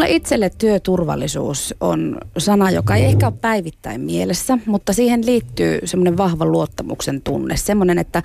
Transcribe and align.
Mulle 0.00 0.12
itselle 0.14 0.50
työturvallisuus 0.58 1.74
on 1.80 2.18
sana, 2.38 2.70
joka 2.70 2.96
ei 2.96 3.04
ehkä 3.04 3.26
ole 3.26 3.34
päivittäin 3.40 4.00
mielessä, 4.00 4.58
mutta 4.66 4.92
siihen 4.92 5.26
liittyy 5.26 5.80
semmoinen 5.84 6.16
vahva 6.16 6.44
luottamuksen 6.44 7.22
tunne. 7.22 7.56
Semmoinen, 7.56 7.98
että 7.98 8.22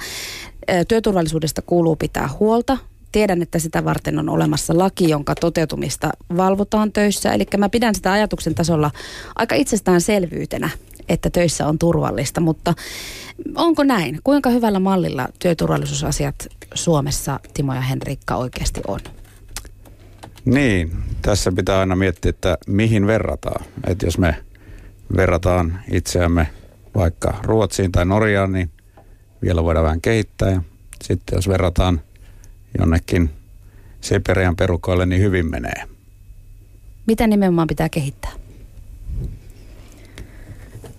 työturvallisuudesta 0.87 1.61
kuuluu 1.61 1.95
pitää 1.95 2.29
huolta. 2.39 2.77
Tiedän, 3.11 3.41
että 3.41 3.59
sitä 3.59 3.85
varten 3.85 4.19
on 4.19 4.29
olemassa 4.29 4.77
laki, 4.77 5.09
jonka 5.09 5.35
toteutumista 5.35 6.09
valvotaan 6.37 6.91
töissä. 6.91 7.33
Eli 7.33 7.45
mä 7.57 7.69
pidän 7.69 7.95
sitä 7.95 8.11
ajatuksen 8.11 8.55
tasolla 8.55 8.91
aika 9.35 9.55
itsestäänselvyytenä, 9.55 10.69
että 11.09 11.29
töissä 11.29 11.67
on 11.67 11.79
turvallista. 11.79 12.41
Mutta 12.41 12.73
onko 13.55 13.83
näin? 13.83 14.19
Kuinka 14.23 14.49
hyvällä 14.49 14.79
mallilla 14.79 15.27
työturvallisuusasiat 15.39 16.35
Suomessa, 16.73 17.39
Timo 17.53 17.73
ja 17.73 17.81
Henrikka, 17.81 18.35
oikeasti 18.35 18.81
on? 18.87 18.99
Niin, 20.45 20.91
tässä 21.21 21.51
pitää 21.51 21.79
aina 21.79 21.95
miettiä, 21.95 22.29
että 22.29 22.57
mihin 22.67 23.07
verrataan. 23.07 23.65
Että 23.87 24.05
jos 24.05 24.17
me 24.17 24.35
verrataan 25.15 25.79
itseämme 25.91 26.47
vaikka 26.95 27.39
Ruotsiin 27.43 27.91
tai 27.91 28.05
Norjaan, 28.05 28.51
niin 28.51 28.71
vielä 29.41 29.63
voidaan 29.63 29.85
vähän 29.85 30.01
kehittää. 30.01 30.49
Ja 30.51 30.61
sitten 31.03 31.37
jos 31.37 31.47
verrataan 31.47 32.01
jonnekin 32.79 33.29
Siperian 34.01 34.55
perukoille, 34.55 35.05
niin 35.05 35.21
hyvin 35.21 35.51
menee. 35.51 35.83
Mitä 37.07 37.27
nimenomaan 37.27 37.67
pitää 37.67 37.89
kehittää? 37.89 38.31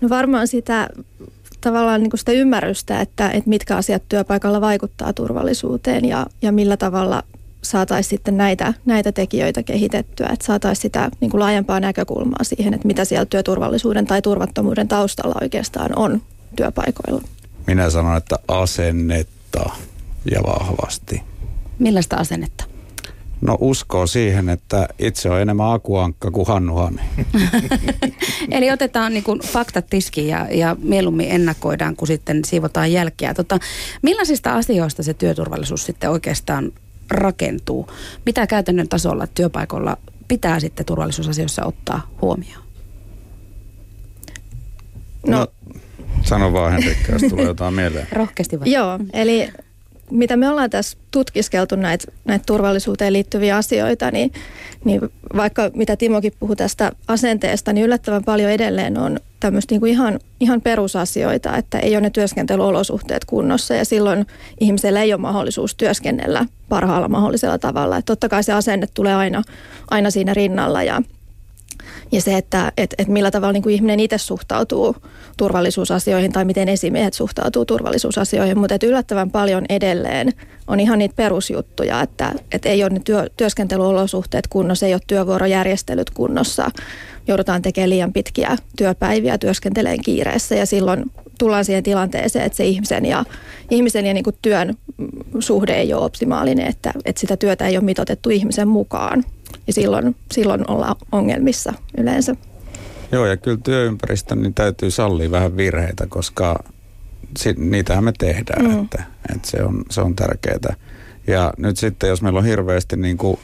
No 0.01 0.09
varmaan 0.09 0.47
sitä 0.47 0.89
tavallaan 1.61 2.01
niin 2.01 2.09
kuin 2.09 2.19
sitä 2.19 2.31
ymmärrystä, 2.31 3.01
että, 3.01 3.29
että 3.29 3.49
mitkä 3.49 3.77
asiat 3.77 4.03
työpaikalla 4.09 4.61
vaikuttaa 4.61 5.13
turvallisuuteen 5.13 6.05
ja, 6.05 6.25
ja 6.41 6.51
millä 6.51 6.77
tavalla 6.77 7.23
saataisiin 7.69 8.09
sitten 8.09 8.37
näitä, 8.37 8.73
näitä 8.85 9.11
tekijöitä 9.11 9.63
kehitettyä, 9.63 10.29
että 10.33 10.45
saataisiin 10.45 10.81
sitä 10.81 11.11
niin 11.19 11.31
kuin 11.31 11.39
laajempaa 11.39 11.79
näkökulmaa 11.79 12.43
siihen, 12.43 12.73
että 12.73 12.87
mitä 12.87 13.05
siellä 13.05 13.25
työturvallisuuden 13.25 14.05
tai 14.05 14.21
turvattomuuden 14.21 14.87
taustalla 14.87 15.35
oikeastaan 15.41 15.89
on 15.95 16.21
työpaikoilla. 16.55 17.21
Minä 17.67 17.89
sanon, 17.89 18.17
että 18.17 18.35
asennetta 18.47 19.69
ja 20.31 20.43
vahvasti. 20.43 21.23
Millaista 21.79 22.15
asennetta? 22.15 22.63
No 23.41 23.57
uskoo 23.59 24.07
siihen, 24.07 24.49
että 24.49 24.87
itse 24.99 25.29
on 25.29 25.41
enemmän 25.41 25.71
akuankka 25.71 26.31
kuin 26.31 26.47
Hannu 26.47 26.75
Hani. 26.75 27.01
Eli 28.51 28.71
otetaan 28.71 29.13
niin 29.13 29.23
kuin 29.23 29.39
faktat 29.39 29.87
tiskiin 29.89 30.27
ja, 30.27 30.47
ja 30.51 30.75
mieluummin 30.81 31.31
ennakoidaan, 31.31 31.95
kun 31.95 32.07
sitten 32.07 32.45
siivotaan 32.45 32.91
jälkeä. 32.91 33.33
Tota, 33.33 33.59
millaisista 34.01 34.55
asioista 34.55 35.03
se 35.03 35.13
työturvallisuus 35.13 35.85
sitten 35.85 36.09
oikeastaan 36.09 36.71
rakentuu? 37.11 37.91
Mitä 38.25 38.47
käytännön 38.47 38.89
tasolla 38.89 39.27
työpaikoilla 39.27 39.97
pitää 40.27 40.59
sitten 40.59 40.85
turvallisuusasioissa 40.85 41.65
ottaa 41.65 42.09
huomioon? 42.21 42.63
No, 45.27 45.37
no 45.39 45.47
sano 46.23 46.53
vaan 46.53 46.71
Henrikka, 46.71 47.11
jos 47.11 47.21
tulee 47.29 47.45
jotain 47.45 47.73
mieleen. 47.73 48.07
Rohkeasti 48.19 48.59
vai? 48.59 48.71
Joo, 48.71 48.99
eli 49.13 49.49
mitä 50.11 50.37
me 50.37 50.49
ollaan 50.49 50.69
tässä 50.69 50.97
tutkiskeltu 51.11 51.75
näitä, 51.75 52.11
näitä 52.25 52.43
turvallisuuteen 52.45 53.13
liittyviä 53.13 53.57
asioita, 53.57 54.11
niin, 54.11 54.31
niin 54.85 55.01
vaikka 55.35 55.71
mitä 55.73 55.95
Timokin 55.95 56.33
puhui 56.39 56.55
tästä 56.55 56.91
asenteesta, 57.07 57.73
niin 57.73 57.85
yllättävän 57.85 58.23
paljon 58.23 58.51
edelleen 58.51 58.97
on 58.97 59.19
tämmöistä 59.39 59.73
niin 59.73 59.79
kuin 59.79 59.91
ihan, 59.91 60.19
ihan 60.39 60.61
perusasioita, 60.61 61.57
että 61.57 61.79
ei 61.79 61.95
ole 61.95 62.01
ne 62.01 62.09
työskentelyolosuhteet 62.09 63.25
kunnossa 63.25 63.73
ja 63.73 63.85
silloin 63.85 64.25
ihmisellä 64.59 65.01
ei 65.01 65.13
ole 65.13 65.21
mahdollisuus 65.21 65.75
työskennellä 65.75 66.45
parhaalla 66.69 67.07
mahdollisella 67.07 67.57
tavalla. 67.57 67.97
Että 67.97 68.11
totta 68.11 68.29
kai 68.29 68.43
se 68.43 68.53
asenne 68.53 68.87
tulee 68.93 69.15
aina, 69.15 69.43
aina 69.89 70.11
siinä 70.11 70.33
rinnalla 70.33 70.83
ja, 70.83 71.01
ja 72.11 72.21
se, 72.21 72.37
että 72.37 72.71
et, 72.77 72.95
et 72.97 73.07
millä 73.07 73.31
tavalla 73.31 73.53
niin 73.53 73.63
kuin 73.63 73.75
ihminen 73.75 73.99
itse 73.99 74.17
suhtautuu 74.17 74.95
turvallisuusasioihin 75.37 76.31
tai 76.31 76.45
miten 76.45 76.69
esimiehet 76.69 77.13
suhtautuu 77.13 77.65
turvallisuusasioihin, 77.65 78.59
mutta 78.59 78.85
yllättävän 78.85 79.31
paljon 79.31 79.65
edelleen 79.69 80.33
on 80.67 80.79
ihan 80.79 80.99
niitä 80.99 81.15
perusjuttuja, 81.15 82.01
että 82.01 82.33
et 82.51 82.65
ei 82.65 82.83
ole 82.83 82.89
ne 82.89 82.99
työ, 82.99 83.27
työskentelyolosuhteet 83.37 84.47
kunnossa, 84.47 84.85
ei 84.85 84.93
ole 84.93 85.01
työvuorojärjestelyt 85.07 86.09
kunnossa, 86.09 86.71
joudutaan 87.27 87.61
tekemään 87.61 87.89
liian 87.89 88.13
pitkiä 88.13 88.57
työpäiviä, 88.77 89.37
työskenteleen 89.37 90.01
kiireessä 90.01 90.55
ja 90.55 90.65
silloin 90.65 91.11
tullaan 91.39 91.65
siihen 91.65 91.83
tilanteeseen, 91.83 92.45
että 92.45 92.55
se 92.55 92.65
ihmisen 92.65 93.05
ja, 93.05 93.25
ihmisen 93.71 94.05
ja 94.05 94.13
niin 94.13 94.23
kuin 94.23 94.35
työn 94.41 94.73
suhde 95.39 95.73
ei 95.73 95.93
ole 95.93 96.05
optimaalinen, 96.05 96.67
että, 96.67 96.93
että 97.05 97.19
sitä 97.19 97.37
työtä 97.37 97.67
ei 97.67 97.77
ole 97.77 97.85
mitotettu 97.85 98.29
ihmisen 98.29 98.67
mukaan. 98.67 99.23
Ja 99.67 99.73
silloin, 99.73 100.15
silloin 100.31 100.69
ollaan 100.71 100.95
ongelmissa 101.11 101.73
yleensä. 101.97 102.35
Joo, 103.11 103.25
ja 103.25 103.37
kyllä 103.37 103.57
työympäristö 103.63 104.35
niin 104.35 104.53
täytyy 104.53 104.91
sallia 104.91 105.31
vähän 105.31 105.57
virheitä, 105.57 106.07
koska 106.09 106.63
niitähän 107.57 108.03
me 108.03 108.13
tehdään, 108.17 108.65
mm. 108.65 108.83
että, 108.83 109.03
että 109.35 109.49
se, 109.49 109.63
on, 109.63 109.83
se 109.89 110.01
on 110.01 110.15
tärkeää. 110.15 110.75
Ja 111.27 111.53
nyt 111.57 111.77
sitten, 111.77 112.09
jos 112.09 112.21
meillä 112.21 112.39
on 112.39 112.45
hirveästi 112.45 112.97
niin 112.97 113.17
kuin 113.17 113.39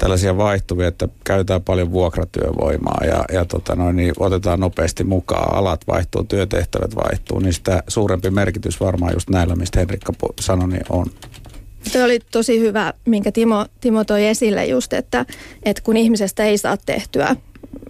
tällaisia 0.00 0.36
vaihtuvia, 0.36 0.88
että 0.88 1.08
käytetään 1.24 1.62
paljon 1.62 1.92
vuokratyövoimaa 1.92 3.00
ja, 3.06 3.24
ja 3.32 3.44
tota 3.44 3.76
noin, 3.76 3.96
niin 3.96 4.12
otetaan 4.18 4.60
nopeasti 4.60 5.04
mukaan, 5.04 5.56
alat 5.56 5.80
vaihtuu, 5.86 6.24
työtehtävät 6.24 6.96
vaihtuu, 6.96 7.38
niin 7.38 7.52
sitä 7.52 7.82
suurempi 7.88 8.30
merkitys 8.30 8.80
varmaan 8.80 9.12
just 9.14 9.30
näillä, 9.30 9.56
mistä 9.56 9.78
Henrikka 9.78 10.12
sanoi, 10.40 10.68
niin 10.68 10.84
on. 10.88 11.06
Tuo 11.92 12.04
oli 12.04 12.18
tosi 12.30 12.60
hyvä, 12.60 12.92
minkä 13.06 13.32
Timo, 13.32 13.66
Timo 13.80 14.04
toi 14.04 14.26
esille 14.26 14.66
just, 14.66 14.92
että, 14.92 15.26
että 15.62 15.82
kun 15.82 15.96
ihmisestä 15.96 16.44
ei 16.44 16.58
saa 16.58 16.76
tehtyä 16.76 17.36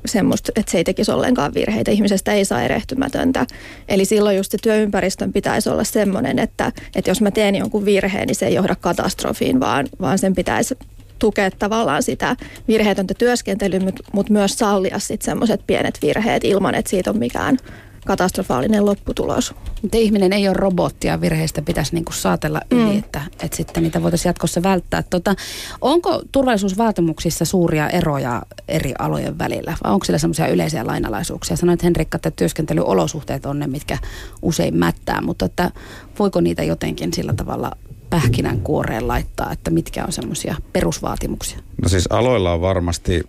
semmoista, 0.06 0.52
että 0.56 0.72
se 0.72 0.78
ei 0.78 0.84
tekisi 0.84 1.12
ollenkaan 1.12 1.54
virheitä. 1.54 1.90
Ihmisestä 1.90 2.32
ei 2.32 2.44
saa 2.44 2.62
erehtymätöntä. 2.62 3.46
Eli 3.88 4.04
silloin 4.04 4.36
just 4.36 4.52
se 4.52 4.58
työympäristön 4.62 5.32
pitäisi 5.32 5.68
olla 5.68 5.84
semmoinen, 5.84 6.38
että, 6.38 6.72
että 6.94 7.10
jos 7.10 7.20
mä 7.20 7.30
teen 7.30 7.54
jonkun 7.54 7.84
virheen, 7.84 8.26
niin 8.26 8.34
se 8.36 8.46
ei 8.46 8.54
johda 8.54 8.76
katastrofiin, 8.76 9.60
vaan, 9.60 9.86
vaan 10.00 10.18
sen 10.18 10.34
pitäisi 10.34 10.74
tukea 11.20 11.50
tavallaan 11.50 12.02
sitä 12.02 12.36
virheetöntä 12.68 13.14
työskentelyä, 13.14 13.80
mutta 14.12 14.32
myös 14.32 14.58
sallia 14.58 14.98
sitten 14.98 15.24
semmoiset 15.24 15.60
pienet 15.66 15.98
virheet 16.02 16.44
ilman, 16.44 16.74
että 16.74 16.90
siitä 16.90 17.10
on 17.10 17.18
mikään 17.18 17.56
katastrofaalinen 18.06 18.86
lopputulos. 18.86 19.54
Mutta 19.82 19.96
ihminen 19.96 20.32
ei 20.32 20.48
ole 20.48 20.56
robottia, 20.56 21.20
virheistä 21.20 21.62
pitäisi 21.62 21.94
niinku 21.94 22.12
saatella 22.12 22.60
yli, 22.70 22.92
mm. 22.92 22.98
että, 22.98 23.22
että 23.42 23.56
sitten 23.56 23.82
niitä 23.82 24.02
voitaisiin 24.02 24.30
jatkossa 24.30 24.62
välttää. 24.62 25.02
Tota, 25.02 25.34
onko 25.80 26.22
turvallisuusvaatimuksissa 26.32 27.44
suuria 27.44 27.88
eroja 27.88 28.42
eri 28.68 28.94
alojen 28.98 29.38
välillä 29.38 29.76
vai 29.84 29.92
onko 29.92 30.04
siellä 30.04 30.18
semmoisia 30.18 30.48
yleisiä 30.48 30.86
lainalaisuuksia? 30.86 31.56
Sanoit 31.56 31.82
Henrikka, 31.82 32.16
että 32.16 32.30
työskentelyolosuhteet 32.30 33.46
on 33.46 33.58
ne, 33.58 33.66
mitkä 33.66 33.98
usein 34.42 34.76
mättää, 34.76 35.20
mutta 35.20 35.44
että 35.44 35.70
voiko 36.18 36.40
niitä 36.40 36.62
jotenkin 36.62 37.14
sillä 37.14 37.32
tavalla 37.32 37.72
pähkinän 38.10 38.60
kuoreen 38.60 39.08
laittaa, 39.08 39.52
että 39.52 39.70
mitkä 39.70 40.04
on 40.04 40.12
semmoisia 40.12 40.54
perusvaatimuksia? 40.72 41.58
No 41.82 41.88
siis 41.88 42.06
aloilla 42.10 42.52
on 42.52 42.60
varmasti 42.60 43.22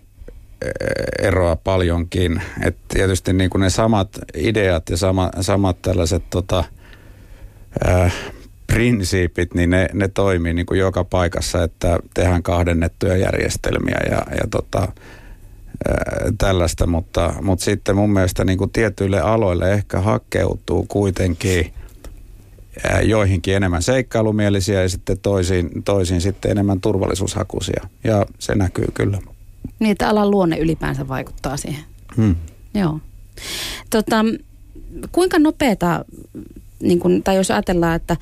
eroa 1.18 1.56
paljonkin. 1.56 2.42
Et 2.62 2.76
tietysti 2.88 3.32
niin 3.32 3.50
kuin 3.50 3.60
ne 3.60 3.70
samat 3.70 4.08
ideat 4.34 4.90
ja 4.90 4.96
sama, 4.96 5.30
samat 5.40 5.82
tällaiset 5.82 6.22
tota, 6.30 6.64
äh, 7.88 8.14
prinsiipit, 8.66 9.54
niin 9.54 9.70
ne, 9.70 9.88
ne 9.92 10.08
toimii 10.08 10.54
niin 10.54 10.66
kuin 10.66 10.80
joka 10.80 11.04
paikassa, 11.04 11.62
että 11.62 11.98
tehdään 12.14 12.42
kahdennettuja 12.42 13.16
järjestelmiä 13.16 13.98
ja, 14.10 14.16
ja 14.16 14.46
tota, 14.50 14.82
äh, 14.82 14.88
tällaista, 16.38 16.86
mutta, 16.86 17.34
mutta 17.42 17.64
sitten 17.64 17.96
mun 17.96 18.12
mielestä 18.12 18.44
niin 18.44 18.58
kuin 18.58 18.70
tietyille 18.70 19.20
aloille 19.20 19.72
ehkä 19.72 20.00
hakeutuu 20.00 20.86
kuitenkin 20.88 21.72
joihinkin 23.02 23.56
enemmän 23.56 23.82
seikkailumielisiä 23.82 24.82
ja 24.82 24.88
sitten 24.88 25.18
toisiin, 25.18 25.82
toisiin 25.84 26.20
sitten 26.20 26.50
enemmän 26.50 26.80
turvallisuushakuisia. 26.80 27.86
Ja 28.04 28.26
se 28.38 28.54
näkyy 28.54 28.86
kyllä. 28.94 29.18
Niin, 29.78 29.92
että 29.92 30.08
alan 30.08 30.30
luonne 30.30 30.58
ylipäänsä 30.58 31.08
vaikuttaa 31.08 31.56
siihen. 31.56 31.84
Hmm. 32.16 32.36
Joo. 32.74 32.98
Tota, 33.90 34.24
kuinka 35.12 35.38
nopeata, 35.38 36.04
niin 36.82 36.98
kun, 36.98 37.22
tai 37.22 37.36
jos 37.36 37.50
ajatellaan, 37.50 37.96
että, 37.96 38.16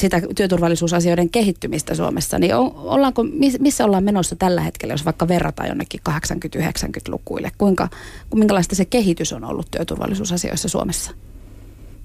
sitä 0.00 0.22
työturvallisuusasioiden 0.36 1.30
kehittymistä 1.30 1.94
Suomessa, 1.94 2.38
niin 2.38 2.56
on, 2.56 2.72
ollaanko, 2.76 3.24
missä 3.58 3.84
ollaan 3.84 4.04
menossa 4.04 4.36
tällä 4.36 4.60
hetkellä, 4.60 4.94
jos 4.94 5.04
vaikka 5.04 5.28
verrataan 5.28 5.68
jonnekin 5.68 6.00
80-90-lukuille? 6.10 7.50
Kuinka, 7.58 7.88
minkälaista 8.34 8.74
se 8.74 8.84
kehitys 8.84 9.32
on 9.32 9.44
ollut 9.44 9.70
työturvallisuusasioissa 9.70 10.68
Suomessa? 10.68 11.10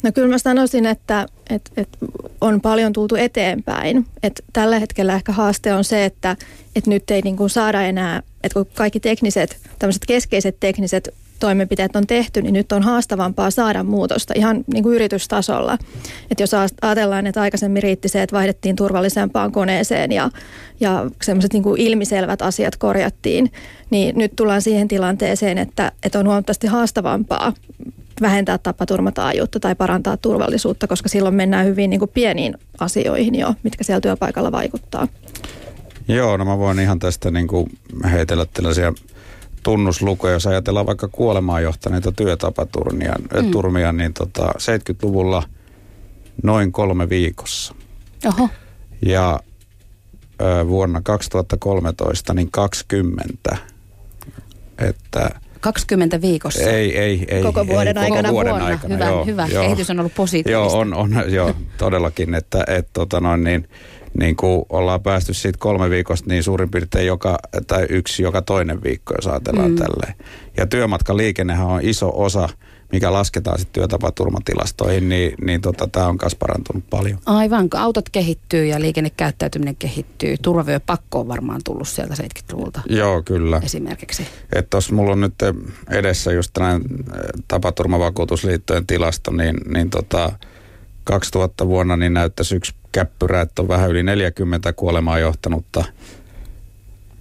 No 0.04 0.12
kyllä 0.12 0.28
mä 0.28 0.38
sanoisin, 0.38 0.86
että, 0.86 1.26
että, 1.50 1.72
että 1.78 1.98
on 2.42 2.62
paljon 2.62 2.94
tultu 2.94 3.16
eteenpäin. 3.16 4.06
Että 4.24 4.44
tällä 4.54 4.80
hetkellä 4.80 5.16
ehkä 5.16 5.32
haaste 5.32 5.74
on 5.74 5.84
se, 5.84 6.06
että, 6.06 6.36
että 6.76 6.90
nyt 6.90 7.12
ei 7.12 7.22
niin 7.22 7.38
kuin 7.38 7.50
saada 7.50 7.82
enää, 7.82 8.24
että 8.44 8.54
kun 8.54 8.66
kaikki 8.76 9.00
tekniset, 9.00 9.58
tämmöiset 9.80 10.06
keskeiset 10.08 10.58
tekniset 10.60 11.14
toimenpiteet 11.40 11.96
on 11.96 12.08
tehty, 12.08 12.42
niin 12.42 12.54
nyt 12.54 12.72
on 12.72 12.84
haastavampaa 12.84 13.52
saada 13.52 13.84
muutosta 13.84 14.34
ihan 14.38 14.64
niin 14.74 14.84
kuin 14.84 14.96
yritystasolla. 14.96 15.78
Että 16.32 16.44
jos 16.44 16.52
ajatellaan, 16.82 17.28
että 17.28 17.42
aikaisemmin 17.42 17.84
riitti 17.84 18.10
se, 18.10 18.22
että 18.22 18.36
vaihdettiin 18.36 18.76
turvallisempaan 18.76 19.52
koneeseen 19.52 20.12
ja, 20.12 20.30
ja 20.80 21.12
semmoiset 21.22 21.54
niin 21.54 21.64
kuin 21.64 21.82
ilmiselvät 21.82 22.42
asiat 22.42 22.76
korjattiin, 22.76 23.52
niin 23.90 24.18
nyt 24.18 24.32
tullaan 24.36 24.62
siihen 24.62 24.88
tilanteeseen, 24.88 25.58
että, 25.58 25.92
että 26.04 26.20
on 26.20 26.28
huomattavasti 26.28 26.68
haastavampaa 26.68 27.54
vähentää 28.22 28.58
tapaturmataajuutta 28.58 29.60
tai 29.60 29.76
parantaa 29.76 30.18
turvallisuutta, 30.18 30.88
koska 30.88 31.10
silloin 31.10 31.36
mennään 31.36 31.66
hyvin 31.66 31.90
niin 31.90 32.00
kuin 32.00 32.12
pieniin 32.14 32.56
asioihin 32.80 33.36
jo, 33.36 33.54
mitkä 33.64 33.84
siellä 33.84 34.02
työpaikalla 34.02 34.52
vaikuttaa. 34.52 35.08
Joo, 36.08 36.38
no 36.38 36.46
mä 36.46 36.58
voin 36.58 36.80
ihan 36.80 37.00
tästä 37.00 37.32
niin 37.32 37.48
kuin 37.48 37.70
heitellä 38.12 38.46
tällaisia 38.54 38.94
tunnuslukuja, 39.64 40.34
jos 40.34 40.48
ajatellaan 40.48 40.86
vaikka 40.86 41.08
kuolemaan 41.08 41.64
johtaneita 41.64 42.12
työtapaturmia, 42.12 43.14
mm. 43.42 43.52
turmia, 43.52 43.92
niin 43.92 44.14
tota 44.14 44.46
70-luvulla 44.48 45.44
noin 46.44 46.72
kolme 46.72 47.10
viikossa. 47.10 47.76
Oho. 48.26 48.50
Ja 49.06 49.40
ö, 50.42 50.68
vuonna 50.68 51.02
2013 51.02 52.34
niin 52.34 52.52
20. 52.52 53.58
Että 54.78 55.30
20 55.62 56.22
viikossa. 56.22 56.70
Ei, 56.70 56.98
ei, 56.98 57.26
ei. 57.28 57.44
Koko 57.44 57.68
vuoden 57.68 57.98
ei, 57.98 58.04
aikana. 58.04 58.22
Koko 58.22 58.34
vuoden 58.34 58.52
vuonna. 58.52 58.68
aikana, 58.68 58.94
hyvä, 58.94 59.06
joo, 59.06 59.26
hyvä. 59.26 59.48
Joo. 59.52 59.64
Kehitys 59.64 59.90
on 59.90 60.00
ollut 60.00 60.16
positiivista. 60.16 60.52
Joo, 60.52 60.80
on, 60.80 60.94
on 60.94 61.24
joo, 61.28 61.54
todellakin, 61.78 62.36
että 62.36 62.64
et, 62.68 62.88
tota 62.94 63.20
noin, 63.20 63.44
niin, 63.44 63.70
niin 64.20 64.36
kuin 64.36 64.66
ollaan 64.70 65.02
päästy 65.02 65.34
siitä 65.34 65.58
kolme 65.60 65.90
viikosta, 65.90 66.30
niin 66.30 66.44
suurin 66.44 66.72
piirtein 66.72 67.08
joka, 67.08 67.38
tai 67.68 67.86
yksi 67.90 68.24
joka 68.24 68.42
toinen 68.42 68.84
viikko, 68.84 69.14
jos 69.16 69.28
ajatellaan 69.28 69.72
mm. 69.72 69.76
tälleen. 69.76 70.14
Ja 70.58 70.68
työmatkaliikennehän 70.68 71.68
on 71.68 71.80
iso 71.84 72.12
osa, 72.16 72.50
mikä 72.92 73.14
lasketaan 73.14 73.60
sitten 73.60 73.74
työtapaturmatilastoihin, 73.74 75.10
niin, 75.10 75.34
niin 75.46 75.62
tota, 75.62 75.88
tämä 75.88 76.08
on 76.08 76.18
myös 76.22 76.36
parantunut 76.36 76.84
paljon. 76.90 77.20
Aivan, 77.26 77.70
kun 77.70 77.80
autot 77.80 78.10
kehittyy 78.10 78.66
ja 78.66 78.82
liikennekäyttäytyminen 78.82 79.76
kehittyy. 79.76 80.38
Turvavyöpakko 80.42 81.20
on 81.20 81.28
varmaan 81.28 81.62
tullut 81.64 81.88
sieltä 81.88 82.14
70-luvulta 82.14 82.82
Joo, 82.90 83.24
kyllä. 83.24 83.62
esimerkiksi. 83.64 84.28
Että 84.56 84.70
tuossa 84.70 84.96
mulla 84.96 85.12
on 85.12 85.22
nyt 85.22 85.34
edessä 85.90 86.32
just 86.32 86.52
tällainen 86.54 86.82
tapaturmavakuutusliittojen 87.48 88.88
tilasto, 88.88 89.32
niin, 89.32 89.56
niin 89.74 89.90
tota, 89.90 90.32
2000 91.04 91.68
vuonna 91.68 91.98
niin 91.98 92.14
näyttäisi 92.14 92.56
yksi 92.56 92.74
käppyrä, 92.92 93.42
että 93.42 93.62
on 93.62 93.68
vähän 93.68 93.90
yli 93.90 94.04
40 94.04 94.74
kuolemaa 94.74 95.20
johtanutta 95.20 95.84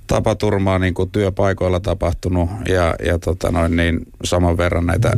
tapaturmaa 0.07 0.79
niin 0.79 0.95
kuin 0.95 1.11
työpaikoilla 1.11 1.81
tapahtunut 1.81 2.51
ja, 2.69 2.95
ja 3.05 3.19
tota 3.19 3.51
noin, 3.51 3.77
niin 3.77 4.01
saman 4.25 4.57
verran 4.57 4.87
näitä 4.87 5.12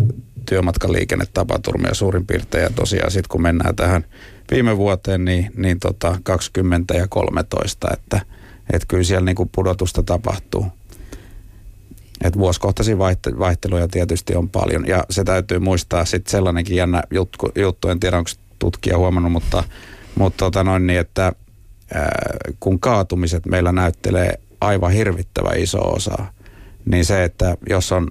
työmatkaliikennetapaturmia 0.48 1.94
suurin 1.94 2.26
piirtein. 2.26 2.64
Ja 2.64 2.70
tosiaan 2.70 3.10
sitten 3.10 3.28
kun 3.28 3.42
mennään 3.42 3.76
tähän 3.76 4.04
viime 4.50 4.76
vuoteen, 4.76 5.24
niin, 5.24 5.50
niin 5.56 5.80
tota 5.80 6.18
20 6.22 6.94
ja 6.94 7.08
13, 7.08 7.88
että, 7.92 8.20
että 8.72 8.86
kyllä 8.88 9.04
siellä 9.04 9.24
niin 9.24 9.36
kuin 9.36 9.50
pudotusta 9.54 10.02
tapahtuu. 10.02 10.66
Et 12.24 12.38
vuosikohtaisia 12.38 12.96
vaiht- 12.96 13.38
vaihteluja 13.38 13.88
tietysti 13.88 14.36
on 14.36 14.48
paljon 14.48 14.86
ja 14.86 15.04
se 15.10 15.24
täytyy 15.24 15.58
muistaa 15.58 16.04
sitten 16.04 16.30
sellainenkin 16.30 16.76
jännä 16.76 17.02
juttu, 17.10 17.52
juttu 17.54 17.88
en 17.88 18.00
tiedä 18.00 18.18
onko 18.18 18.30
tutkija 18.58 18.98
huomannut, 18.98 19.32
mutta, 19.32 19.64
mutta 20.14 20.36
tota 20.44 20.64
noin 20.64 20.86
niin, 20.86 21.00
että 21.00 21.32
ää, 21.94 22.36
kun 22.60 22.80
kaatumiset 22.80 23.46
meillä 23.46 23.72
näyttelee 23.72 24.40
aivan 24.60 24.92
hirvittävä 24.92 25.50
iso 25.56 25.78
osa, 25.78 26.24
niin 26.84 27.04
se, 27.04 27.24
että 27.24 27.56
jos 27.68 27.92
on 27.92 28.08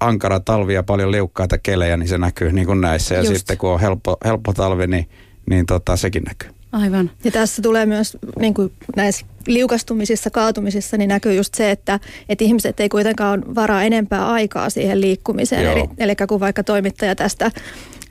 ankara 0.00 0.40
talvi 0.40 0.74
ja 0.74 0.82
paljon 0.82 1.12
liukkaita 1.12 1.58
kelejä, 1.58 1.96
niin 1.96 2.08
se 2.08 2.18
näkyy 2.18 2.52
niin 2.52 2.66
kuin 2.66 2.80
näissä. 2.80 3.14
Ja 3.14 3.22
Just. 3.22 3.36
sitten 3.36 3.58
kun 3.58 3.70
on 3.70 3.80
helppo, 3.80 4.16
helppo 4.24 4.52
talvi, 4.52 4.86
niin, 4.86 5.08
niin 5.50 5.66
tota, 5.66 5.96
sekin 5.96 6.22
näkyy. 6.22 6.50
Aivan. 6.72 7.10
Ja 7.24 7.30
tässä 7.30 7.62
tulee 7.62 7.86
myös 7.86 8.18
niin 8.38 8.54
kuin 8.54 8.72
näissä 8.96 9.26
liukastumisissa, 9.46 10.30
kaatumisissa, 10.30 10.96
niin 10.96 11.08
näkyy 11.08 11.34
just 11.34 11.54
se, 11.54 11.70
että, 11.70 12.00
että 12.28 12.44
ihmiset 12.44 12.80
ei 12.80 12.88
kuitenkaan 12.88 13.54
varaa 13.54 13.82
enempää 13.82 14.28
aikaa 14.28 14.70
siihen 14.70 15.00
liikkumiseen. 15.00 15.64
Joo. 15.64 15.72
Eli, 15.72 15.88
eli 15.98 16.16
kun 16.28 16.40
vaikka 16.40 16.64
toimittaja 16.64 17.16
tästä 17.16 17.50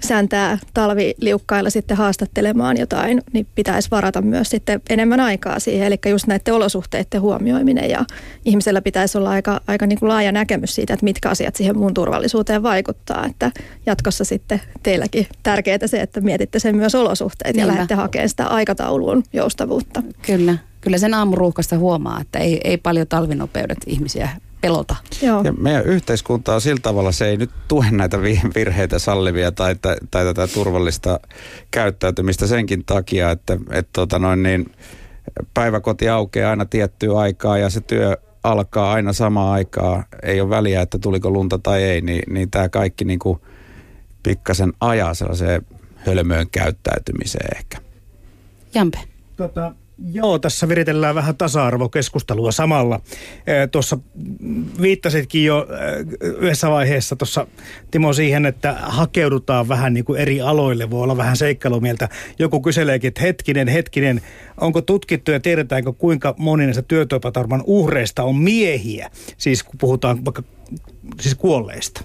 sääntää 0.08 0.58
talviliukkailla 0.74 1.70
sitten 1.70 1.98
haastattelemaan 1.98 2.78
jotain, 2.78 3.22
niin 3.34 3.48
pitäisi 3.56 3.92
varata 3.92 4.22
myös 4.22 4.50
sitten 4.50 4.82
enemmän 4.90 5.20
aikaa 5.20 5.60
siihen. 5.60 5.88
Eli 5.88 5.98
just 6.10 6.28
näiden 6.28 6.54
olosuhteiden 6.54 7.22
huomioiminen 7.22 7.90
ja 7.90 8.06
ihmisellä 8.46 8.82
pitäisi 8.82 9.18
olla 9.18 9.30
aika, 9.30 9.62
aika 9.68 9.86
niin 9.88 10.00
kuin 10.00 10.10
laaja 10.10 10.32
näkemys 10.32 10.76
siitä, 10.76 10.94
että 10.94 11.04
mitkä 11.04 11.30
asiat 11.30 11.56
siihen 11.56 11.78
muun 11.78 11.94
turvallisuuteen 11.94 12.64
vaikuttaa. 12.64 13.26
Että 13.26 13.52
jatkossa 13.86 14.24
sitten 14.26 14.62
teilläkin 14.84 15.28
tärkeää 15.44 15.88
se, 15.88 16.02
että 16.02 16.22
mietitte 16.22 16.60
sen 16.60 16.76
myös 16.76 16.96
olosuhteet 16.96 17.56
ja 17.56 17.60
Niinpä. 17.60 17.74
lähdette 17.74 17.96
hakemaan 17.96 18.30
sitä 18.30 18.48
aikatauluun 18.48 19.24
joustavuutta. 19.34 20.04
Kyllä. 20.26 20.58
Kyllä 20.82 20.98
sen 20.98 21.14
aamuruuhkasta 21.14 21.78
huomaa, 21.78 22.22
että 22.22 22.40
ei, 22.40 22.62
ei 22.64 22.78
paljon 22.78 23.08
talvinopeudet 23.08 23.78
ihmisiä 23.88 24.30
pelota. 24.62 24.96
Joo. 25.22 25.44
Ja 25.44 25.54
meidän 25.54 25.86
yhteiskunta 25.86 26.56
on 26.56 26.62
sillä 26.62 26.80
tavalla, 26.82 27.12
se 27.12 27.28
ei 27.28 27.38
nyt 27.38 27.50
tue 27.68 27.86
näitä 27.92 28.22
vi- 28.22 28.42
virheitä 28.56 29.00
sallivia 29.00 29.52
tai, 29.52 29.76
tai, 29.76 29.96
tai 30.12 30.26
tätä 30.26 30.48
turvallista 30.48 31.20
käyttäytymistä 31.72 32.48
senkin 32.48 32.86
takia, 32.86 33.32
että 33.32 33.58
et 33.72 33.88
tota 33.94 34.20
noin 34.20 34.44
niin, 34.44 34.72
päiväkoti 35.54 36.10
aukeaa 36.10 36.50
aina 36.50 36.66
tiettyä 36.66 37.20
aikaa 37.20 37.58
ja 37.58 37.70
se 37.70 37.82
työ 37.82 38.18
alkaa 38.44 38.92
aina 38.94 39.14
samaan 39.14 39.54
aikaa. 39.54 40.04
Ei 40.24 40.42
ole 40.42 40.50
väliä, 40.50 40.82
että 40.82 41.00
tuliko 41.00 41.30
lunta 41.30 41.60
tai 41.60 41.84
ei, 41.84 42.02
niin, 42.02 42.34
niin 42.34 42.52
tämä 42.52 42.70
kaikki 42.70 43.06
niin 43.06 43.20
kuin 43.20 43.40
pikkasen 44.24 44.74
ajaa 44.80 45.14
sellaiseen 45.14 45.66
hölmöön 45.96 46.48
käyttäytymiseen 46.52 47.58
ehkä. 47.58 47.78
Jampe. 48.74 49.00
Tota, 49.38 49.76
joo, 50.14 50.40
tässä 50.40 50.68
viritellään 50.68 51.16
vähän 51.16 51.38
tasa-arvokeskustelua 51.38 52.52
samalla. 52.52 53.02
Tuossa 53.72 53.98
viittasitkin 54.82 55.46
jo 55.46 55.68
yhdessä 56.40 56.70
vaiheessa 56.70 57.16
tuossa 57.16 57.48
Timo 57.92 58.14
siihen, 58.14 58.46
että 58.46 58.76
hakeudutaan 58.80 59.68
vähän 59.68 59.94
niin 59.94 60.06
kuin 60.06 60.20
eri 60.20 60.42
aloille. 60.42 60.90
Voi 60.90 61.04
olla 61.04 61.18
vähän 61.18 61.38
seikkailumieltä. 61.38 62.10
Joku 62.40 62.62
kyseleekin, 62.62 63.08
että 63.08 63.22
hetkinen, 63.22 63.68
hetkinen, 63.68 64.22
onko 64.62 64.82
tutkittu 64.82 65.32
ja 65.32 65.40
tiedetäänkö 65.40 65.94
kuinka 65.94 66.36
moni 66.38 66.66
näistä 66.66 66.82
työtapaturman 66.82 67.64
uhreista 67.66 68.24
on 68.24 68.36
miehiä? 68.36 69.10
Siis 69.38 69.64
kun 69.64 69.76
puhutaan 69.80 70.26
vaikka 70.26 70.44
siis 71.20 71.36
kuolleista. 71.36 72.02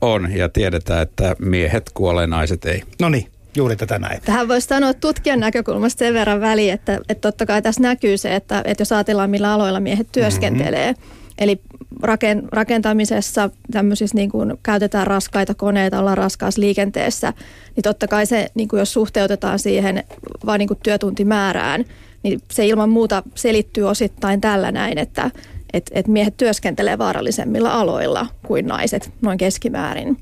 On 0.00 0.32
ja 0.36 0.48
tiedetään, 0.48 1.02
että 1.02 1.36
miehet 1.38 1.90
kuolee, 1.94 2.26
naiset 2.26 2.64
ei. 2.64 2.82
No 3.00 3.08
niin, 3.08 3.26
juuri 3.56 3.76
tätä 3.76 3.98
näin. 3.98 4.20
Tähän 4.24 4.48
voisi 4.48 4.66
sanoa 4.66 4.94
tutkijan 4.94 5.40
näkökulmasta 5.40 5.98
sen 5.98 6.14
verran 6.14 6.40
väliin, 6.40 6.72
että, 6.72 6.98
että 7.08 7.28
totta 7.30 7.46
kai 7.46 7.62
tässä 7.62 7.82
näkyy 7.82 8.18
se, 8.18 8.34
että, 8.34 8.62
että 8.64 8.80
jos 8.80 8.92
ajatellaan 8.92 9.30
millä 9.30 9.52
aloilla 9.52 9.80
miehet 9.80 10.08
työskentelee, 10.12 10.92
mm-hmm. 10.92 11.34
eli 11.38 11.60
raken, 12.02 12.48
rakentamisessa 12.52 13.50
tämmöisissä 13.70 14.16
niin 14.16 14.30
kuin 14.30 14.58
käytetään 14.62 15.06
raskaita 15.06 15.54
koneita, 15.54 15.98
ollaan 15.98 16.18
raskaassa 16.18 16.60
liikenteessä, 16.60 17.32
niin 17.76 17.82
totta 17.82 18.08
kai 18.08 18.26
se, 18.26 18.48
niin 18.54 18.68
kuin 18.68 18.78
jos 18.78 18.92
suhteutetaan 18.92 19.58
siihen 19.58 20.04
vain 20.46 20.58
niin 20.58 20.68
kuin 20.68 20.80
työtuntimäärään, 20.82 21.84
niin 22.22 22.40
se 22.50 22.66
ilman 22.66 22.90
muuta 22.90 23.22
selittyy 23.34 23.84
osittain 23.84 24.40
tällä 24.40 24.72
näin, 24.72 24.98
että 24.98 25.30
et, 25.72 25.90
et 25.92 26.08
miehet 26.08 26.36
työskentelee 26.36 26.98
vaarallisemmilla 26.98 27.70
aloilla 27.70 28.26
kuin 28.46 28.66
naiset 28.66 29.12
noin 29.22 29.38
keskimäärin. 29.38 30.16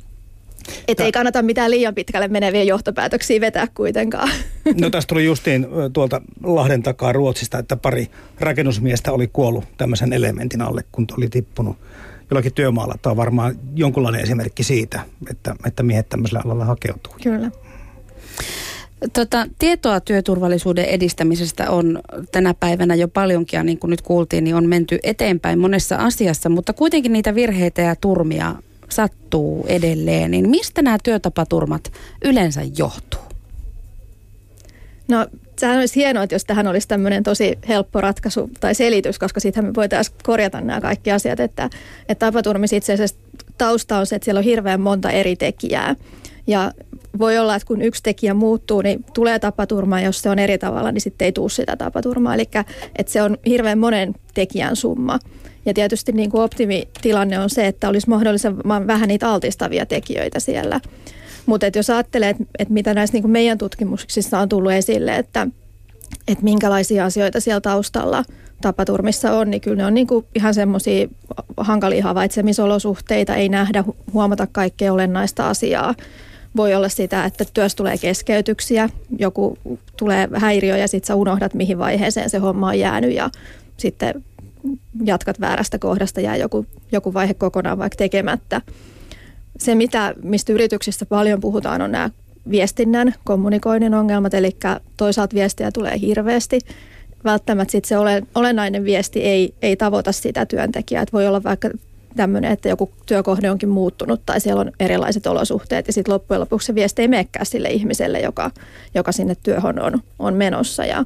Et 0.88 1.00
ei 1.00 1.12
kannata 1.12 1.42
mitään 1.42 1.70
liian 1.70 1.94
pitkälle 1.94 2.28
meneviä 2.28 2.62
johtopäätöksiä 2.62 3.40
vetää 3.40 3.66
kuitenkaan. 3.74 4.30
No 4.80 4.90
tästä 4.90 5.08
tuli 5.08 5.24
justiin 5.24 5.66
tuolta 5.92 6.20
Lahden 6.42 6.82
takaa 6.82 7.12
Ruotsista, 7.12 7.58
että 7.58 7.76
pari 7.76 8.10
rakennusmiestä 8.40 9.12
oli 9.12 9.26
kuollut 9.26 9.64
tämmöisen 9.76 10.12
elementin 10.12 10.62
alle, 10.62 10.84
kun 10.92 11.06
oli 11.18 11.28
tippunut 11.28 11.76
jollakin 12.30 12.54
työmaalla. 12.54 12.94
Tämä 13.02 13.10
on 13.10 13.16
varmaan 13.16 13.54
jonkunlainen 13.74 14.20
esimerkki 14.20 14.62
siitä, 14.62 15.00
että, 15.30 15.54
että 15.66 15.82
miehet 15.82 16.08
tämmöisellä 16.08 16.42
alalla 16.44 16.64
hakeutuu. 16.64 17.12
Kyllä. 17.22 17.50
Tota, 19.12 19.46
tietoa 19.58 20.00
työturvallisuuden 20.00 20.84
edistämisestä 20.84 21.70
on 21.70 22.00
tänä 22.32 22.54
päivänä 22.54 22.94
jo 22.94 23.08
paljonkin, 23.08 23.56
ja 23.56 23.64
niin 23.64 23.78
kuin 23.78 23.90
nyt 23.90 24.02
kuultiin, 24.02 24.44
niin 24.44 24.56
on 24.56 24.68
menty 24.68 24.98
eteenpäin 25.02 25.58
monessa 25.58 25.96
asiassa, 25.96 26.48
mutta 26.48 26.72
kuitenkin 26.72 27.12
niitä 27.12 27.34
virheitä 27.34 27.82
ja 27.82 27.96
turmia 27.96 28.54
sattuu 28.90 29.64
edelleen. 29.68 30.30
Niin 30.30 30.50
mistä 30.50 30.82
nämä 30.82 30.98
työtapaturmat 31.02 31.92
yleensä 32.24 32.60
johtuu? 32.78 33.20
No 35.08 35.26
sehän 35.58 35.78
olisi 35.78 35.96
hienoa, 35.96 36.22
että 36.22 36.34
jos 36.34 36.44
tähän 36.44 36.66
olisi 36.66 36.88
tämmöinen 36.88 37.22
tosi 37.22 37.58
helppo 37.68 38.00
ratkaisu 38.00 38.50
tai 38.60 38.74
selitys, 38.74 39.18
koska 39.18 39.40
siitähän 39.40 39.70
me 39.70 39.74
voitaisiin 39.74 40.16
korjata 40.22 40.60
nämä 40.60 40.80
kaikki 40.80 41.12
asiat, 41.12 41.40
että, 41.40 41.70
että 42.08 42.26
tapaturmissa 42.26 42.76
itse 42.76 42.92
asiassa 42.92 43.16
tausta 43.58 43.98
on 43.98 44.06
se, 44.06 44.16
että 44.16 44.24
siellä 44.24 44.38
on 44.38 44.44
hirveän 44.44 44.80
monta 44.80 45.10
eri 45.10 45.36
tekijää. 45.36 45.96
Ja 46.46 46.72
voi 47.18 47.38
olla, 47.38 47.56
että 47.56 47.66
kun 47.66 47.82
yksi 47.82 48.02
tekijä 48.02 48.34
muuttuu, 48.34 48.82
niin 48.82 49.04
tulee 49.14 49.38
tapaturma, 49.38 50.00
jos 50.00 50.22
se 50.22 50.30
on 50.30 50.38
eri 50.38 50.58
tavalla, 50.58 50.92
niin 50.92 51.00
sitten 51.00 51.26
ei 51.26 51.32
tule 51.32 51.50
sitä 51.50 51.76
tapaturmaa. 51.76 52.34
Eli 52.34 52.48
että 52.96 53.12
se 53.12 53.22
on 53.22 53.38
hirveän 53.46 53.78
monen 53.78 54.14
tekijän 54.34 54.76
summa. 54.76 55.18
Ja 55.66 55.74
tietysti 55.74 56.12
niin 56.12 56.30
kuin 56.30 56.42
optimitilanne 56.42 57.38
on 57.38 57.50
se, 57.50 57.66
että 57.66 57.88
olisi 57.88 58.08
mahdollisimman 58.08 58.86
vähän 58.86 59.08
niitä 59.08 59.30
altistavia 59.30 59.86
tekijöitä 59.86 60.40
siellä. 60.40 60.80
Mutta 61.46 61.66
jos 61.74 61.90
ajattelee, 61.90 62.28
että, 62.30 62.44
että 62.58 62.74
mitä 62.74 62.94
näissä 62.94 63.14
niin 63.14 63.22
kuin 63.22 63.32
meidän 63.32 63.58
tutkimuksissa 63.58 64.38
on 64.38 64.48
tullut 64.48 64.72
esille, 64.72 65.16
että, 65.16 65.46
että 66.28 66.44
minkälaisia 66.44 67.04
asioita 67.04 67.40
siellä 67.40 67.60
taustalla 67.60 68.24
tapaturmissa 68.60 69.32
on, 69.32 69.50
niin 69.50 69.60
kyllä 69.60 69.76
ne 69.76 69.86
on 69.86 69.94
niin 69.94 70.06
kuin 70.06 70.26
ihan 70.34 70.54
semmoisia 70.54 71.08
hankalia 71.56 72.04
havaitsemisolosuhteita, 72.04 73.34
ei 73.34 73.48
nähdä, 73.48 73.84
huomata 74.12 74.46
kaikkea 74.52 74.92
olennaista 74.92 75.48
asiaa. 75.48 75.94
Voi 76.56 76.74
olla 76.74 76.88
sitä, 76.88 77.24
että 77.24 77.44
työstä 77.54 77.76
tulee 77.76 77.98
keskeytyksiä, 77.98 78.88
joku 79.18 79.58
tulee 79.96 80.28
häiriö 80.34 80.76
ja 80.76 80.88
sitten 80.88 81.06
sä 81.06 81.14
unohdat, 81.14 81.54
mihin 81.54 81.78
vaiheeseen 81.78 82.30
se 82.30 82.38
homma 82.38 82.68
on 82.68 82.78
jäänyt 82.78 83.12
ja 83.12 83.30
sitten 83.76 84.24
jatkat 85.04 85.40
väärästä 85.40 85.78
kohdasta, 85.78 86.20
jää 86.20 86.36
joku, 86.36 86.66
joku 86.92 87.14
vaihe 87.14 87.34
kokonaan 87.34 87.78
vaikka 87.78 87.96
tekemättä. 87.96 88.60
Se, 89.58 89.74
mitä, 89.74 90.14
mistä 90.22 90.52
yrityksissä 90.52 91.06
paljon 91.06 91.40
puhutaan, 91.40 91.82
on 91.82 91.92
nämä 91.92 92.10
viestinnän, 92.50 93.14
kommunikoinnin 93.24 93.94
ongelmat, 93.94 94.34
eli 94.34 94.56
toisaalta 94.96 95.34
viestiä 95.34 95.72
tulee 95.72 96.00
hirveästi. 96.00 96.58
Välttämättä 97.24 97.72
sit 97.72 97.84
se 97.84 97.98
ole, 97.98 98.22
olennainen 98.34 98.84
viesti 98.84 99.22
ei, 99.22 99.54
ei 99.62 99.76
tavoita 99.76 100.12
sitä 100.12 100.46
työntekijää. 100.46 101.02
Et 101.02 101.12
voi 101.12 101.26
olla 101.26 101.42
vaikka 101.42 101.70
tämmöinen, 102.16 102.52
että 102.52 102.68
joku 102.68 102.90
työkohde 103.06 103.50
onkin 103.50 103.68
muuttunut 103.68 104.20
tai 104.26 104.40
siellä 104.40 104.60
on 104.60 104.72
erilaiset 104.80 105.26
olosuhteet 105.26 105.86
ja 105.86 105.92
sitten 105.92 106.14
loppujen 106.14 106.40
lopuksi 106.40 106.66
se 106.66 106.74
viesti 106.74 107.02
ei 107.02 107.08
menekään 107.08 107.46
sille 107.46 107.68
ihmiselle, 107.68 108.20
joka, 108.20 108.50
joka 108.94 109.12
sinne 109.12 109.36
työhön 109.42 109.82
on, 109.82 110.00
on 110.18 110.34
menossa. 110.34 110.84
Ja, 110.84 111.04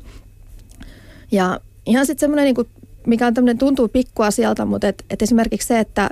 ja 1.32 1.60
ihan 1.86 2.06
sitten 2.06 2.20
semmoinen 2.20 2.44
niin 2.44 2.66
mikä 3.06 3.26
on 3.26 3.34
tämmöinen 3.34 3.58
tuntuu 3.58 3.88
pikkuasialta, 3.88 4.64
mutta 4.64 4.88
et, 4.88 5.04
et 5.10 5.22
esimerkiksi 5.22 5.68
se, 5.68 5.78
että 5.78 6.10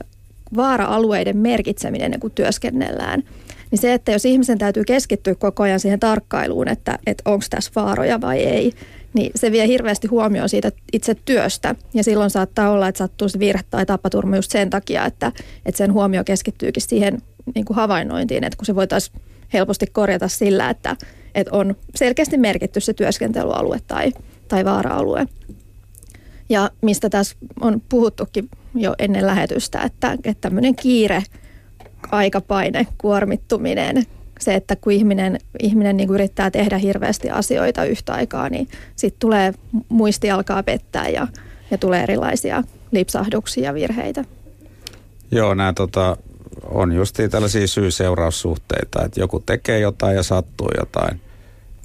vaara-alueiden 0.56 1.36
merkitseminen, 1.36 2.20
kun 2.20 2.30
työskennellään, 2.30 3.22
niin 3.70 3.78
se, 3.78 3.94
että 3.94 4.12
jos 4.12 4.24
ihmisen 4.24 4.58
täytyy 4.58 4.84
keskittyä 4.84 5.34
koko 5.34 5.62
ajan 5.62 5.80
siihen 5.80 6.00
tarkkailuun, 6.00 6.68
että, 6.68 6.98
että 7.06 7.30
onko 7.30 7.44
tässä 7.50 7.72
vaaroja 7.76 8.20
vai 8.20 8.38
ei, 8.38 8.72
niin 9.14 9.32
se 9.34 9.52
vie 9.52 9.66
hirveästi 9.66 10.08
huomioon 10.08 10.48
siitä 10.48 10.72
itse 10.92 11.14
työstä. 11.24 11.74
Ja 11.94 12.04
silloin 12.04 12.30
saattaa 12.30 12.70
olla, 12.70 12.88
että 12.88 12.98
sattuu 12.98 13.28
se 13.28 13.38
virhe 13.38 13.62
tai 13.70 13.86
tapaturma 13.86 14.36
just 14.36 14.50
sen 14.50 14.70
takia, 14.70 15.06
että, 15.06 15.32
että 15.66 15.78
sen 15.78 15.92
huomio 15.92 16.24
keskittyykin 16.24 16.82
siihen 16.82 17.22
niin 17.54 17.64
kuin 17.64 17.76
havainnointiin, 17.76 18.44
että 18.44 18.56
kun 18.56 18.66
se 18.66 18.74
voitaisiin 18.74 19.20
helposti 19.52 19.86
korjata 19.86 20.28
sillä, 20.28 20.70
että, 20.70 20.96
että 21.34 21.56
on 21.56 21.76
selkeästi 21.94 22.36
merkitty 22.36 22.80
se 22.80 22.92
työskentelyalue 22.92 23.80
tai, 23.86 24.12
tai 24.48 24.64
vaara-alue. 24.64 25.26
Ja 26.48 26.70
mistä 26.82 27.10
tässä 27.10 27.36
on 27.60 27.82
puhuttukin 27.88 28.48
jo 28.74 28.94
ennen 28.98 29.26
lähetystä, 29.26 29.82
että, 29.82 30.12
että 30.12 30.40
tämmöinen 30.40 30.76
kiire, 30.76 31.22
aikapaine, 32.10 32.86
kuormittuminen, 32.98 34.06
se, 34.42 34.54
että 34.54 34.76
kun 34.76 34.92
ihminen, 34.92 35.38
ihminen 35.62 35.96
niin 35.96 36.06
kuin 36.06 36.14
yrittää 36.14 36.50
tehdä 36.50 36.78
hirveästi 36.78 37.30
asioita 37.30 37.84
yhtä 37.84 38.12
aikaa, 38.12 38.48
niin 38.48 38.68
sitten 38.96 39.20
tulee 39.20 39.54
muisti 39.88 40.30
alkaa 40.30 40.62
pettää 40.62 41.08
ja, 41.08 41.26
ja 41.70 41.78
tulee 41.78 42.02
erilaisia 42.02 42.62
lipsahduksia 42.90 43.64
ja 43.64 43.74
virheitä. 43.74 44.24
Joo, 45.30 45.54
nämä 45.54 45.72
tota, 45.72 46.16
on 46.64 46.92
justiin 46.92 47.30
tällaisia 47.30 47.66
syy-seuraussuhteita, 47.66 49.04
että 49.04 49.20
joku 49.20 49.40
tekee 49.40 49.80
jotain 49.80 50.16
ja 50.16 50.22
sattuu 50.22 50.68
jotain, 50.78 51.20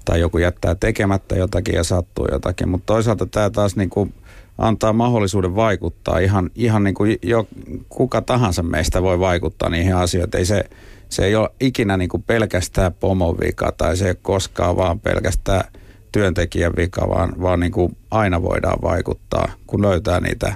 tai 0.06 0.20
joku 0.20 0.38
jättää 0.38 0.76
tekemättä 0.76 1.36
jotakin 1.36 1.76
ja 1.76 1.84
sattuu 1.84 2.28
jotakin, 2.32 2.70
mutta 2.70 2.94
toisaalta 2.94 3.26
tämä 3.26 3.50
taas 3.50 3.76
niin 3.76 3.90
kuin– 3.90 4.14
antaa 4.58 4.94
mahdollisuuden 4.94 5.56
vaikuttaa. 5.56 6.20
Ihan, 6.20 6.50
ihan 6.56 6.84
niin 6.84 6.94
kuin 6.94 7.18
jo, 7.24 7.48
kuka 7.90 8.22
tahansa 8.22 8.64
meistä 8.64 9.02
voi 9.02 9.20
vaikuttaa 9.20 9.70
niihin 9.70 9.96
asioihin. 9.96 10.38
Ei 10.38 10.46
se, 10.46 10.64
se 11.10 11.26
ei 11.26 11.36
ole 11.36 11.50
ikinä 11.60 11.98
niin 11.98 12.10
kuin 12.10 12.24
pelkästään 12.24 12.94
pomon 12.94 13.38
vika 13.40 13.72
tai 13.72 13.98
se 13.98 14.06
ei 14.06 14.12
ole 14.12 14.18
koskaan 14.22 14.78
vaan 14.78 15.00
pelkästään 15.00 15.64
työntekijän 16.12 16.74
vika, 16.78 17.10
vaan, 17.10 17.34
vaan 17.42 17.60
niin 17.60 17.72
kuin 17.72 17.98
aina 18.12 18.42
voidaan 18.42 18.82
vaikuttaa, 18.82 19.52
kun 19.68 19.82
löytää 19.82 20.20
niitä, 20.20 20.56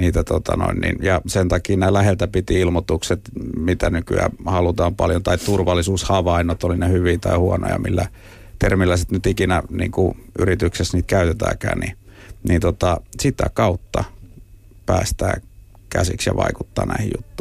niitä 0.00 0.24
tota 0.24 0.56
noin, 0.56 0.80
niin, 0.80 0.96
ja 1.02 1.20
sen 1.26 1.48
takia 1.48 1.76
nämä 1.76 1.92
läheltä 1.92 2.28
piti 2.28 2.60
ilmoitukset, 2.60 3.20
mitä 3.56 3.90
nykyään 3.90 4.30
halutaan 4.46 4.96
paljon, 4.96 5.22
tai 5.22 5.38
turvallisuushavainnot, 5.38 6.64
oli 6.64 6.76
ne 6.76 6.90
hyviä 6.90 7.18
tai 7.18 7.36
huonoja, 7.36 7.78
millä 7.78 8.08
termillä 8.58 8.96
sitten 8.96 9.16
nyt 9.16 9.26
ikinä 9.26 9.62
niin 9.70 9.90
kuin 9.90 10.16
yrityksessä 10.38 10.96
niitä 10.96 11.06
käytetäänkään, 11.06 11.78
niin 11.78 11.96
niin 12.48 12.60
tota, 12.60 13.00
sitä 13.20 13.50
kautta 13.54 14.04
päästään 14.86 15.42
käsiksi 15.90 16.30
ja 16.30 16.36
vaikuttaa 16.36 16.86
näihin 16.86 17.10
juttuihin. 17.16 17.33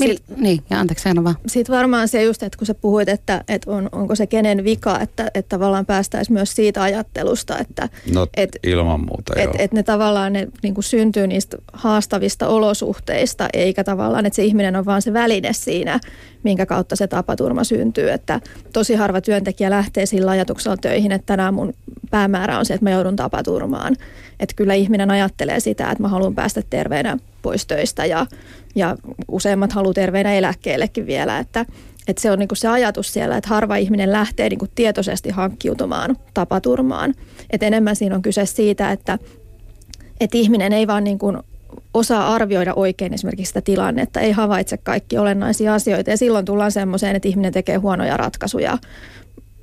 Mil, 0.00 0.16
niin, 0.36 0.62
ja 0.70 0.80
anteeksi 0.80 1.02
sano 1.02 1.24
vaan. 1.24 1.36
Sitten 1.46 1.76
varmaan 1.76 2.08
se 2.08 2.22
just, 2.22 2.42
että 2.42 2.58
kun 2.58 2.66
sä 2.66 2.74
puhuit, 2.74 3.08
että, 3.08 3.44
että 3.48 3.70
on, 3.70 3.88
onko 3.92 4.14
se 4.14 4.26
kenen 4.26 4.64
vika, 4.64 5.00
että, 5.00 5.30
että 5.34 5.48
tavallaan 5.48 5.86
päästäisiin 5.86 6.34
myös 6.34 6.54
siitä 6.54 6.82
ajattelusta, 6.82 7.58
että... 7.58 7.88
No 8.14 8.26
et, 8.36 8.56
ilman 8.62 9.00
muuta, 9.00 9.32
et, 9.36 9.44
Että 9.44 9.62
et 9.62 9.72
ne 9.72 9.82
tavallaan 9.82 10.32
ne 10.32 10.48
niin 10.62 10.74
kuin 10.74 10.84
syntyy 10.84 11.26
niistä 11.26 11.56
haastavista 11.72 12.48
olosuhteista, 12.48 13.48
eikä 13.52 13.84
tavallaan, 13.84 14.26
että 14.26 14.36
se 14.36 14.44
ihminen 14.44 14.76
on 14.76 14.84
vaan 14.84 15.02
se 15.02 15.12
väline 15.12 15.52
siinä, 15.52 16.00
minkä 16.42 16.66
kautta 16.66 16.96
se 16.96 17.06
tapaturma 17.06 17.64
syntyy. 17.64 18.10
Että 18.10 18.40
tosi 18.72 18.94
harva 18.94 19.20
työntekijä 19.20 19.70
lähtee 19.70 20.06
sillä 20.06 20.30
ajatuksella 20.30 20.76
töihin, 20.76 21.12
että 21.12 21.26
tänään 21.26 21.54
mun 21.54 21.74
päämäärä 22.10 22.58
on 22.58 22.66
se, 22.66 22.74
että 22.74 22.84
mä 22.84 22.90
joudun 22.90 23.16
tapaturmaan. 23.16 23.96
Että 24.40 24.54
kyllä 24.56 24.74
ihminen 24.74 25.10
ajattelee 25.10 25.60
sitä, 25.60 25.90
että 25.90 26.02
mä 26.02 26.08
haluan 26.08 26.34
päästä 26.34 26.62
terveenä 26.70 27.16
pois 27.42 27.66
töistä 27.66 28.04
ja, 28.04 28.26
ja 28.74 28.96
useimmat 29.28 29.72
haluaa 29.72 29.94
terveenä 29.94 30.34
eläkkeellekin 30.34 31.06
vielä, 31.06 31.38
että, 31.38 31.66
että 32.08 32.22
se 32.22 32.30
on 32.30 32.38
niin 32.38 32.48
se 32.54 32.68
ajatus 32.68 33.12
siellä, 33.12 33.36
että 33.36 33.50
harva 33.50 33.76
ihminen 33.76 34.12
lähtee 34.12 34.48
niin 34.48 34.70
tietoisesti 34.74 35.30
hankkiutumaan 35.30 36.16
tapaturmaan. 36.34 37.14
Että 37.50 37.66
enemmän 37.66 37.96
siinä 37.96 38.14
on 38.14 38.22
kyse 38.22 38.46
siitä, 38.46 38.92
että, 38.92 39.18
että 40.20 40.38
ihminen 40.38 40.72
ei 40.72 40.86
vaan 40.86 41.04
niin 41.04 41.18
kuin 41.18 41.38
osaa 41.94 42.34
arvioida 42.34 42.74
oikein 42.74 43.14
esimerkiksi 43.14 43.50
sitä 43.50 43.60
tilannetta, 43.60 44.20
ei 44.20 44.32
havaitse 44.32 44.76
kaikki 44.76 45.18
olennaisia 45.18 45.74
asioita 45.74 46.10
ja 46.10 46.16
silloin 46.16 46.44
tullaan 46.44 46.72
semmoiseen, 46.72 47.16
että 47.16 47.28
ihminen 47.28 47.52
tekee 47.52 47.76
huonoja 47.76 48.16
ratkaisuja, 48.16 48.78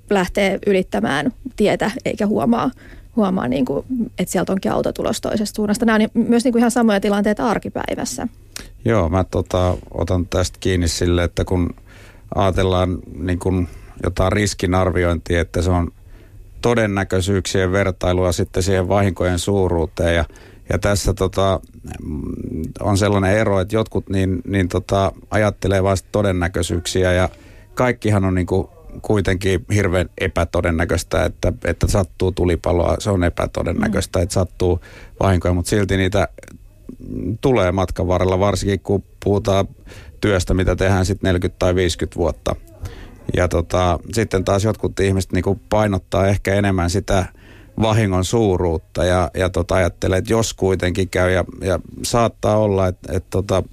lähtee 0.10 0.60
ylittämään 0.68 1.34
tietä 1.56 1.92
eikä 2.06 2.28
huomaa, 2.28 2.72
huomaa 3.16 3.48
niin 3.48 3.66
kuin, 3.66 3.86
että 4.20 4.32
sieltä 4.32 4.52
onkin 4.52 4.72
auto 4.72 4.94
tulossa 4.94 5.22
toisesta 5.22 5.56
suunnasta. 5.56 5.86
Nämä 5.86 5.96
on 5.96 6.28
myös 6.28 6.44
niin 6.44 6.52
kuin 6.52 6.60
ihan 6.60 6.72
samoja 6.72 7.00
tilanteita 7.00 7.50
arkipäivässä. 7.50 8.28
Joo, 8.86 9.10
mä 9.10 9.24
tota, 9.24 9.78
otan 9.92 10.28
tästä 10.28 10.58
kiinni 10.60 10.88
sille, 10.88 11.24
että 11.24 11.46
kun 11.46 11.70
ajatellaan 12.36 12.98
niin 13.18 13.40
kuin 13.40 13.68
jotain 14.04 14.32
riskinarviointia, 14.32 15.42
että 15.42 15.62
se 15.62 15.72
on 15.72 15.92
todennäköisyyksien 16.62 17.72
vertailua 17.72 18.32
sitten 18.32 18.64
siihen 18.64 18.88
vahinkojen 18.88 19.40
suuruuteen 19.40 20.16
ja 20.16 20.26
ja 20.70 20.80
tässä 20.80 21.14
tota, 21.14 21.60
on 22.80 22.98
sellainen 22.98 23.38
ero, 23.38 23.60
että 23.60 23.76
jotkut 23.76 24.10
niin, 24.10 24.42
niin 24.48 24.70
tota, 24.70 25.12
ajattelee 25.30 25.84
vasta 25.84 26.10
todennäköisyyksiä 26.12 27.14
ja 27.14 27.30
kaikkihan 27.74 28.26
on 28.26 28.36
niin 28.36 28.48
kuin 28.48 28.68
kuitenkin 29.02 29.66
hirveän 29.74 30.10
epätodennäköistä, 30.18 31.26
että, 31.26 31.54
että 31.66 31.88
sattuu 31.88 32.32
tulipaloa. 32.32 32.96
Se 33.00 33.10
on 33.10 33.24
epätodennäköistä, 33.24 34.20
mm. 34.20 34.24
että 34.24 34.34
sattuu 34.34 34.80
vahinkoja, 35.20 35.54
mutta 35.54 35.70
silti 35.70 35.98
niitä 35.98 36.28
tulee 37.42 37.72
matkan 37.72 38.08
varrella, 38.08 38.40
varsinkin 38.40 38.80
kun 38.80 39.04
puhutaan 39.24 39.68
työstä, 40.22 40.54
mitä 40.54 40.76
tehdään 40.76 41.06
sitten 41.06 41.28
40 41.28 41.60
tai 41.60 41.76
50 41.76 42.16
vuotta. 42.16 42.56
Ja 43.38 43.48
tota, 43.48 44.00
sitten 44.14 44.44
taas 44.44 44.64
jotkut 44.64 45.00
ihmiset 45.00 45.32
niin 45.32 45.62
painottaa 45.70 46.28
ehkä 46.28 46.54
enemmän 46.54 46.90
sitä 46.90 47.26
vahingon 47.82 48.26
suuruutta 48.26 49.06
ja, 49.06 49.32
ja 49.34 49.50
tota, 49.50 49.76
ajattelee, 49.76 50.18
että 50.18 50.34
jos 50.34 50.54
kuitenkin 50.54 51.10
käy 51.10 51.32
ja, 51.32 51.46
ja 51.62 51.80
saattaa 52.04 52.58
olla, 52.58 52.88
että, 52.88 53.14
että 53.14 53.30
tota, 53.30 53.64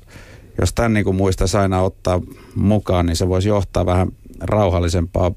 jos 0.61 0.73
tämän 0.73 0.93
niin 0.93 1.15
muistaisi 1.15 1.57
aina 1.57 1.83
ottaa 1.83 2.21
mukaan, 2.55 3.07
niin 3.07 3.17
se 3.17 3.29
voisi 3.29 3.49
johtaa 3.49 3.87
vähän 3.87 4.09
rauhallisempaa 4.41 5.33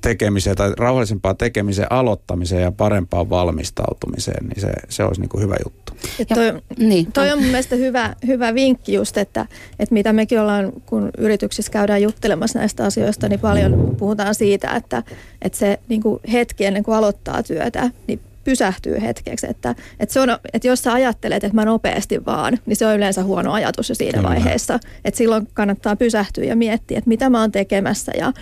tekemiseen 0.00 0.56
tai 0.56 0.72
rauhallisempaa 0.78 1.34
tekemisen 1.34 1.92
aloittamiseen 1.92 2.62
ja 2.62 2.72
parempaan 2.72 3.30
valmistautumiseen, 3.30 4.46
niin 4.46 4.60
se, 4.60 4.72
se 4.88 5.04
olisi 5.04 5.20
niin 5.20 5.28
kuin 5.28 5.42
hyvä 5.42 5.56
juttu. 5.64 5.92
Ja 6.18 6.26
toi, 6.26 6.62
niin. 6.78 7.12
toi 7.12 7.30
on 7.32 7.38
mun 7.38 7.46
mielestä 7.46 7.76
hyvä, 7.76 8.16
hyvä 8.26 8.54
vinkki 8.54 8.92
just, 8.92 9.18
että, 9.18 9.46
että 9.78 9.92
mitä 9.94 10.12
mekin 10.12 10.40
ollaan, 10.40 10.72
kun 10.86 11.10
yrityksissä 11.18 11.72
käydään 11.72 12.02
juttelemassa 12.02 12.58
näistä 12.58 12.84
asioista, 12.84 13.28
niin 13.28 13.40
paljon 13.40 13.96
puhutaan 13.98 14.34
siitä, 14.34 14.70
että, 14.70 15.02
että 15.42 15.58
se 15.58 15.78
niin 15.88 16.02
kuin 16.02 16.20
hetki 16.32 16.64
ennen 16.64 16.82
kuin 16.82 16.96
aloittaa 16.96 17.42
työtä, 17.42 17.90
niin 18.06 18.20
pysähtyy 18.44 19.00
hetkeksi. 19.00 19.46
Että, 19.50 19.74
että, 20.00 20.12
se 20.12 20.20
on, 20.20 20.28
että 20.52 20.68
jos 20.68 20.82
sä 20.82 20.92
ajattelet, 20.92 21.44
että 21.44 21.56
mä 21.56 21.64
nopeasti 21.64 22.24
vaan, 22.26 22.58
niin 22.66 22.76
se 22.76 22.86
on 22.86 22.96
yleensä 22.96 23.22
huono 23.22 23.52
ajatus 23.52 23.88
jo 23.88 23.94
siinä 23.94 24.18
Kyllä. 24.18 24.28
vaiheessa. 24.28 24.78
Että 25.04 25.18
silloin 25.18 25.48
kannattaa 25.54 25.96
pysähtyä 25.96 26.44
ja 26.44 26.56
miettiä, 26.56 26.98
että 26.98 27.08
mitä 27.08 27.30
mä 27.30 27.40
oon 27.40 27.52
tekemässä 27.52 28.12
ja 28.18 28.32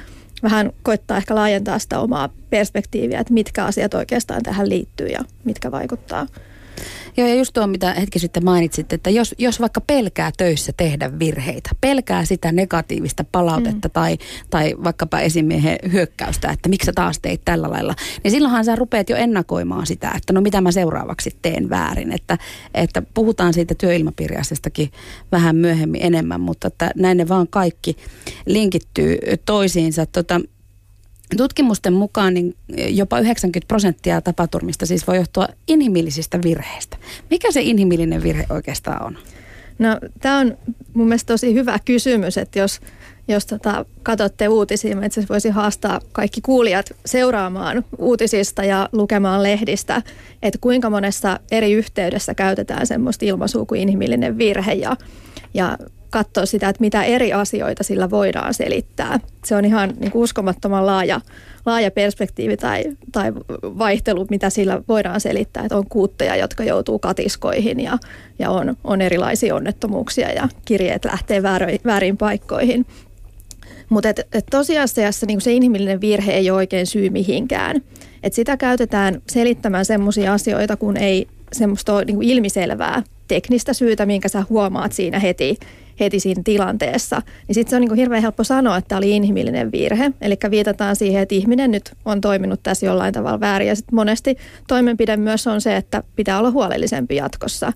vähän 0.43 0.73
koittaa 0.83 1.17
ehkä 1.17 1.35
laajentaa 1.35 1.79
sitä 1.79 2.01
omaa 2.01 2.29
perspektiiviä, 2.51 3.21
että 3.21 3.33
mitkä 3.33 3.65
asiat 3.65 3.95
oikeastaan 3.95 4.43
tähän 4.43 4.69
liittyy 4.69 5.07
ja 5.07 5.21
mitkä 5.45 5.71
vaikuttaa. 5.71 6.27
Joo, 7.17 7.29
ja 7.29 7.35
just 7.35 7.53
tuo, 7.55 7.67
mitä 7.67 7.95
hetki 7.95 8.19
sitten 8.19 8.45
mainitsit, 8.45 8.93
että 8.93 9.11
jos, 9.11 9.35
jos 9.39 9.61
vaikka 9.61 9.81
pelkää 9.81 10.31
töissä 10.37 10.73
tehdä 10.77 11.19
virheitä, 11.19 11.71
pelkää 11.81 12.25
sitä 12.25 12.53
negatiivista 12.53 13.25
palautetta 13.33 13.89
mm. 13.89 13.93
tai, 13.93 14.19
tai 14.51 14.75
vaikkapa 14.85 15.21
esimiehen 15.21 15.79
hyökkäystä, 15.93 16.51
että 16.51 16.69
miksi 16.69 16.87
sä 16.87 16.93
taas 16.93 17.19
teit 17.23 17.41
tällä 17.45 17.71
lailla, 17.71 17.95
niin 18.25 18.31
silloinhan 18.31 18.65
sä 18.65 18.77
rupeat 18.77 19.11
jo 19.11 19.17
ennakoimaan 19.17 19.87
sitä, 19.87 20.13
että 20.17 20.33
no 20.33 20.41
mitä 20.41 20.61
mä 20.61 20.73
seuraavaksi 20.73 21.37
teen 21.43 21.71
väärin. 21.71 22.13
Että, 22.13 22.39
että 22.75 23.03
puhutaan 23.15 23.53
siitä 23.55 23.75
työilmapiiriasiastakin 23.75 24.91
vähän 25.33 25.57
myöhemmin 25.57 26.03
enemmän, 26.05 26.41
mutta 26.41 26.69
että 26.69 26.91
näin 26.97 27.17
ne 27.17 27.29
vaan 27.29 27.49
kaikki 27.49 27.97
linkittyy 28.47 29.19
toisiinsa. 29.45 30.07
Tota, 30.07 30.41
Tutkimusten 31.37 31.93
mukaan 31.93 32.35
niin 32.35 32.55
jopa 32.89 33.21
90 33.21 33.69
prosenttia 33.69 34.21
tapaturmista 34.21 34.87
siis 34.87 35.07
voi 35.07 35.17
johtua 35.17 35.49
inhimillisistä 35.69 36.39
virheistä. 36.45 36.97
Mikä 37.31 37.53
se 37.53 37.63
inhimillinen 37.63 38.23
virhe 38.23 38.47
oikeastaan 38.51 39.07
on? 39.07 39.19
No 39.79 39.99
tämä 40.21 40.39
on 40.39 40.59
mun 40.95 41.09
mielestä 41.09 41.33
tosi 41.33 41.55
hyvä 41.55 41.79
kysymys, 41.85 42.39
että 42.39 42.59
jos, 42.59 42.81
jos 43.29 43.47
tota, 43.47 43.85
katsotte 44.03 44.49
uutisia, 44.49 44.97
mä 44.97 45.07
itse 45.07 45.25
voisi 45.29 45.51
haastaa 45.51 46.01
kaikki 46.13 46.41
kuulijat 46.41 46.91
seuraamaan 47.07 47.85
uutisista 47.99 48.65
ja 48.65 48.89
lukemaan 48.93 49.43
lehdistä, 49.43 50.03
että 50.43 50.59
kuinka 50.61 50.91
monessa 50.91 51.41
eri 51.51 51.73
yhteydessä 51.73 52.35
käytetään 52.35 52.87
semmoista 52.87 53.25
ilmaisua 53.25 53.67
kuin 53.67 53.81
inhimillinen 53.81 54.39
virhe 54.39 54.73
ja, 54.73 54.97
ja 55.55 55.79
katsoa 56.13 56.47
sitä, 56.47 56.69
että 56.69 56.81
mitä 56.81 57.03
eri 57.03 57.33
asioita 57.33 57.85
sillä 57.85 58.11
voidaan 58.11 58.55
selittää. 58.55 59.21
Se 59.45 59.57
on 59.57 59.65
ihan 59.65 59.93
niin 60.01 60.11
kuin 60.11 60.23
uskomattoman 60.23 60.87
laaja, 60.87 61.21
laaja 61.67 61.91
perspektiivi 61.91 62.57
tai, 62.57 62.85
tai 63.13 63.33
vaihtelu, 63.63 64.27
mitä 64.31 64.51
sillä 64.51 64.83
voidaan 64.89 65.21
selittää. 65.21 65.65
Että 65.65 65.77
on 65.77 65.89
kuutteja, 65.89 66.37
jotka 66.37 66.65
joutuu 66.65 66.99
katiskoihin 66.99 67.81
ja, 67.81 67.99
ja 68.39 68.51
on, 68.51 68.77
on 68.85 69.01
erilaisia 69.01 69.55
onnettomuuksia 69.55 70.33
ja 70.33 70.49
kirjeet 70.65 71.05
lähtee 71.05 71.43
väärin, 71.85 72.17
paikkoihin. 72.17 72.87
Mutta 73.89 74.09
et, 74.09 74.21
et 74.33 74.47
tosiasiassa 74.51 75.27
niin 75.27 75.41
se 75.41 75.53
inhimillinen 75.53 76.01
virhe 76.01 76.33
ei 76.33 76.51
ole 76.51 76.57
oikein 76.57 76.87
syy 76.87 77.11
mihinkään. 77.11 77.83
Et 78.23 78.33
sitä 78.33 78.57
käytetään 78.57 79.23
selittämään 79.29 79.85
sellaisia 79.85 80.33
asioita, 80.33 80.77
kun 80.77 80.97
ei 80.97 81.27
semmoista 81.53 82.05
niin 82.05 82.23
ilmiselvää 82.23 83.03
teknistä 83.29 83.73
syytä, 83.73 84.07
minkä 84.07 84.29
sä 84.29 84.45
huomaat 84.51 84.93
siinä 84.93 85.19
heti, 85.19 85.59
heti 86.01 86.21
siinä 86.21 86.43
tilanteessa, 86.45 87.23
niin 87.49 87.55
sitten 87.55 87.71
se 87.71 87.77
on 87.77 87.81
niin 87.81 87.89
kuin 87.89 87.99
hirveän 87.99 88.23
helppo 88.23 88.45
sanoa, 88.45 88.77
että 88.77 88.89
tämä 88.89 88.97
oli 88.97 89.11
inhimillinen 89.11 89.73
virhe. 89.73 90.13
Eli 90.21 90.37
viitataan 90.51 90.97
siihen, 90.97 91.23
että 91.23 91.35
ihminen 91.35 91.71
nyt 91.71 91.93
on 92.05 92.21
toiminut 92.21 92.61
tässä 92.63 92.87
jollain 92.87 93.15
tavalla 93.15 93.41
väärin. 93.41 93.69
Ja 93.69 93.77
sitten 93.77 93.95
monesti 93.95 94.37
toimenpide 94.69 95.17
myös 95.17 95.47
on 95.47 95.61
se, 95.61 95.77
että 95.77 96.03
pitää 96.17 96.39
olla 96.39 96.51
huolellisempi 96.51 97.17
jatkossa. 97.17 97.73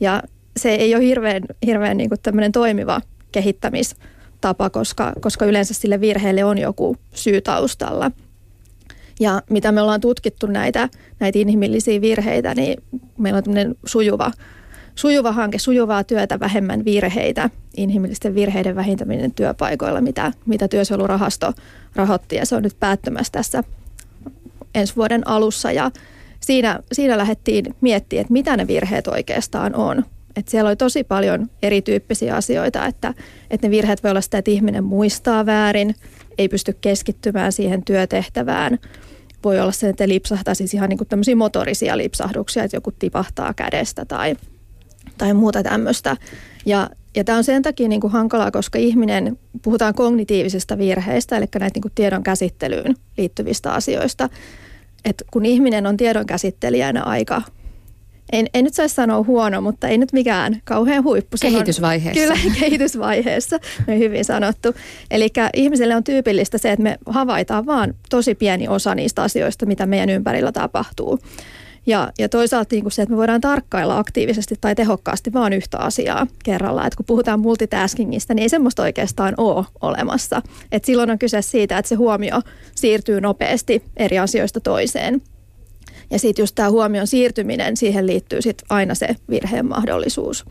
Ja 0.00 0.22
se 0.56 0.74
ei 0.74 0.94
ole 0.94 1.04
hirveän, 1.04 1.42
hirveän 1.66 1.96
niin 1.96 2.08
kuin 2.08 2.20
tämmöinen 2.22 2.52
toimiva 2.52 3.00
kehittämistapa, 3.32 4.70
koska, 4.70 5.12
koska 5.20 5.44
yleensä 5.44 5.74
sille 5.74 6.00
virheelle 6.00 6.44
on 6.44 6.58
joku 6.58 6.96
syy 7.14 7.40
taustalla. 7.40 8.10
Ja 9.20 9.42
mitä 9.50 9.72
me 9.72 9.80
ollaan 9.80 10.00
tutkittu 10.00 10.46
näitä, 10.46 10.88
näitä 11.20 11.38
inhimillisiä 11.38 12.00
virheitä, 12.00 12.54
niin 12.54 12.82
meillä 13.18 13.36
on 13.36 13.44
tämmöinen 13.44 13.74
sujuva 13.86 14.32
sujuva 14.94 15.32
hanke, 15.32 15.58
sujuvaa 15.58 16.04
työtä, 16.04 16.40
vähemmän 16.40 16.84
virheitä, 16.84 17.50
inhimillisten 17.76 18.34
virheiden 18.34 18.76
vähintäminen 18.76 19.34
työpaikoilla, 19.34 20.00
mitä, 20.00 20.32
mitä 20.46 20.68
työsuojelurahasto 20.68 21.52
rahoitti 21.96 22.36
ja 22.36 22.46
se 22.46 22.56
on 22.56 22.62
nyt 22.62 22.76
päättymässä 22.80 23.32
tässä 23.32 23.64
ensi 24.74 24.96
vuoden 24.96 25.28
alussa 25.28 25.72
ja 25.72 25.90
siinä, 26.40 26.80
siinä 26.92 27.18
lähdettiin 27.18 27.74
miettimään, 27.80 28.20
että 28.20 28.32
mitä 28.32 28.56
ne 28.56 28.66
virheet 28.66 29.06
oikeastaan 29.06 29.74
on. 29.74 30.04
Et 30.36 30.48
siellä 30.48 30.68
oli 30.68 30.76
tosi 30.76 31.04
paljon 31.04 31.50
erityyppisiä 31.62 32.36
asioita, 32.36 32.86
että, 32.86 33.14
että 33.50 33.66
ne 33.66 33.70
virheet 33.70 34.02
voi 34.02 34.10
olla 34.10 34.20
sitä, 34.20 34.38
että 34.38 34.50
ihminen 34.50 34.84
muistaa 34.84 35.46
väärin, 35.46 35.94
ei 36.38 36.48
pysty 36.48 36.76
keskittymään 36.80 37.52
siihen 37.52 37.84
työtehtävään. 37.84 38.78
Voi 39.44 39.60
olla 39.60 39.72
se, 39.72 39.88
että 39.88 40.08
lipsahtaa 40.08 40.54
siis 40.54 40.74
ihan 40.74 40.88
niin 40.88 40.98
kuin 40.98 41.08
tämmöisiä 41.08 41.36
motorisia 41.36 41.98
lipsahduksia, 41.98 42.64
että 42.64 42.76
joku 42.76 42.92
tipahtaa 42.98 43.54
kädestä 43.54 44.04
tai 44.04 44.36
tai 45.18 45.34
muuta 45.34 45.62
tämmöistä. 45.62 46.16
Ja, 46.66 46.90
ja 47.16 47.24
tämä 47.24 47.38
on 47.38 47.44
sen 47.44 47.62
takia 47.62 47.88
niin 47.88 48.00
kuin 48.00 48.12
hankalaa, 48.12 48.50
koska 48.50 48.78
ihminen, 48.78 49.38
puhutaan 49.62 49.94
kognitiivisista 49.94 50.78
virheistä, 50.78 51.36
eli 51.36 51.46
näitä 51.58 51.74
niin 51.74 51.82
kuin 51.82 51.92
tiedon 51.94 52.22
käsittelyyn 52.22 52.94
liittyvistä 53.18 53.72
asioista. 53.72 54.28
että 55.04 55.24
kun 55.30 55.46
ihminen 55.46 55.86
on 55.86 55.96
tiedon 55.96 56.26
käsittelijänä 56.26 57.02
aika 57.02 57.42
en, 58.32 58.46
en 58.54 58.64
nyt 58.64 58.74
saisi 58.74 58.94
sanoa 58.94 59.22
huono, 59.22 59.60
mutta 59.60 59.88
ei 59.88 59.98
nyt 59.98 60.12
mikään 60.12 60.60
kauhean 60.64 61.04
huippu. 61.04 61.36
Kehitysvaiheessa. 61.40 62.32
On, 62.32 62.38
kyllä, 62.38 62.54
kehitysvaiheessa. 62.60 63.58
No, 63.86 63.98
hyvin 63.98 64.24
sanottu. 64.24 64.74
Eli 65.10 65.28
ihmiselle 65.54 65.96
on 65.96 66.04
tyypillistä 66.04 66.58
se, 66.58 66.72
että 66.72 66.82
me 66.82 66.98
havaitaan 67.06 67.66
vaan 67.66 67.94
tosi 68.10 68.34
pieni 68.34 68.68
osa 68.68 68.94
niistä 68.94 69.22
asioista, 69.22 69.66
mitä 69.66 69.86
meidän 69.86 70.10
ympärillä 70.10 70.52
tapahtuu. 70.52 71.18
Ja, 71.86 72.12
ja 72.18 72.28
toisaalta 72.28 72.74
niin 72.74 72.84
kuin 72.84 72.92
se, 72.92 73.02
että 73.02 73.12
me 73.12 73.16
voidaan 73.16 73.40
tarkkailla 73.40 73.98
aktiivisesti 73.98 74.54
tai 74.60 74.74
tehokkaasti 74.74 75.32
vaan 75.32 75.52
yhtä 75.52 75.78
asiaa 75.78 76.26
kerrallaan. 76.44 76.86
Että 76.86 76.96
kun 76.96 77.06
puhutaan 77.06 77.40
multitaskingista, 77.40 78.34
niin 78.34 78.42
ei 78.42 78.48
semmoista 78.48 78.82
oikeastaan 78.82 79.34
ole 79.36 79.64
olemassa. 79.80 80.42
Et 80.72 80.84
silloin 80.84 81.10
on 81.10 81.18
kyse 81.18 81.42
siitä, 81.42 81.78
että 81.78 81.88
se 81.88 81.94
huomio 81.94 82.40
siirtyy 82.74 83.20
nopeasti 83.20 83.82
eri 83.96 84.18
asioista 84.18 84.60
toiseen. 84.60 85.22
Ja 86.10 86.18
sitten 86.18 86.42
just 86.42 86.54
tämä 86.54 86.70
huomion 86.70 87.06
siirtyminen, 87.06 87.76
siihen 87.76 88.06
liittyy 88.06 88.42
sitten 88.42 88.66
aina 88.70 88.94
se 88.94 89.16
virheen 89.30 89.66
mahdollisuus. 89.66 90.44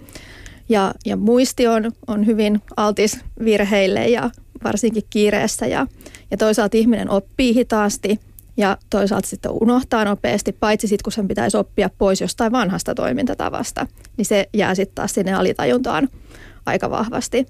Ja, 0.70 0.94
ja 1.06 1.18
muisti 1.18 1.68
on, 1.68 1.92
on 2.08 2.26
hyvin 2.26 2.62
altis 2.78 3.20
virheille 3.46 4.08
ja 4.08 4.30
varsinkin 4.64 5.04
kiireessä 5.10 5.68
ja, 5.68 5.88
ja 6.32 6.38
toisaalta 6.38 6.78
ihminen 6.78 7.10
oppii 7.10 7.56
hitaasti– 7.56 8.20
ja 8.58 8.78
toisaalta 8.90 9.28
sitten 9.28 9.52
unohtaa 9.52 10.06
nopeasti, 10.06 10.52
paitsi 10.52 10.88
sitten 10.88 11.04
kun 11.04 11.12
sen 11.12 11.28
pitäisi 11.28 11.58
oppia 11.58 11.90
pois 11.98 12.22
jostain 12.22 12.52
vanhasta 12.52 12.96
toimintatavasta, 12.96 13.88
niin 14.18 14.26
se 14.26 14.50
jää 14.54 14.76
sitten 14.76 14.96
taas 14.96 15.14
sinne 15.14 15.34
alitajuntaan 15.34 16.10
aika 16.66 16.90
vahvasti. 16.90 17.46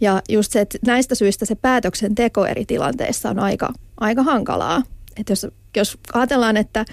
Ja 0.00 0.22
just 0.28 0.52
se, 0.52 0.60
että 0.60 0.78
näistä 0.86 1.14
syistä 1.14 1.44
se 1.44 1.54
päätöksenteko 1.54 2.46
eri 2.46 2.64
tilanteissa 2.64 3.30
on 3.30 3.38
aika, 3.38 3.72
aika 4.00 4.22
hankalaa. 4.22 4.82
Että 5.16 5.32
jos, 5.32 5.46
jos 5.76 5.98
ajatellaan, 6.12 6.56
että, 6.56 6.84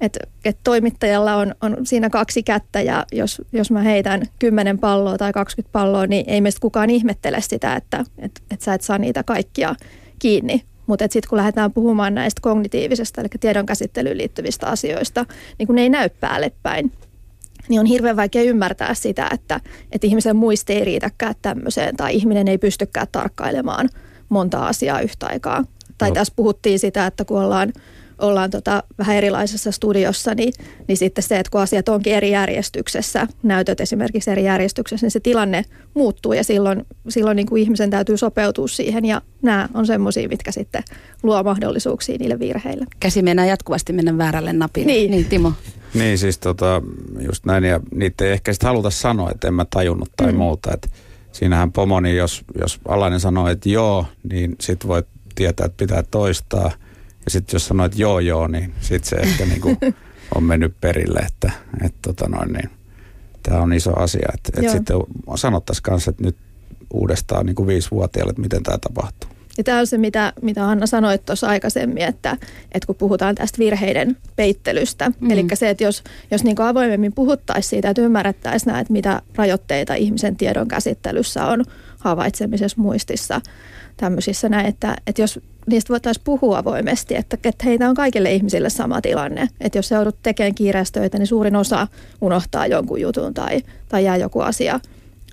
että, 0.00 0.20
että 0.44 0.60
toimittajalla 0.64 1.36
on, 1.36 1.54
on 1.60 1.76
siinä 1.82 2.10
kaksi 2.10 2.42
kättä 2.42 2.80
ja 2.80 3.04
jos, 3.12 3.42
jos 3.52 3.70
mä 3.70 3.80
heitän 3.80 4.22
10 4.38 4.78
palloa 4.78 5.18
tai 5.18 5.32
20 5.32 5.72
palloa, 5.72 6.06
niin 6.06 6.24
ei 6.30 6.40
meistä 6.40 6.60
kukaan 6.60 6.90
ihmettele 6.90 7.40
sitä, 7.40 7.76
että, 7.76 8.04
että, 8.18 8.40
että 8.50 8.64
sä 8.64 8.74
et 8.74 8.82
saa 8.82 8.98
niitä 8.98 9.22
kaikkia 9.22 9.74
kiinni, 10.18 10.64
mutta 10.86 11.04
sitten 11.10 11.28
kun 11.28 11.36
lähdetään 11.38 11.72
puhumaan 11.72 12.14
näistä 12.14 12.40
kognitiivisesta, 12.40 13.20
eli 13.20 13.28
tiedon 13.40 13.66
käsittelyyn 13.66 14.18
liittyvistä 14.18 14.66
asioista, 14.66 15.26
niin 15.58 15.66
kun 15.66 15.76
ne 15.76 15.82
ei 15.82 15.88
näy 15.88 16.08
päälle 16.08 16.52
päin, 16.62 16.92
niin 17.68 17.80
on 17.80 17.86
hirveän 17.86 18.16
vaikea 18.16 18.42
ymmärtää 18.42 18.94
sitä, 18.94 19.28
että, 19.34 19.60
että 19.92 20.06
ihmisen 20.06 20.36
muisti 20.36 20.72
ei 20.72 20.84
riitäkään 20.84 21.34
tämmöiseen 21.42 21.96
tai 21.96 22.14
ihminen 22.16 22.48
ei 22.48 22.58
pystykään 22.58 23.06
tarkkailemaan 23.12 23.88
monta 24.28 24.66
asiaa 24.66 25.00
yhtä 25.00 25.26
aikaa. 25.26 25.64
Tai 25.98 26.08
no. 26.08 26.14
tässä 26.14 26.32
puhuttiin 26.36 26.78
sitä, 26.78 27.06
että 27.06 27.24
kun 27.24 27.42
ollaan 27.42 27.72
ollaan 28.18 28.50
tota 28.50 28.82
vähän 28.98 29.16
erilaisessa 29.16 29.72
studiossa, 29.72 30.34
niin, 30.34 30.52
niin 30.88 30.96
sitten 30.96 31.24
se, 31.24 31.38
että 31.38 31.50
kun 31.50 31.60
asiat 31.60 31.88
onkin 31.88 32.14
eri 32.14 32.30
järjestyksessä, 32.30 33.26
näytöt 33.42 33.80
esimerkiksi 33.80 34.30
eri 34.30 34.44
järjestyksessä, 34.44 35.04
niin 35.04 35.10
se 35.10 35.20
tilanne 35.20 35.64
muuttuu 35.94 36.32
ja 36.32 36.44
silloin, 36.44 36.86
silloin 37.08 37.36
niin 37.36 37.46
kuin 37.46 37.62
ihmisen 37.62 37.90
täytyy 37.90 38.16
sopeutua 38.16 38.68
siihen 38.68 39.04
ja 39.04 39.22
nämä 39.42 39.68
on 39.74 39.86
semmoisia, 39.86 40.28
mitkä 40.28 40.52
sitten 40.52 40.82
luo 41.22 41.42
mahdollisuuksia 41.42 42.16
niille 42.18 42.38
virheille. 42.38 42.86
Käsi 43.00 43.22
mennään 43.22 43.48
jatkuvasti 43.48 43.92
mennä 43.92 44.18
väärälle 44.18 44.52
napille. 44.52 44.86
Niin, 44.86 45.10
niin 45.10 45.24
Timo. 45.24 45.52
Niin 45.94 46.18
siis 46.18 46.38
tota, 46.38 46.82
just 47.20 47.46
näin 47.46 47.64
ja 47.64 47.80
niitä 47.94 48.24
ei 48.24 48.32
ehkä 48.32 48.52
sitten 48.52 48.68
haluta 48.68 48.90
sanoa, 48.90 49.30
että 49.30 49.48
en 49.48 49.54
mä 49.54 49.66
tajunnut 49.70 50.08
tai 50.16 50.32
mm. 50.32 50.38
muuta, 50.38 50.74
että 50.74 50.88
siinähän 51.32 51.72
pomoni, 51.72 52.16
jos, 52.16 52.44
jos 52.60 52.80
alainen 52.88 53.20
sanoo, 53.20 53.48
että 53.48 53.68
joo, 53.68 54.06
niin 54.30 54.56
sit 54.60 54.86
voi 54.86 55.02
tietää, 55.34 55.66
että 55.66 55.76
pitää 55.76 56.02
toistaa– 56.10 56.70
ja 57.26 57.30
sitten 57.30 57.54
jos 57.54 57.66
sanoit 57.66 57.98
joo 57.98 58.20
joo, 58.20 58.46
niin 58.46 58.74
sitten 58.80 59.08
se 59.08 59.16
ehkä 59.16 59.46
niinku 59.52 59.76
on 60.34 60.44
mennyt 60.44 60.80
perille, 60.80 61.18
että 61.18 61.50
et 61.84 61.94
tota 62.02 62.28
noin, 62.28 62.52
niin, 62.52 62.70
tämä 63.42 63.60
on 63.60 63.72
iso 63.72 63.98
asia. 63.98 64.28
Että 64.34 64.60
et 64.62 64.70
sitten 64.70 64.96
sanottaisiin 65.34 65.82
kanssa, 65.82 66.10
että 66.10 66.22
nyt 66.22 66.36
uudestaan 66.92 67.46
niin 67.46 67.56
kuin 67.56 67.66
viisivuotiaalle, 67.66 68.30
että 68.30 68.42
miten 68.42 68.62
tämä 68.62 68.78
tapahtuu. 68.78 69.30
Ja 69.58 69.64
tämä 69.64 69.78
on 69.78 69.86
se, 69.86 69.98
mitä, 69.98 70.32
mitä 70.42 70.68
Anna 70.68 70.86
sanoi 70.86 71.18
tuossa 71.18 71.48
aikaisemmin, 71.48 72.02
että, 72.02 72.36
että 72.72 72.86
kun 72.86 72.96
puhutaan 72.96 73.34
tästä 73.34 73.58
virheiden 73.58 74.16
peittelystä, 74.36 75.12
mm. 75.20 75.30
eli 75.30 75.46
se, 75.54 75.70
että 75.70 75.84
jos, 75.84 76.02
jos 76.30 76.44
niin 76.44 76.60
avoimemmin 76.60 77.12
puhuttaisiin 77.12 77.70
siitä, 77.70 77.90
että 77.90 78.02
ymmärrettäisiin 78.02 78.72
näitä, 78.72 78.92
mitä 78.92 79.22
rajoitteita 79.34 79.94
ihmisen 79.94 80.36
tiedon 80.36 80.68
käsittelyssä 80.68 81.46
on 81.46 81.64
havaitsemisessa 81.98 82.80
muistissa, 82.80 83.40
tämmöisissä 83.96 84.48
näin, 84.48 84.66
että, 84.66 84.96
että 85.06 85.22
jos 85.22 85.40
niistä 85.66 85.88
voitaisiin 85.92 86.24
puhua 86.24 86.58
avoimesti, 86.58 87.16
että, 87.16 87.38
että 87.44 87.64
heitä 87.64 87.88
on 87.88 87.94
kaikille 87.94 88.32
ihmisille 88.32 88.70
sama 88.70 89.00
tilanne. 89.00 89.48
Että 89.60 89.78
jos 89.78 89.90
joudut 89.90 90.16
tekemään 90.22 90.54
kiireistöitä, 90.54 91.18
niin 91.18 91.26
suurin 91.26 91.56
osa 91.56 91.86
unohtaa 92.20 92.66
jonkun 92.66 93.00
jutun 93.00 93.34
tai, 93.34 93.62
tai 93.88 94.04
jää 94.04 94.16
joku 94.16 94.40
asia, 94.40 94.80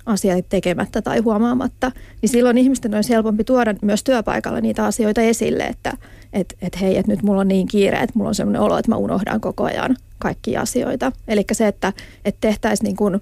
asia 0.06 0.42
tekemättä 0.48 1.02
tai 1.02 1.18
huomaamatta. 1.18 1.92
Niin 2.22 2.30
silloin 2.30 2.58
ihmisten 2.58 2.94
olisi 2.94 3.12
helpompi 3.12 3.44
tuoda 3.44 3.74
myös 3.82 4.04
työpaikalla 4.04 4.60
niitä 4.60 4.84
asioita 4.84 5.20
esille, 5.20 5.62
että 5.64 5.92
et, 6.32 6.54
et 6.62 6.80
hei, 6.80 6.96
että 6.96 7.12
nyt 7.12 7.22
mulla 7.22 7.40
on 7.40 7.48
niin 7.48 7.66
kiire, 7.66 7.96
että 7.96 8.12
mulla 8.14 8.28
on 8.28 8.34
sellainen 8.34 8.62
olo, 8.62 8.78
että 8.78 8.90
mä 8.90 8.96
unohdan 8.96 9.40
koko 9.40 9.64
ajan 9.64 9.96
kaikkia 10.18 10.60
asioita. 10.60 11.12
Eli 11.28 11.44
se, 11.52 11.66
että, 11.66 11.92
että 12.24 12.40
tehtäisiin 12.40 12.84
niin 12.84 12.96
kuin 12.96 13.20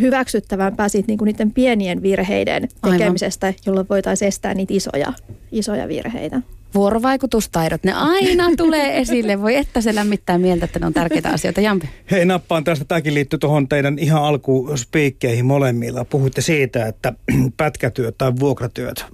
hyväksyttävämpää 0.00 0.88
siitä 0.88 1.06
niin 1.06 1.18
kuin 1.18 1.26
niiden 1.26 1.52
pienien 1.52 2.02
virheiden 2.02 2.68
tekemisestä, 2.90 3.46
Aivan. 3.46 3.60
jolloin 3.66 3.86
voitaisiin 3.90 4.28
estää 4.28 4.54
niitä 4.54 4.74
isoja, 4.74 5.12
isoja 5.52 5.88
virheitä. 5.88 6.40
Vuorovaikutustaidot, 6.74 7.84
ne 7.84 7.92
aina 7.92 8.44
tulee 8.56 8.98
esille. 8.98 9.42
Voi 9.42 9.56
että 9.56 9.80
se 9.80 9.94
lämmittää 9.94 10.38
mieltä, 10.38 10.64
että 10.64 10.78
ne 10.78 10.86
on 10.86 10.92
tärkeitä 10.92 11.30
asioita. 11.30 11.60
Jampi. 11.60 11.88
Hei, 12.10 12.24
nappaan 12.24 12.64
tästä. 12.64 12.84
Tämäkin 12.84 13.14
liittyy 13.14 13.38
tuohon 13.38 13.68
teidän 13.68 13.98
ihan 13.98 14.22
alkuspiikkeihin 14.22 15.46
molemmilla. 15.46 16.04
Puhuitte 16.04 16.40
siitä, 16.40 16.86
että 16.86 17.12
pätkätyöt 17.56 18.18
tai 18.18 18.32
vuokratyöt 18.40 19.06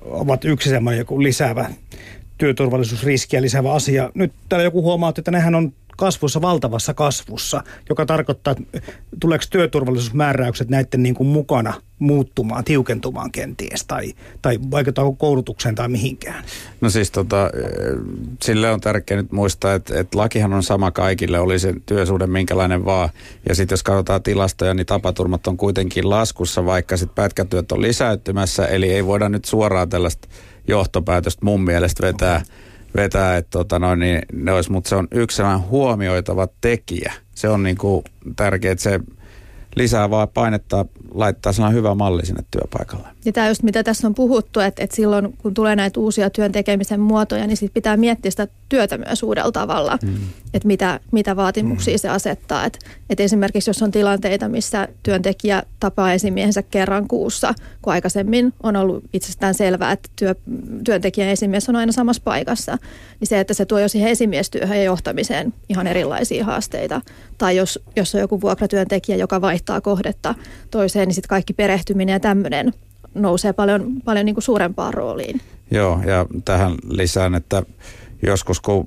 ovat 0.00 0.44
yksi 0.44 0.68
semmoinen 0.68 0.98
joku 0.98 1.22
lisäävä 1.22 1.70
työturvallisuusriskiä 2.38 3.42
lisäävä 3.42 3.72
asia. 3.72 4.10
Nyt 4.14 4.32
täällä 4.48 4.64
joku 4.64 4.82
huomaa, 4.82 5.12
että 5.18 5.30
nehän 5.30 5.54
on 5.54 5.72
kasvussa, 5.96 6.42
valtavassa 6.42 6.94
kasvussa, 6.94 7.62
joka 7.88 8.06
tarkoittaa, 8.06 8.54
että 8.72 8.92
tuleeko 9.20 9.44
työturvallisuusmääräykset 9.50 10.68
näiden 10.68 11.02
niin 11.02 11.14
kuin 11.14 11.26
mukana 11.26 11.74
muuttumaan, 11.98 12.64
tiukentumaan 12.64 13.32
kenties, 13.32 13.84
tai, 13.84 14.12
tai 14.42 14.58
vaikuttaako 14.70 15.12
koulutukseen 15.12 15.74
tai 15.74 15.88
mihinkään? 15.88 16.44
No 16.80 16.90
siis 16.90 17.10
tota, 17.10 17.50
sille 18.42 18.70
on 18.70 18.80
tärkeää 18.80 19.22
nyt 19.22 19.32
muistaa, 19.32 19.74
että, 19.74 20.00
että 20.00 20.18
lakihan 20.18 20.52
on 20.52 20.62
sama 20.62 20.90
kaikille, 20.90 21.40
oli 21.40 21.58
se 21.58 21.74
työsuhde 21.86 22.26
minkälainen 22.26 22.84
vaan, 22.84 23.08
ja 23.48 23.54
sitten 23.54 23.72
jos 23.72 23.82
katsotaan 23.82 24.22
tilastoja, 24.22 24.74
niin 24.74 24.86
tapaturmat 24.86 25.46
on 25.46 25.56
kuitenkin 25.56 26.10
laskussa, 26.10 26.66
vaikka 26.66 26.96
sitten 26.96 27.14
pätkätyöt 27.14 27.72
on 27.72 27.82
lisäyttymässä, 27.82 28.66
eli 28.66 28.90
ei 28.92 29.06
voida 29.06 29.28
nyt 29.28 29.44
suoraan 29.44 29.88
tällaista 29.88 30.28
johtopäätöstä 30.68 31.44
mun 31.44 31.64
mielestä 31.64 32.06
vetää 32.06 32.42
vetää, 32.96 33.36
että 33.36 33.50
tota 33.50 33.78
noin, 33.78 33.98
niin 33.98 34.22
ne 34.32 34.52
olisi, 34.52 34.72
mutta 34.72 34.88
se 34.88 34.96
on 34.96 35.08
yksi 35.10 35.36
sellainen 35.36 35.68
huomioitava 35.68 36.48
tekijä. 36.60 37.12
Se 37.34 37.48
on 37.48 37.62
niin 37.62 37.78
kuin 37.78 38.04
tärkeää, 38.36 38.72
että 38.72 38.82
se 38.82 39.00
lisää 39.76 40.10
vaan 40.10 40.28
painetta 40.28 40.86
laittaa 41.14 41.52
sellainen 41.52 41.78
hyvä 41.78 41.94
malli 41.94 42.26
sinne 42.26 42.44
työpaikalle. 42.50 43.08
Ja 43.24 43.32
tämä 43.32 43.48
just 43.48 43.62
mitä 43.62 43.82
tässä 43.82 44.06
on 44.06 44.14
puhuttu, 44.14 44.60
että, 44.60 44.84
että 44.84 44.96
silloin 44.96 45.36
kun 45.38 45.54
tulee 45.54 45.76
näitä 45.76 46.00
uusia 46.00 46.30
työn 46.30 46.52
tekemisen 46.52 47.00
muotoja, 47.00 47.46
niin 47.46 47.56
sit 47.56 47.74
pitää 47.74 47.96
miettiä 47.96 48.30
sitä 48.30 48.48
työtä 48.68 48.98
myös 48.98 49.22
uudella 49.22 49.52
tavalla, 49.52 49.98
mm. 50.02 50.14
että 50.54 50.66
mitä, 50.66 51.00
mitä 51.12 51.36
vaatimuksia 51.36 51.94
mm. 51.94 51.98
se 51.98 52.08
asettaa. 52.08 52.64
Että, 52.64 52.78
että 53.10 53.22
esimerkiksi 53.22 53.70
jos 53.70 53.82
on 53.82 53.90
tilanteita, 53.90 54.48
missä 54.48 54.88
työntekijä 55.02 55.62
tapaa 55.80 56.12
esimiehensä 56.12 56.62
kerran 56.62 57.08
kuussa, 57.08 57.54
kun 57.82 57.92
aikaisemmin 57.92 58.54
on 58.62 58.76
ollut 58.76 59.04
itsestään 59.12 59.54
selvää, 59.54 59.92
että 59.92 60.08
työ, 60.16 60.34
työntekijän 60.84 61.30
esimies 61.30 61.68
on 61.68 61.76
aina 61.76 61.92
samassa 61.92 62.22
paikassa, 62.24 62.78
niin 63.20 63.28
se, 63.28 63.40
että 63.40 63.54
se 63.54 63.64
tuo 63.64 63.78
jo 63.78 63.88
siihen 63.88 64.10
esimiestyöhön 64.10 64.78
ja 64.78 64.84
johtamiseen 64.84 65.54
ihan 65.68 65.86
erilaisia 65.86 66.44
haasteita. 66.44 67.00
Tai 67.38 67.56
jos, 67.56 67.78
jos 67.96 68.14
on 68.14 68.20
joku 68.20 68.40
vuokratyöntekijä, 68.40 69.16
joka 69.16 69.40
vaihtaa 69.40 69.80
kohdetta 69.80 70.34
toiseen, 70.70 71.01
niin 71.06 71.14
sitten 71.14 71.28
kaikki 71.28 71.52
perehtyminen 71.52 72.12
ja 72.12 72.20
tämmöinen 72.20 72.72
nousee 73.14 73.52
paljon, 73.52 73.92
paljon 74.04 74.26
niin 74.26 74.34
kuin 74.34 74.42
suurempaan 74.42 74.94
rooliin. 74.94 75.40
Joo, 75.70 76.00
ja 76.06 76.26
tähän 76.44 76.74
lisään, 76.88 77.34
että 77.34 77.62
joskus 78.22 78.60
kun 78.60 78.86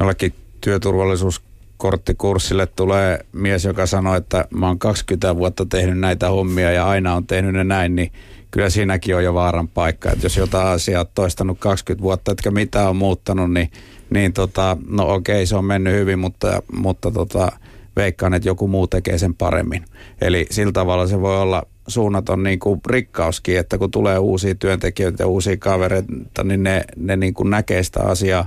jollakin 0.00 0.34
työturvallisuuskorttikurssille 0.60 2.66
tulee 2.66 3.18
mies, 3.32 3.64
joka 3.64 3.86
sanoo, 3.86 4.14
että 4.14 4.44
mä 4.50 4.66
oon 4.66 4.78
20 4.78 5.36
vuotta 5.36 5.66
tehnyt 5.66 5.98
näitä 5.98 6.28
hommia 6.28 6.70
ja 6.70 6.88
aina 6.88 7.14
on 7.14 7.26
tehnyt 7.26 7.52
ne 7.52 7.64
näin, 7.64 7.96
niin 7.96 8.12
kyllä 8.50 8.70
siinäkin 8.70 9.16
on 9.16 9.24
jo 9.24 9.34
vaaran 9.34 9.68
paikka. 9.68 10.10
Että 10.10 10.26
jos 10.26 10.36
jotain 10.36 10.68
asiaa 10.68 11.00
on 11.00 11.06
toistanut 11.14 11.58
20 11.58 12.02
vuotta, 12.02 12.32
etkä 12.32 12.50
mitä 12.50 12.88
on 12.88 12.96
muuttanut, 12.96 13.52
niin, 13.52 13.70
niin 14.10 14.32
tota, 14.32 14.76
no 14.88 15.14
okei, 15.14 15.46
se 15.46 15.56
on 15.56 15.64
mennyt 15.64 15.94
hyvin, 15.94 16.18
mutta, 16.18 16.62
mutta 16.72 17.10
tota, 17.10 17.52
veikkaan, 17.96 18.34
että 18.34 18.48
joku 18.48 18.68
muu 18.68 18.86
tekee 18.86 19.18
sen 19.18 19.34
paremmin. 19.34 19.84
Eli 20.20 20.46
sillä 20.50 20.72
tavalla 20.72 21.06
se 21.06 21.20
voi 21.20 21.40
olla 21.40 21.62
suunnaton 21.88 22.42
niin 22.42 22.58
kuin 22.58 22.80
rikkauskin, 22.86 23.58
että 23.58 23.78
kun 23.78 23.90
tulee 23.90 24.18
uusia 24.18 24.54
työntekijöitä 24.54 25.22
ja 25.22 25.26
uusia 25.26 25.56
kavereita, 25.56 26.44
niin 26.44 26.62
ne, 26.62 26.84
ne 26.96 27.16
niin 27.16 27.34
kuin 27.34 27.50
näkee 27.50 27.82
sitä 27.82 28.02
asiaa 28.02 28.46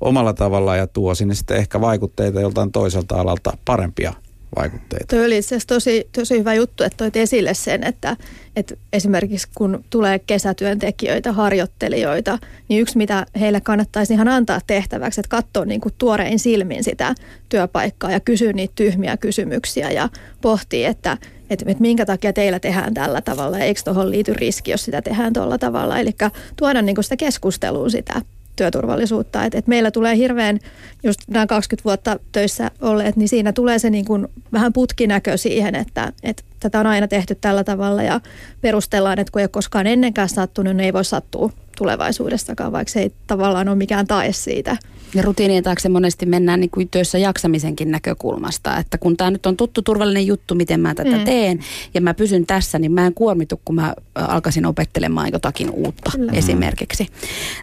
omalla 0.00 0.32
tavallaan 0.32 0.78
ja 0.78 0.86
tuo 0.86 1.14
sinne 1.14 1.34
sitten 1.34 1.56
ehkä 1.56 1.80
vaikutteita 1.80 2.40
joltain 2.40 2.72
toiselta 2.72 3.20
alalta 3.20 3.56
parempia 3.64 4.12
vaikutteita. 4.56 5.16
Tuo 5.16 5.24
oli 5.24 5.38
itse 5.38 5.58
tosi, 5.66 6.08
tosi 6.12 6.38
hyvä 6.38 6.54
juttu, 6.54 6.84
että 6.84 6.96
toit 6.96 7.16
esille 7.16 7.54
sen, 7.54 7.84
että, 7.84 8.16
että 8.56 8.74
esimerkiksi 8.92 9.48
kun 9.54 9.84
tulee 9.90 10.18
kesätyöntekijöitä, 10.18 11.32
harjoittelijoita, 11.32 12.38
niin 12.68 12.80
yksi 12.80 12.98
mitä 12.98 13.26
heille 13.40 13.60
kannattaisi 13.60 14.12
ihan 14.12 14.28
antaa 14.28 14.60
tehtäväksi, 14.66 15.20
että 15.20 15.28
katsoa 15.28 15.64
niin 15.64 15.80
kuin 15.80 15.94
tuorein 15.98 16.38
silmin 16.38 16.84
sitä 16.84 17.14
työpaikkaa 17.48 18.10
ja 18.10 18.20
kysyä 18.20 18.52
niitä 18.52 18.72
tyhmiä 18.74 19.16
kysymyksiä 19.16 19.90
ja 19.90 20.08
pohtia, 20.40 20.88
että, 20.88 21.16
että, 21.50 21.64
että 21.68 21.82
minkä 21.82 22.06
takia 22.06 22.32
teillä 22.32 22.60
tehdään 22.60 22.94
tällä 22.94 23.20
tavalla 23.20 23.58
ja 23.58 23.64
eikö 23.64 23.80
tuohon 23.84 24.10
liity 24.10 24.32
riski, 24.32 24.70
jos 24.70 24.84
sitä 24.84 25.02
tehdään 25.02 25.32
tuolla 25.32 25.58
tavalla. 25.58 25.98
Eli 25.98 26.10
tuoda 26.56 26.82
niin 26.82 26.94
kuin 26.94 27.04
sitä 27.04 27.16
keskustelua 27.16 27.88
sitä 27.88 28.22
työturvallisuutta. 28.60 29.44
Et, 29.44 29.54
et 29.54 29.66
meillä 29.66 29.90
tulee 29.90 30.16
hirveän, 30.16 30.58
just 31.02 31.20
nämä 31.28 31.46
20 31.46 31.84
vuotta 31.84 32.18
töissä 32.32 32.70
olleet, 32.80 33.16
niin 33.16 33.28
siinä 33.28 33.52
tulee 33.52 33.78
se 33.78 33.90
niin 33.90 34.04
kuin 34.04 34.28
vähän 34.52 34.72
putkinäkö 34.72 35.36
siihen, 35.36 35.74
että, 35.74 36.12
että 36.22 36.42
tätä 36.60 36.80
on 36.80 36.86
aina 36.86 37.08
tehty 37.08 37.34
tällä 37.34 37.64
tavalla 37.64 38.02
ja 38.02 38.20
perustellaan, 38.60 39.18
että 39.18 39.32
kun 39.32 39.40
ei 39.40 39.44
ole 39.44 39.48
koskaan 39.48 39.86
ennenkään 39.86 40.28
sattunut, 40.28 40.76
niin 40.76 40.84
ei 40.84 40.92
voi 40.92 41.04
sattua 41.04 41.50
tulevaisuudessakaan, 41.80 42.72
vaikka 42.72 42.92
se 42.92 43.00
ei 43.00 43.12
tavallaan 43.26 43.68
ole 43.68 43.76
mikään 43.76 44.06
tae 44.06 44.32
siitä. 44.32 44.76
Ja 45.14 45.22
rutiinien 45.22 45.64
taakse 45.64 45.88
monesti 45.88 46.26
mennään 46.26 46.60
niin 46.60 46.70
kuin 46.70 46.88
työssä 46.88 47.18
jaksamisenkin 47.18 47.90
näkökulmasta, 47.90 48.76
että 48.76 48.98
kun 48.98 49.16
tämä 49.16 49.30
nyt 49.30 49.46
on 49.46 49.56
tuttu 49.56 49.82
turvallinen 49.82 50.26
juttu, 50.26 50.54
miten 50.54 50.80
mä 50.80 50.94
tätä 50.94 51.16
mm. 51.16 51.24
teen 51.24 51.60
ja 51.94 52.00
mä 52.00 52.14
pysyn 52.14 52.46
tässä, 52.46 52.78
niin 52.78 52.92
mä 52.92 53.06
en 53.06 53.14
kuormitu, 53.14 53.60
kun 53.64 53.74
mä 53.74 53.94
alkaisin 54.14 54.66
opettelemaan 54.66 55.32
jotakin 55.32 55.70
uutta 55.70 56.10
Kyllä. 56.14 56.32
esimerkiksi. 56.32 57.06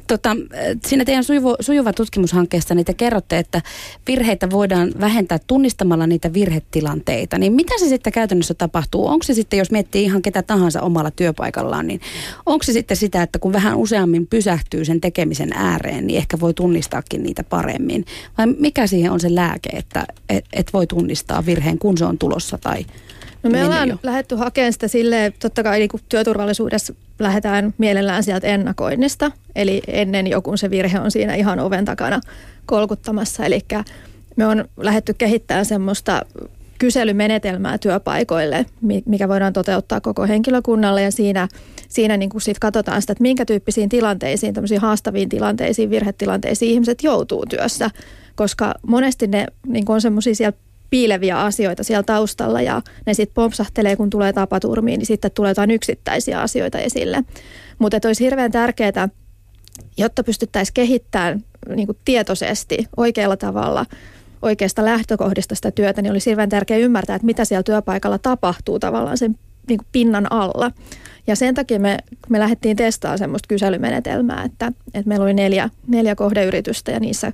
Tota, 0.08 0.36
siinä 0.88 1.06
teidän 1.06 1.24
sujuva, 1.24 1.56
sujuva 1.60 1.94
tutkimushankkeessa 1.94 2.76
niin 2.76 2.86
te 2.86 2.94
kerrotte, 2.94 3.38
että 3.38 3.62
virheitä 4.08 4.50
voidaan 4.50 4.92
vähentää 5.00 5.40
tunnistamalla 5.48 6.08
niitä 6.08 6.34
virhetilanteita. 6.34 7.38
Niin 7.38 7.54
mitä 7.54 7.74
se 7.80 7.88
sitten 7.88 8.14
käytännössä 8.14 8.54
tapahtuu? 8.54 9.08
Onko 9.08 9.24
se 9.24 9.34
sitten, 9.34 9.60
jos 9.60 9.72
miettii 9.72 10.04
ihan 10.04 10.22
ketä 10.22 10.42
tahansa 10.42 10.82
omalla 10.82 11.12
työpaikallaan, 11.12 11.88
niin 11.88 12.02
onko 12.46 12.64
se 12.64 12.74
sitten 12.74 12.98
sitä, 12.98 13.24
että 13.24 13.40
kun 13.40 13.54
vähän 13.54 13.76
useammin 14.08 14.28
pysähtyy 14.28 14.86
sen 14.86 15.02
tekemisen 15.02 15.54
ääreen, 15.54 16.08
niin 16.08 16.18
ehkä 16.18 16.40
voi 16.40 16.54
tunnistaakin 16.54 17.24
niitä 17.24 17.44
paremmin? 17.44 18.06
Vai 18.38 18.48
mikä 18.48 18.88
siihen 18.88 19.12
on 19.12 19.20
se 19.20 19.36
lääke, 19.36 19.70
että 19.70 20.06
et, 20.30 20.46
et 20.54 20.74
voi 20.74 20.88
tunnistaa 20.88 21.46
virheen, 21.46 21.80
kun 21.80 21.98
se 21.98 22.06
on 22.06 22.18
tulossa 22.18 22.58
tai 22.58 22.86
No 23.44 23.50
me 23.50 23.66
ollaan 23.66 23.90
jo. 23.90 23.98
lähdetty 24.04 24.36
hakemaan 24.36 24.74
sitä 24.74 24.88
silleen, 24.88 25.34
totta 25.40 25.64
kai 25.64 25.80
niin 25.80 25.90
työturvallisuudessa 26.10 26.94
lähdetään 27.20 27.74
mielellään 27.78 28.24
sieltä 28.24 28.48
ennakoinnista, 28.48 29.32
eli 29.56 29.82
ennen 29.88 30.28
joku 30.28 30.58
se 30.58 30.70
virhe 30.70 31.00
on 31.00 31.12
siinä 31.12 31.36
ihan 31.36 31.60
oven 31.60 31.86
takana 31.86 32.20
kolkuttamassa. 32.66 33.46
Eli 33.46 33.60
me 34.36 34.46
on 34.46 34.66
lähdetty 34.78 35.14
kehittämään 35.14 35.66
semmoista 35.66 36.26
kyselymenetelmää 36.80 37.78
työpaikoille, 37.78 38.66
mikä 39.06 39.28
voidaan 39.28 39.54
toteuttaa 39.54 40.02
koko 40.02 40.28
henkilökunnalle 40.28 41.02
ja 41.02 41.12
siinä, 41.12 41.48
siinä 41.90 42.18
niin 42.18 42.30
kuin 42.30 42.42
sit 42.42 42.60
katsotaan 42.60 43.02
sitä, 43.02 43.12
että 43.12 43.22
minkä 43.22 43.46
tyyppisiin 43.46 43.90
tilanteisiin, 43.90 44.54
tämmöisiin 44.54 44.82
haastaviin 44.82 45.30
tilanteisiin, 45.30 45.90
virhetilanteisiin 45.90 46.72
ihmiset 46.72 47.04
joutuu 47.04 47.46
työssä, 47.46 47.92
koska 48.36 48.74
monesti 48.88 49.28
ne 49.28 49.46
niin 49.68 49.86
kuin 49.86 49.94
on 49.94 50.02
semmoisia 50.02 50.36
siellä 50.36 50.58
piileviä 50.90 51.40
asioita 51.40 51.84
siellä 51.84 52.04
taustalla 52.04 52.62
ja 52.62 52.82
ne 53.06 53.14
sitten 53.14 53.34
pompsahtelee, 53.34 53.96
kun 53.96 54.10
tulee 54.10 54.34
tapaturmiin, 54.34 54.98
niin 54.98 55.08
sitten 55.08 55.32
tulee 55.32 55.52
jotain 55.52 55.72
yksittäisiä 55.72 56.42
asioita 56.42 56.80
esille. 56.80 57.24
Mutta 57.80 57.98
olisi 58.06 58.24
hirveän 58.24 58.52
tärkeää, 58.52 59.10
jotta 59.98 60.24
pystyttäisiin 60.24 60.74
kehittämään 60.74 61.44
niin 61.76 61.86
kuin 61.86 61.98
tietoisesti 62.06 62.88
oikealla 62.98 63.38
tavalla 63.38 63.86
oikeasta 64.42 64.86
lähtökohdista 64.86 65.56
sitä 65.56 65.72
työtä, 65.72 66.02
niin 66.02 66.12
olisi 66.12 66.30
hirveän 66.30 66.50
tärkeää 66.50 66.78
ymmärtää, 66.78 67.16
että 67.16 67.26
mitä 67.26 67.46
siellä 67.46 67.64
työpaikalla 67.64 68.18
tapahtuu 68.18 68.80
tavallaan 68.80 69.18
sen 69.18 69.36
niin 69.70 69.78
kuin 69.78 69.88
pinnan 69.92 70.32
alla. 70.32 70.72
Ja 71.28 71.36
sen 71.36 71.56
takia 71.56 71.80
me, 71.80 71.98
me 72.30 72.40
lähdettiin 72.40 72.78
testaamaan 72.78 73.18
semmoista 73.18 73.48
kyselymenetelmää, 73.48 74.44
että, 74.44 74.72
että 74.94 75.10
meillä 75.10 75.24
oli 75.24 75.34
neljä, 75.34 75.70
neljä 75.88 76.16
kohdeyritystä 76.16 76.92
ja 76.92 77.00
niissä 77.00 77.32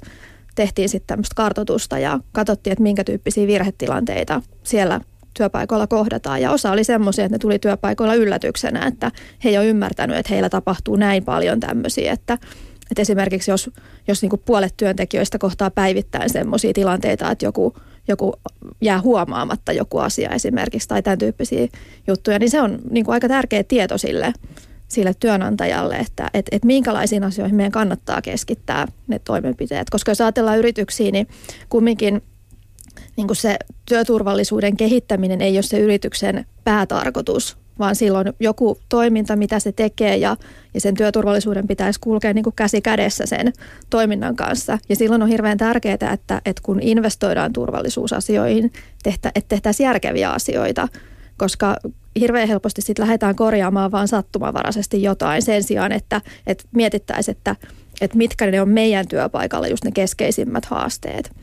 tehtiin 0.55 0.89
sitten 0.89 1.07
tämmöistä 1.07 1.35
kartotusta 1.35 1.99
ja 1.99 2.19
katsottiin, 2.31 2.71
että 2.71 2.83
minkä 2.83 3.03
tyyppisiä 3.03 3.47
virhetilanteita 3.47 4.41
siellä 4.63 5.01
työpaikoilla 5.33 5.87
kohdataan. 5.87 6.41
Ja 6.41 6.51
osa 6.51 6.71
oli 6.71 6.83
semmoisia, 6.83 7.25
että 7.25 7.35
ne 7.35 7.39
tuli 7.39 7.59
työpaikoilla 7.59 8.15
yllätyksenä, 8.15 8.85
että 8.85 9.11
he 9.43 9.49
ei 9.49 9.57
ole 9.57 9.67
ymmärtänyt, 9.67 10.17
että 10.17 10.33
heillä 10.33 10.49
tapahtuu 10.49 10.95
näin 10.95 11.25
paljon 11.25 11.59
tämmöisiä, 11.59 12.11
että, 12.11 12.37
että 12.93 13.01
esimerkiksi 13.01 13.51
jos, 13.51 13.69
jos 14.07 14.21
niin 14.21 14.41
puolet 14.45 14.73
työntekijöistä 14.77 15.37
kohtaa 15.37 15.71
päivittäin 15.71 16.29
semmoisia 16.29 16.73
tilanteita, 16.73 17.31
että 17.31 17.45
joku, 17.45 17.73
joku 18.07 18.33
jää 18.81 19.01
huomaamatta 19.01 19.71
joku 19.71 19.97
asia 19.97 20.29
esimerkiksi 20.29 20.87
tai 20.87 21.03
tämän 21.03 21.19
tyyppisiä 21.19 21.67
juttuja, 22.07 22.39
niin 22.39 22.49
se 22.49 22.61
on 22.61 22.79
niin 22.89 23.05
aika 23.07 23.27
tärkeä 23.27 23.63
tieto 23.63 23.97
sille, 23.97 24.33
sille 24.87 25.13
työnantajalle, 25.19 25.95
että 25.95 26.29
et, 26.33 26.45
et 26.51 26.65
minkälaisiin 26.65 27.23
asioihin 27.23 27.55
meidän 27.55 27.71
kannattaa 27.71 28.21
keskittää 28.21 28.87
ne 29.07 29.19
toimenpiteet. 29.19 29.89
Koska 29.89 30.11
jos 30.11 30.21
ajatellaan 30.21 30.59
yrityksiä, 30.59 31.11
niin 31.11 31.27
kumminkin 31.69 32.21
niin 33.17 33.27
kuin 33.27 33.37
se 33.37 33.57
työturvallisuuden 33.85 34.77
kehittäminen 34.77 35.41
ei 35.41 35.57
ole 35.57 35.61
se 35.61 35.79
yrityksen 35.79 36.45
päätarkoitus, 36.63 37.62
vaan 37.79 37.95
silloin 37.95 38.33
joku 38.39 38.77
toiminta, 38.89 39.35
mitä 39.35 39.59
se 39.59 39.71
tekee 39.71 40.17
ja, 40.17 40.37
ja 40.73 40.81
sen 40.81 40.95
työturvallisuuden 40.95 41.67
pitäisi 41.67 41.99
kulkea 41.99 42.33
niin 42.33 42.43
kuin 42.43 42.55
käsi 42.55 42.81
kädessä 42.81 43.25
sen 43.25 43.53
toiminnan 43.89 44.35
kanssa. 44.35 44.77
Ja 44.89 44.95
silloin 44.95 45.21
on 45.21 45.27
hirveän 45.29 45.57
tärkeää, 45.57 45.93
että, 45.93 46.41
että 46.45 46.61
kun 46.63 46.81
investoidaan 46.81 47.53
turvallisuusasioihin, 47.53 48.71
tehtä, 49.03 49.31
että 49.35 49.49
tehtäisiin 49.49 49.85
järkeviä 49.85 50.29
asioita, 50.31 50.87
koska 51.37 51.77
hirveän 52.19 52.47
helposti 52.47 52.81
sitten 52.81 53.03
lähdetään 53.03 53.35
korjaamaan 53.35 53.91
vaan 53.91 54.07
sattumavaraisesti 54.07 55.03
jotain 55.03 55.41
sen 55.41 55.63
sijaan, 55.63 55.91
että, 55.91 56.21
että 56.47 56.63
mietittäisiin, 56.75 57.37
että, 57.37 57.55
että 58.01 58.17
mitkä 58.17 58.51
ne 58.51 58.61
on 58.61 58.69
meidän 58.69 59.07
työpaikalla 59.07 59.67
just 59.67 59.83
ne 59.83 59.91
keskeisimmät 59.91 60.65
haasteet. 60.65 61.42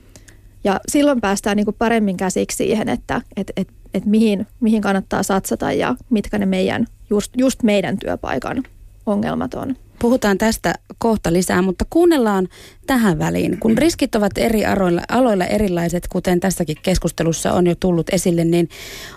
Ja 0.64 0.80
silloin 0.88 1.20
päästään 1.20 1.56
niin 1.56 1.64
kuin 1.64 1.76
paremmin 1.78 2.16
käsiksi 2.16 2.56
siihen, 2.56 2.88
että 2.88 3.22
et, 3.36 3.50
et, 3.56 3.68
et 3.94 4.06
mihin, 4.06 4.46
mihin 4.60 4.82
kannattaa 4.82 5.22
satsata 5.22 5.72
ja 5.72 5.96
mitkä 6.10 6.38
ne 6.38 6.46
meidän, 6.46 6.86
just, 7.10 7.32
just 7.36 7.62
meidän 7.62 7.98
työpaikan 7.98 8.62
ongelmat 9.06 9.54
on. 9.54 9.76
Puhutaan 9.98 10.38
tästä 10.38 10.74
kohta 10.98 11.32
lisää, 11.32 11.62
mutta 11.62 11.84
kuunnellaan 11.90 12.48
tähän 12.86 13.18
väliin. 13.18 13.60
Kun 13.60 13.78
riskit 13.78 14.14
ovat 14.14 14.38
eri 14.38 14.66
aloilla, 14.66 15.02
aloilla 15.08 15.44
erilaiset, 15.44 16.08
kuten 16.08 16.40
tässäkin 16.40 16.76
keskustelussa 16.82 17.52
on 17.52 17.66
jo 17.66 17.74
tullut 17.74 18.06
esille, 18.12 18.44
niin 18.44 18.68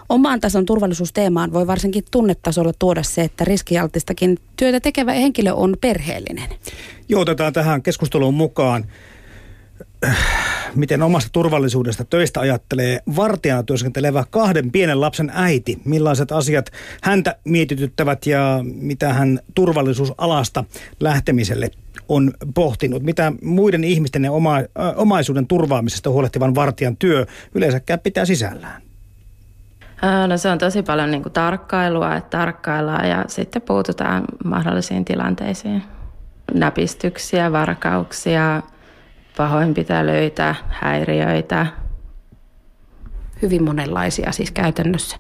omaan 0.10 0.40
tason 0.40 0.66
turvallisuusteemaan 0.66 1.54
voi 1.54 1.68
varsinkin 1.68 2.04
tunnetasolla 2.12 2.74
tuoda 2.80 3.04
se, 3.04 3.22
että 3.22 3.46
riskialtistakin 3.46 4.38
työtä 4.56 4.80
tekevä 4.80 5.12
henkilö 5.12 5.54
on 5.54 5.78
perheellinen. 5.82 6.50
Joo, 7.10 7.22
otetaan 7.22 7.54
tähän 7.54 7.82
keskusteluun 7.82 8.34
mukaan 8.34 8.86
miten 10.76 11.04
omasta 11.04 11.30
turvallisuudesta 11.32 12.06
töistä 12.06 12.40
ajattelee 12.40 13.00
vartijana 13.16 13.64
työskentelevä 13.64 14.24
kahden 14.30 14.72
pienen 14.72 15.02
lapsen 15.02 15.32
äiti. 15.36 15.82
Millaiset 15.86 16.32
asiat 16.32 16.70
häntä 17.04 17.36
mietityttävät 17.46 18.26
ja 18.26 18.60
mitä 18.64 19.14
hän 19.14 19.40
turvallisuusalasta 19.56 20.64
lähtemiselle 21.00 21.72
on 22.10 22.34
pohtinut. 22.54 23.04
Mitä 23.04 23.32
muiden 23.42 23.84
ihmisten 23.84 24.24
ja 24.24 24.32
oma, 24.32 24.58
äh, 24.58 24.66
omaisuuden 24.96 25.48
turvaamisesta 25.48 26.10
huolehtivan 26.10 26.56
vartijan 26.56 26.98
työ 26.98 27.26
yleensäkään 27.56 28.00
pitää 28.00 28.26
sisällään? 28.26 28.82
No 30.28 30.38
se 30.38 30.50
on 30.50 30.58
tosi 30.58 30.84
paljon 30.84 31.12
niin 31.12 31.24
kuin 31.24 31.34
tarkkailua, 31.34 32.16
että 32.16 32.38
tarkkaillaan 32.38 33.10
ja 33.10 33.26
sitten 33.28 33.62
puututaan 33.62 34.24
mahdollisiin 34.44 35.06
tilanteisiin. 35.06 35.84
Näpistyksiä, 36.54 37.52
varkauksia, 37.52 38.62
pahoinpitelyitä, 39.38 40.56
häiriöitä. 40.70 41.66
Hyvin 43.42 43.64
monenlaisia 43.64 44.32
siis 44.32 44.52
käytännössä. 44.52 45.18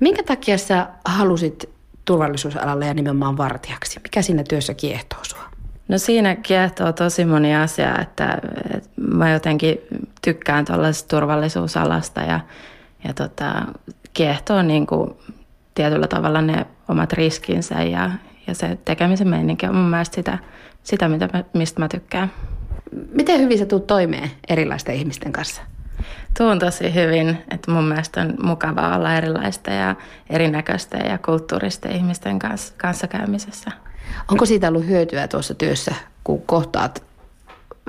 Minkä 0.00 0.22
takia 0.22 0.58
sä 0.58 0.86
halusit 1.04 1.70
turvallisuusalalle 2.04 2.86
ja 2.86 2.94
nimenomaan 2.94 3.36
vartijaksi? 3.36 4.00
Mikä 4.02 4.22
siinä 4.22 4.44
työssä 4.48 4.74
kiehtoo 4.74 5.18
sua? 5.22 5.44
No 5.88 5.98
siinä 5.98 6.36
kiehtoo 6.36 6.92
tosi 6.92 7.24
moni 7.24 7.56
asia, 7.56 7.98
että, 8.02 8.38
että 8.74 8.90
mä 8.96 9.30
jotenkin 9.30 9.78
tykkään 10.22 10.64
tuollaisesta 10.64 11.16
turvallisuusalasta 11.16 12.20
ja, 12.20 12.40
ja 13.04 13.14
tota, 13.14 13.52
kiehtoo 14.14 14.62
niin 14.62 14.86
kuin 14.86 15.10
tietyllä 15.74 16.06
tavalla 16.06 16.40
ne 16.40 16.66
omat 16.88 17.12
riskinsä 17.12 17.82
ja, 17.82 18.10
ja 18.46 18.54
se 18.54 18.78
tekemisen 18.84 19.28
meininki 19.28 19.66
on 19.66 19.74
mun 19.74 19.90
mielestä 19.90 20.14
sitä, 20.14 20.38
sitä 20.82 21.08
mitä 21.08 21.28
mä, 21.32 21.44
mistä 21.52 21.80
mä 21.80 21.88
tykkään. 21.88 22.32
Miten 23.12 23.40
hyvin 23.40 23.58
sä 23.58 23.66
tuut 23.66 23.86
toimeen 23.86 24.30
erilaisten 24.48 24.94
ihmisten 24.94 25.32
kanssa? 25.32 25.62
Tuun 26.38 26.58
tosi 26.58 26.94
hyvin, 26.94 27.28
että 27.50 27.70
mun 27.70 27.84
mielestä 27.84 28.20
on 28.20 28.34
mukavaa 28.42 28.96
olla 28.96 29.14
erilaista 29.14 29.70
ja 29.70 29.96
erinäköistä 30.30 30.98
ja 30.98 31.18
kulttuuristen 31.18 31.92
ihmisten 31.92 32.38
kanssa, 32.38 32.74
kanssakäymisessä. 32.76 33.70
Onko 34.30 34.46
siitä 34.46 34.68
ollut 34.68 34.86
hyötyä 34.86 35.28
tuossa 35.28 35.54
työssä, 35.54 35.94
kun 36.24 36.42
kohtaat 36.42 37.04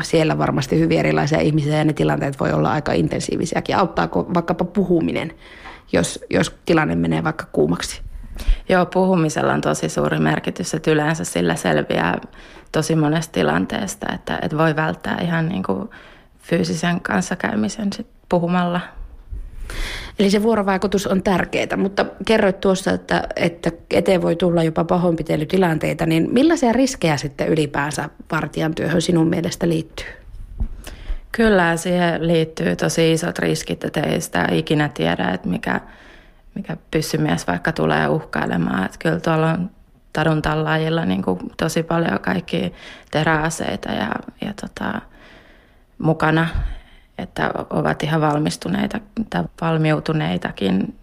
siellä 0.02 0.38
varmasti 0.38 0.80
hyvin 0.80 1.00
erilaisia 1.00 1.39
ihmisiä 1.39 1.78
ja 1.78 1.86
ne 1.86 1.94
tilanteet 1.94 2.39
voi 2.39 2.52
olla 2.52 2.72
aika 2.72 2.94
intensiivisiäkin. 2.94 3.76
Auttaako 3.76 4.34
vaikkapa 4.34 4.65
puhuminen, 4.65 5.34
jos, 5.91 6.20
jos 6.30 6.56
tilanne 6.65 6.96
menee 6.96 7.24
vaikka 7.24 7.46
kuumaksi? 7.52 8.02
Joo, 8.70 8.86
puhumisella 8.86 9.54
on 9.54 9.62
tosi 9.62 9.89
suuri 9.89 10.20
merkitys, 10.20 10.74
että 10.74 10.91
yleensä 10.91 11.24
sillä 11.24 11.56
selviää 11.56 12.22
tosi 12.75 12.95
monesta 12.95 13.31
tilanteesta, 13.31 14.13
että, 14.13 14.39
että 14.41 14.57
voi 14.57 14.75
välttää 14.75 15.17
ihan 15.21 15.49
niin 15.49 15.63
kuin 15.63 15.89
fyysisen 16.39 17.01
kanssakäymisen 17.01 17.93
sit 17.93 18.07
puhumalla. 18.29 18.81
Eli 20.19 20.29
se 20.29 20.43
vuorovaikutus 20.43 21.07
on 21.07 21.23
tärkeää, 21.23 21.77
mutta 21.77 22.05
kerroit 22.25 22.61
tuossa, 22.61 22.91
että, 22.91 23.23
että 23.35 23.71
eteen 23.91 24.21
voi 24.21 24.35
tulla 24.35 24.63
jopa 24.63 24.83
pahoinpitelytilanteita, 24.83 26.05
niin 26.05 26.27
millaisia 26.31 26.73
riskejä 26.73 27.17
sitten 27.17 27.47
ylipäänsä 27.47 28.09
vartijan 28.31 28.75
työhön 28.75 29.01
sinun 29.01 29.27
mielestä 29.27 29.69
liittyy? 29.69 30.07
Kyllä, 31.31 31.77
siihen 31.77 32.27
liittyy 32.27 32.75
tosi 32.75 33.11
isot 33.11 33.39
riskit, 33.39 33.83
että 33.83 33.99
ei 34.01 34.21
sitä 34.21 34.47
ikinä 34.51 34.89
tiedä, 34.89 35.29
että 35.29 35.49
mikä, 35.49 35.81
mikä 36.55 36.77
pyssymies 36.91 37.47
vaikka 37.47 37.71
tulee 37.71 38.07
uhkailemaan. 38.07 38.85
Että 38.85 38.97
kyllä 38.99 39.19
tuolla 39.19 39.51
on 39.51 39.69
tadun 40.15 40.41
tallaajilla 40.41 41.06
niin 41.06 41.23
kuin 41.23 41.39
tosi 41.58 41.84
paljon 41.84 42.19
kaikki 42.19 42.73
teräaseita 43.12 43.91
ja, 43.91 44.12
ja 44.41 44.54
tota, 44.62 45.01
mukana, 45.97 46.47
että 47.17 47.51
ovat 47.69 48.04
ihan 48.04 48.21
valmistuneita 48.21 48.99
tai 49.30 49.43
valmiutuneitakin 49.62 50.95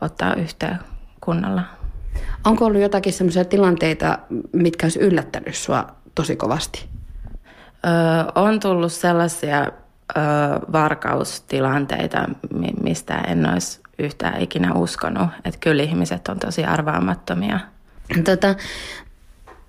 ottaa 0.00 0.34
yhteen 0.34 0.78
kunnalla. 1.20 1.62
Onko 2.44 2.64
ollut 2.64 2.82
jotakin 2.82 3.12
sellaisia 3.12 3.44
tilanteita, 3.44 4.18
mitkä 4.52 4.84
olisi 4.84 5.00
yllättänyt 5.00 5.54
sinua 5.54 5.86
tosi 6.14 6.36
kovasti? 6.36 6.86
Öö, 7.86 7.92
on 8.34 8.60
tullut 8.60 8.92
sellaisia 8.92 9.58
öö, 9.60 10.22
varkaustilanteita, 10.72 12.24
mistä 12.82 13.14
en 13.14 13.52
olisi 13.52 13.80
yhtään 13.98 14.40
ikinä 14.40 14.74
uskonut. 14.74 15.28
Että 15.44 15.60
kyllä 15.60 15.82
ihmiset 15.82 16.28
on 16.28 16.38
tosi 16.38 16.64
arvaamattomia. 16.64 17.60
Tota, 18.24 18.54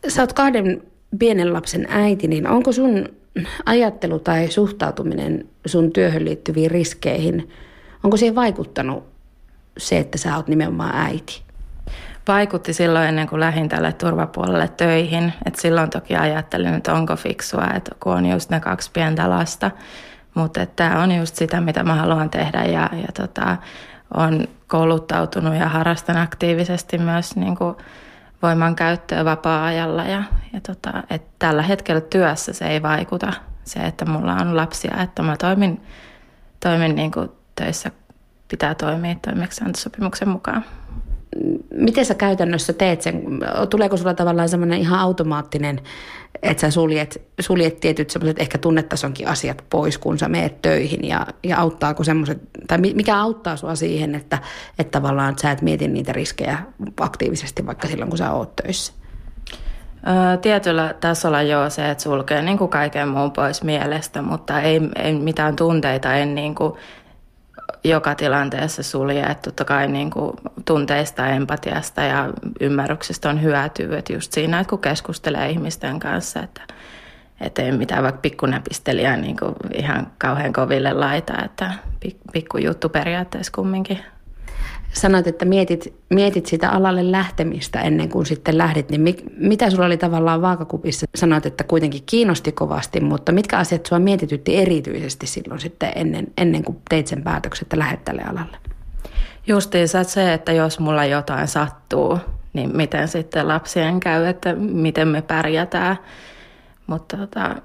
sä 0.07 0.21
oot 0.21 0.33
kahden 0.33 0.81
pienen 1.19 1.53
lapsen 1.53 1.87
äiti, 1.89 2.27
niin 2.27 2.47
onko 2.47 2.71
sun 2.71 3.09
ajattelu 3.65 4.19
tai 4.19 4.47
suhtautuminen 4.47 5.47
sun 5.65 5.93
työhön 5.93 6.25
liittyviin 6.25 6.71
riskeihin, 6.71 7.49
onko 8.03 8.17
siihen 8.17 8.35
vaikuttanut 8.35 9.03
se, 9.77 9.97
että 9.97 10.17
sä 10.17 10.35
oot 10.35 10.47
nimenomaan 10.47 10.95
äiti? 10.95 11.41
Vaikutti 12.27 12.73
silloin 12.73 13.07
ennen 13.07 13.27
kuin 13.27 13.39
lähdin 13.39 13.69
tälle 13.69 13.93
turvapuolelle 13.93 14.67
töihin. 14.67 15.33
Et 15.45 15.55
silloin 15.55 15.89
toki 15.89 16.15
ajattelin, 16.15 16.73
että 16.73 16.93
onko 16.93 17.15
fiksua, 17.15 17.67
että 17.75 17.91
kun 17.99 18.13
on 18.13 18.25
just 18.25 18.49
ne 18.49 18.59
kaksi 18.59 18.91
pientä 18.93 19.29
lasta. 19.29 19.71
Mutta 20.35 20.65
tämä 20.65 21.03
on 21.03 21.11
just 21.11 21.35
sitä, 21.35 21.61
mitä 21.61 21.83
mä 21.83 21.95
haluan 21.95 22.29
tehdä 22.29 22.63
ja, 22.63 22.89
ja 22.93 23.07
tota, 23.13 23.57
on 24.13 24.47
kouluttautunut 24.67 25.55
ja 25.55 25.69
harrastan 25.69 26.17
aktiivisesti 26.17 26.97
myös 26.97 27.35
niin 27.35 27.55
kuin 27.55 27.75
voiman 28.41 28.75
käyttöä 28.75 29.25
vapaa-ajalla. 29.25 30.03
Ja, 30.03 30.23
ja 30.53 30.61
tota, 30.61 31.03
et 31.09 31.23
tällä 31.39 31.61
hetkellä 31.61 32.01
työssä 32.01 32.53
se 32.53 32.67
ei 32.67 32.81
vaikuta 32.81 33.33
se, 33.63 33.79
että 33.79 34.05
mulla 34.05 34.33
on 34.33 34.57
lapsia, 34.57 35.01
että 35.01 35.23
mä 35.23 35.37
toimin, 35.37 35.81
toimin 36.59 36.95
niin 36.95 37.11
kuin 37.11 37.29
töissä 37.55 37.91
pitää 38.47 38.75
toimia 38.75 39.15
toimeksiantosopimuksen 39.21 40.29
mukaan. 40.29 40.65
Miten 41.73 42.05
sä 42.05 42.15
käytännössä 42.15 42.73
teet 42.73 43.01
sen? 43.01 43.23
Tuleeko 43.69 43.97
sulla 43.97 44.13
tavallaan 44.13 44.49
semmoinen 44.49 44.79
ihan 44.79 44.99
automaattinen, 44.99 45.79
että 46.41 46.61
sä 46.61 46.71
suljet, 46.71 47.21
suljet 47.39 47.79
tietyt 47.79 48.09
semmoiset 48.09 48.39
ehkä 48.39 48.57
tunnetasonkin 48.57 49.27
asiat 49.27 49.63
pois, 49.69 49.97
kun 49.97 50.19
sä 50.19 50.29
meet 50.29 50.61
töihin 50.61 51.07
ja, 51.07 51.27
ja 51.43 51.59
auttaako 51.59 52.03
semmoiset, 52.03 52.41
tai 52.67 52.77
mikä 52.77 53.17
auttaa 53.17 53.55
sua 53.55 53.75
siihen, 53.75 54.15
että, 54.15 54.37
että 54.79 54.99
tavallaan 54.99 55.37
sä 55.41 55.51
et 55.51 55.61
mieti 55.61 55.87
niitä 55.87 56.13
riskejä 56.13 56.57
aktiivisesti 56.99 57.65
vaikka 57.65 57.87
silloin, 57.87 58.09
kun 58.09 58.17
sä 58.17 58.31
oot 58.31 58.55
töissä? 58.55 58.93
Tietyllä 60.41 60.93
tasolla 60.99 61.41
joo 61.41 61.69
se, 61.69 61.89
että 61.89 62.03
sulkee 62.03 62.41
niin 62.41 62.57
kuin 62.57 62.69
kaiken 62.69 63.07
muun 63.07 63.31
pois 63.31 63.63
mielestä, 63.63 64.21
mutta 64.21 64.61
ei, 64.61 64.81
ei 64.95 65.13
mitään 65.13 65.55
tunteita 65.55 66.13
en 66.13 66.35
niin 66.35 66.55
kuin 66.55 66.73
joka 67.83 68.15
tilanteessa 68.15 68.83
sulje. 68.83 69.23
Että 69.23 69.41
totta 69.41 69.65
kai 69.65 69.87
niin 69.87 70.11
kuin 70.11 70.37
tunteista, 70.65 71.27
empatiasta 71.27 72.01
ja 72.01 72.29
ymmärryksestä 72.59 73.29
on 73.29 73.41
hyötyä. 73.41 73.97
Että 73.97 74.13
just 74.13 74.31
siinä, 74.31 74.59
että 74.59 74.69
kun 74.69 74.79
keskustelee 74.79 75.49
ihmisten 75.49 75.99
kanssa, 75.99 76.43
että, 76.43 76.61
että 77.41 77.61
ei 77.61 77.71
mitään 77.71 78.03
vaikka 78.03 78.21
pikkunäpistelijää 78.21 79.17
niin 79.17 79.37
kuin 79.37 79.55
ihan 79.73 80.07
kauhean 80.17 80.53
koville 80.53 80.93
laita, 80.93 81.33
että 81.45 81.73
pikku 82.33 82.57
juttu 82.57 82.89
periaatteessa 82.89 83.51
kumminkin 83.55 83.99
sanoit, 84.93 85.27
että 85.27 85.45
mietit, 85.45 85.93
mietit 86.09 86.45
sitä 86.45 86.69
alalle 86.69 87.11
lähtemistä 87.11 87.81
ennen 87.81 88.09
kuin 88.09 88.25
sitten 88.25 88.57
lähdit, 88.57 88.89
niin 88.89 89.01
mit, 89.01 89.23
mitä 89.37 89.69
sulla 89.69 89.85
oli 89.85 89.97
tavallaan 89.97 90.41
vaakakupissa? 90.41 91.05
Sanoit, 91.15 91.45
että 91.45 91.63
kuitenkin 91.63 92.03
kiinnosti 92.05 92.51
kovasti, 92.51 92.99
mutta 92.99 93.31
mitkä 93.31 93.57
asiat 93.57 93.85
sua 93.85 93.99
mietitytti 93.99 94.57
erityisesti 94.57 95.27
silloin 95.27 95.59
sitten 95.59 95.91
ennen, 95.95 96.27
ennen 96.37 96.63
kuin 96.63 96.77
teit 96.89 97.07
sen 97.07 97.23
päätöksen, 97.23 97.65
että 97.65 97.79
lähdet 97.79 98.05
tälle 98.05 98.23
alalle? 98.23 98.57
Justiinsa 99.47 100.03
se, 100.03 100.33
että 100.33 100.51
jos 100.51 100.79
mulla 100.79 101.05
jotain 101.05 101.47
sattuu, 101.47 102.19
niin 102.53 102.77
miten 102.77 103.07
sitten 103.07 103.47
lapsien 103.47 103.99
käy, 103.99 104.25
että 104.25 104.55
miten 104.55 105.07
me 105.07 105.21
pärjätään. 105.21 105.97
Mutta 106.87 107.17
tota, 107.17 107.55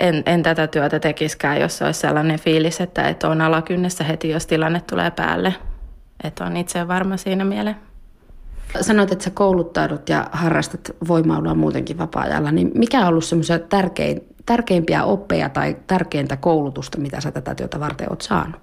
en, 0.00 0.22
en 0.26 0.42
tätä 0.42 0.66
työtä 0.66 1.00
tekiskään, 1.00 1.60
jos 1.60 1.82
olisi 1.82 2.00
sellainen 2.00 2.40
fiilis, 2.40 2.80
että, 2.80 3.08
että 3.08 3.28
on 3.28 3.40
alakynnessä 3.40 4.04
heti, 4.04 4.28
jos 4.28 4.46
tilanne 4.46 4.80
tulee 4.80 5.10
päälle– 5.10 5.54
että 6.24 6.44
on 6.44 6.56
itse 6.56 6.88
varma 6.88 7.16
siinä 7.16 7.44
mieleen. 7.44 7.76
Sanoit, 8.80 9.12
että 9.12 9.24
sä 9.24 9.30
kouluttaudut 9.30 10.08
ja 10.08 10.26
harrastat 10.32 10.90
voimailua 11.08 11.54
muutenkin 11.54 11.98
vapaa-ajalla, 11.98 12.52
niin 12.52 12.70
mikä 12.74 13.00
on 13.00 13.06
ollut 13.06 13.24
semmoisia 13.24 13.58
tärkein, 13.58 14.20
tärkeimpiä 14.46 15.04
oppeja 15.04 15.48
tai 15.48 15.76
tärkeintä 15.86 16.36
koulutusta, 16.36 16.98
mitä 16.98 17.20
sä 17.20 17.30
tätä 17.30 17.54
työtä 17.54 17.80
varten 17.80 18.10
oot 18.10 18.20
saanut? 18.20 18.62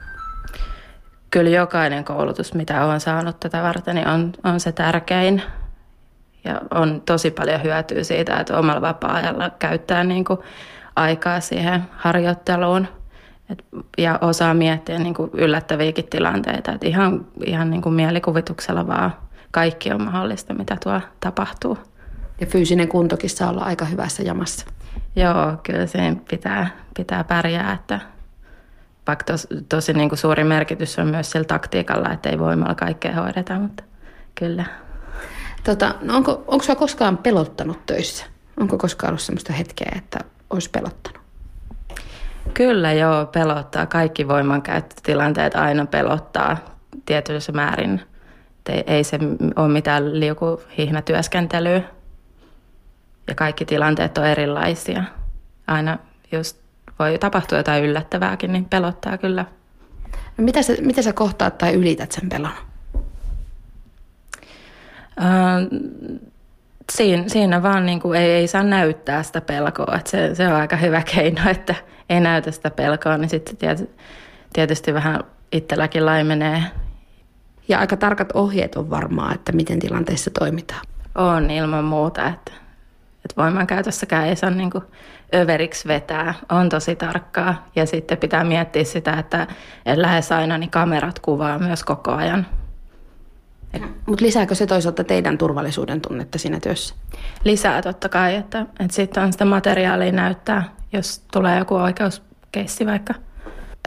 Kyllä 1.32 1.50
jokainen 1.50 2.04
koulutus, 2.04 2.54
mitä 2.54 2.86
olen 2.86 3.00
saanut 3.00 3.40
tätä 3.40 3.64
varten, 3.64 3.96
niin 3.96 4.08
on, 4.08 4.34
on 4.44 4.60
se 4.60 4.72
tärkein. 4.72 5.42
Ja 6.44 6.62
on 6.72 7.02
tosi 7.06 7.32
paljon 7.32 7.64
hyötyä 7.64 8.04
siitä, 8.04 8.38
että 8.38 8.58
omalla 8.58 8.82
vapaa-ajalla 8.82 9.50
käyttää 9.50 10.04
niin 10.04 10.26
kuin 10.26 10.40
aikaa 10.96 11.40
siihen 11.40 11.84
harjoitteluun– 11.92 12.88
et, 13.50 13.66
ja 13.98 14.20
osaa 14.22 14.54
miettiä 14.54 15.00
niin 15.00 15.14
kuin 15.14 15.32
yllättäviäkin 15.34 16.06
tilanteita. 16.10 16.72
Et 16.72 16.84
ihan 16.84 17.26
ihan 17.46 17.70
niin 17.70 17.82
kuin 17.82 17.96
mielikuvituksella 17.96 18.88
vaan 18.88 19.14
kaikki 19.52 19.92
on 19.92 20.02
mahdollista, 20.02 20.54
mitä 20.54 20.78
tuo 20.84 21.02
tapahtuu. 21.20 21.78
Ja 22.42 22.48
fyysinen 22.48 22.88
kuntokin 22.88 23.30
saa 23.30 23.50
olla 23.50 23.62
aika 23.62 23.86
hyvässä 23.86 24.24
jamassa. 24.24 24.66
Joo, 25.16 25.58
kyllä 25.64 25.86
sen 25.86 26.22
pitää, 26.30 26.68
pitää 26.98 27.24
pärjää, 27.24 27.74
että 27.74 28.00
vaikka 29.08 29.24
tos, 29.24 29.48
tosi 29.70 29.94
niin 29.94 30.10
kuin 30.10 30.20
suuri 30.20 30.44
merkitys 30.44 31.00
on 31.00 31.08
myös 31.08 31.32
sillä 31.32 31.46
taktiikalla, 31.46 32.12
että 32.12 32.30
ei 32.30 32.40
voimalla 32.40 32.76
kaikkea 32.76 33.16
hoideta, 33.16 33.60
mutta 33.60 33.84
kyllä. 34.36 34.66
Tota, 35.64 35.96
no 36.02 36.16
onko, 36.16 36.44
onko 36.48 36.64
sinua 36.64 36.76
koskaan 36.76 37.18
pelottanut 37.18 37.86
töissä? 37.86 38.26
Onko 38.60 38.78
koskaan 38.78 39.10
ollut 39.10 39.22
sellaista 39.22 39.54
hetkeä, 39.54 39.92
että 39.96 40.20
olisi 40.50 40.70
pelottanut? 40.70 41.25
Kyllä 42.54 42.94
joo, 42.94 43.26
pelottaa. 43.26 43.86
Kaikki 43.86 44.28
voimankäyttötilanteet 44.28 45.56
aina 45.56 45.86
pelottaa 45.86 46.58
tietyssä 47.06 47.52
määrin. 47.52 48.02
Ei, 48.70 48.84
ei 48.88 49.04
se 49.04 49.20
ole 49.56 49.68
mitään 49.68 50.20
liukuhihnatyöskentelyä. 50.20 51.82
Ja 53.28 53.36
kaikki 53.36 53.66
tilanteet 53.66 54.18
on 54.18 54.26
erilaisia. 54.26 55.04
Aina 55.68 55.98
just 56.32 56.58
voi 57.00 57.18
tapahtua 57.18 57.58
jotain 57.58 57.84
yllättävääkin, 57.84 58.54
niin 58.54 58.66
pelottaa 58.66 59.18
kyllä. 59.18 59.46
No 60.38 60.44
mitä, 60.44 60.62
sä, 60.62 60.74
mitä 60.82 61.02
sä 61.02 61.14
kohtaat 61.14 61.58
tai 61.58 61.74
ylität 61.74 62.12
sen 62.12 62.30
pelon? 62.30 62.52
Uh, 65.18 65.82
siinä, 66.92 67.24
siinä 67.28 67.64
vaan 67.64 67.86
niin 67.86 68.00
kuin 68.00 68.20
ei, 68.20 68.32
ei 68.32 68.48
saa 68.48 68.64
näyttää 68.64 69.24
sitä 69.24 69.42
pelkoa. 69.42 69.96
Että 69.96 70.12
se, 70.12 70.36
se 70.36 70.48
on 70.48 70.54
aika 70.54 70.76
hyvä 70.76 71.02
keino, 71.16 71.42
että 71.50 71.76
ei 72.10 72.20
näytä 72.20 72.52
sitä 72.52 72.70
pelkoa, 72.72 73.18
niin 73.18 73.30
sitten 73.30 73.88
tietysti 74.54 74.94
vähän 74.94 75.24
itselläkin 75.52 76.06
laimenee. 76.06 76.64
Ja 77.68 77.80
aika 77.80 77.98
tarkat 77.98 78.32
ohjeet 78.34 78.76
on 78.76 78.90
varmaa, 78.90 79.34
että 79.34 79.52
miten 79.52 79.80
tilanteissa 79.80 80.32
toimitaan. 80.40 80.82
On 81.16 81.52
ilman 81.52 81.84
muuta, 81.84 82.28
että, 82.28 82.52
että 83.16 83.36
voimankäytössäkään 83.38 84.28
ei 84.28 84.36
saa 84.36 84.50
niin 84.50 84.72
kuin 84.72 84.84
överiksi 85.36 85.88
vetää. 85.88 86.34
On 86.50 86.70
tosi 86.70 86.96
tarkkaa 86.96 87.66
ja 87.76 87.86
sitten 87.86 88.18
pitää 88.18 88.44
miettiä 88.44 88.84
sitä, 88.84 89.14
että 89.14 89.48
lähes 89.96 90.32
aina 90.32 90.58
niin 90.58 90.70
kamerat 90.70 91.20
kuvaa 91.20 91.60
myös 91.60 91.84
koko 91.84 92.12
ajan. 92.12 92.46
Mutta 94.06 94.26
lisääkö 94.26 94.56
se 94.56 94.66
toisaalta 94.66 95.04
teidän 95.04 95.38
turvallisuuden 95.38 96.02
tunnetta 96.02 96.38
siinä 96.38 96.60
työssä? 96.60 96.96
Lisää 97.44 97.82
totta 97.82 98.10
kai, 98.10 98.36
että, 98.36 98.62
että 98.80 98.96
sitten 98.96 99.24
on 99.24 99.32
sitä 99.32 99.46
materiaalia 99.46 100.12
näyttää, 100.12 100.64
jos 100.94 101.22
tulee 101.32 101.60
joku 101.60 101.76
oikeuskeissi 101.76 102.86
vaikka. 102.86 103.14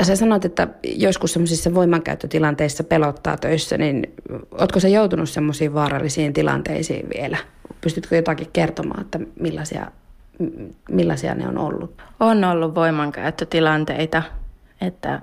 Sä 0.02 0.16
sanoit, 0.16 0.44
että 0.44 0.68
joskus 0.82 1.32
semmoisissa 1.32 1.74
voimankäyttötilanteissa 1.74 2.84
pelottaa 2.84 3.36
töissä, 3.36 3.78
niin 3.78 4.14
ootko 4.50 4.80
se 4.80 4.88
joutunut 4.88 5.28
semmoisiin 5.28 5.74
vaarallisiin 5.74 6.32
tilanteisiin 6.32 7.06
vielä? 7.16 7.36
Pystytkö 7.80 8.16
jotakin 8.16 8.50
kertomaan, 8.52 9.00
että 9.00 9.20
millaisia, 9.40 9.90
millaisia 10.90 11.34
ne 11.34 11.48
on 11.48 11.58
ollut? 11.58 12.02
On 12.20 12.44
ollut 12.44 12.74
voimankäyttötilanteita, 12.74 14.22
että 14.80 15.22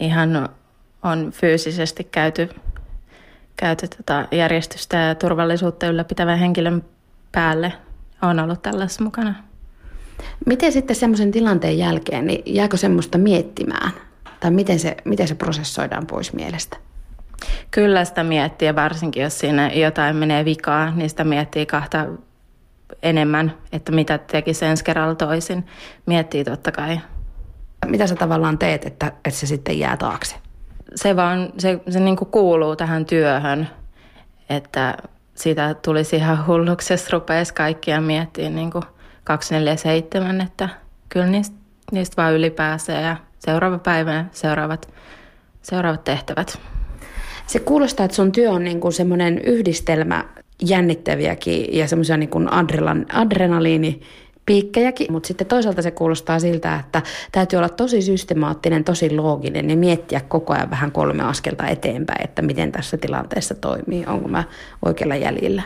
ihan 0.00 0.48
on 1.02 1.30
fyysisesti 1.32 2.04
käyty 2.04 2.48
käyty 3.56 3.88
tota 3.88 4.28
järjestystä 4.30 4.96
ja 4.96 5.14
turvallisuutta 5.14 5.86
ylläpitävän 5.86 6.38
henkilön 6.38 6.84
päälle. 7.32 7.72
on 8.22 8.40
ollut 8.40 8.62
tällaisessa 8.62 9.04
mukana. 9.04 9.34
Miten 10.46 10.72
sitten 10.72 10.96
semmoisen 10.96 11.30
tilanteen 11.30 11.78
jälkeen, 11.78 12.26
niin 12.26 12.42
jääkö 12.54 12.76
semmoista 12.76 13.18
miettimään? 13.18 13.92
Tai 14.40 14.50
miten 14.50 14.78
se, 14.78 14.96
miten 15.04 15.28
se 15.28 15.34
prosessoidaan 15.34 16.06
pois 16.06 16.32
mielestä? 16.32 16.76
Kyllä 17.70 18.04
sitä 18.04 18.24
miettii, 18.24 18.74
varsinkin 18.74 19.22
jos 19.22 19.38
siinä 19.38 19.72
jotain 19.72 20.16
menee 20.16 20.44
vikaa, 20.44 20.90
niin 20.90 21.10
sitä 21.10 21.24
miettii 21.24 21.66
kahta 21.66 22.06
enemmän, 23.02 23.54
että 23.72 23.92
mitä 23.92 24.18
tekisi 24.18 24.64
ensi 24.64 24.84
kerralla 24.84 25.14
toisin. 25.14 25.66
Miettii 26.06 26.44
totta 26.44 26.72
kai. 26.72 27.00
Mitä 27.86 28.06
sä 28.06 28.14
tavallaan 28.14 28.58
teet, 28.58 28.84
että, 28.84 29.06
että 29.06 29.40
se 29.40 29.46
sitten 29.46 29.78
jää 29.78 29.96
taakse? 29.96 30.36
Se 30.94 31.16
vaan, 31.16 31.52
se, 31.58 31.80
se 31.88 32.00
niin 32.00 32.16
kuin 32.16 32.30
kuuluu 32.30 32.76
tähän 32.76 33.06
työhön, 33.06 33.68
että 34.50 34.96
siitä 35.34 35.74
tulisi 35.74 36.16
ihan 36.16 36.46
hulluksi, 36.46 36.92
jos 36.92 37.10
rupeaisi 37.10 37.54
kaikkia 37.54 38.00
miettiä 38.00 38.50
niin 38.50 38.70
kuin 38.70 38.84
247, 39.24 40.40
että 40.40 40.68
kyllä 41.08 41.26
niistä, 41.26 41.56
niistä 41.92 42.22
vaan 42.22 42.34
ylipääsee 42.34 43.00
ja 43.02 43.16
seuraava 43.38 43.78
päivä 43.78 44.24
seuraavat, 44.30 44.88
seuraavat 45.62 46.04
tehtävät. 46.04 46.58
Se 47.46 47.58
kuulostaa, 47.58 48.04
että 48.04 48.14
sun 48.14 48.32
työ 48.32 48.50
on 48.50 48.64
niin 48.64 48.80
kuin 48.80 48.92
semmoinen 48.92 49.38
yhdistelmä 49.38 50.24
jännittäviäkin 50.62 51.76
ja 51.78 51.88
semmoisia 51.88 52.16
niin 52.16 52.30
adrenaliini 53.12 54.00
piikkejäkin, 54.46 55.12
mutta 55.12 55.26
sitten 55.26 55.46
toisaalta 55.46 55.82
se 55.82 55.90
kuulostaa 55.90 56.38
siltä, 56.38 56.76
että 56.76 57.02
täytyy 57.32 57.56
olla 57.56 57.68
tosi 57.68 58.02
systemaattinen, 58.02 58.84
tosi 58.84 59.16
looginen 59.16 59.70
ja 59.70 59.76
miettiä 59.76 60.20
koko 60.28 60.52
ajan 60.52 60.70
vähän 60.70 60.92
kolme 60.92 61.22
askelta 61.22 61.66
eteenpäin, 61.66 62.24
että 62.24 62.42
miten 62.42 62.72
tässä 62.72 62.96
tilanteessa 62.96 63.54
toimii, 63.54 64.06
onko 64.06 64.28
mä 64.28 64.44
oikealla 64.84 65.16
jäljellä. 65.16 65.62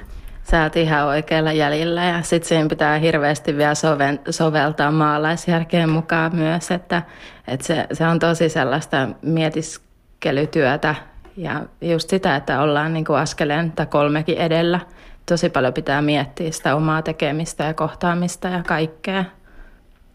Sä 0.50 0.62
oot 0.62 0.76
ihan 0.76 1.06
oikealla 1.06 1.52
jäljellä 1.52 2.04
ja 2.04 2.22
sitten 2.22 2.48
siinä 2.48 2.68
pitää 2.68 2.98
hirveästi 2.98 3.56
vielä 3.56 3.74
soven, 3.74 4.20
soveltaa 4.30 4.90
maalaisjärkeen 4.90 5.88
mukaan 5.88 6.36
myös, 6.36 6.70
että, 6.70 7.02
että 7.48 7.66
se, 7.66 7.86
se 7.92 8.06
on 8.06 8.18
tosi 8.18 8.48
sellaista 8.48 9.08
mietiskelytyötä 9.22 10.94
ja 11.36 11.62
just 11.80 12.10
sitä, 12.10 12.36
että 12.36 12.62
ollaan 12.62 12.92
niin 12.92 13.04
kuin 13.04 13.18
askeleen 13.18 13.72
tai 13.72 13.86
kolmekin 13.86 14.38
edellä– 14.38 14.80
tosi 15.26 15.50
paljon 15.50 15.74
pitää 15.74 16.02
miettiä 16.02 16.50
sitä 16.50 16.76
omaa 16.76 17.02
tekemistä 17.02 17.64
ja 17.64 17.74
kohtaamista 17.74 18.48
ja 18.48 18.62
kaikkea. 18.62 19.24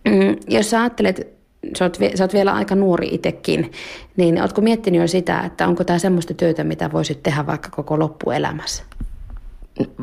Mm, 0.05 0.35
jos 0.47 0.69
sä 0.69 0.79
ajattelet 0.79 1.41
sä 1.77 1.85
oot, 1.85 1.97
sä 2.15 2.23
oot 2.23 2.33
vielä 2.33 2.53
aika 2.53 2.75
nuori 2.75 3.07
itsekin, 3.11 3.71
niin 4.17 4.41
ootko 4.41 4.61
miettinyt 4.61 5.01
jo 5.01 5.07
sitä, 5.07 5.39
että 5.39 5.67
onko 5.67 5.83
tämä 5.83 5.99
semmoista 5.99 6.33
työtä, 6.33 6.63
mitä 6.63 6.91
voisit 6.91 7.23
tehdä 7.23 7.47
vaikka 7.47 7.69
koko 7.69 7.99
loppuelämässä? 7.99 8.83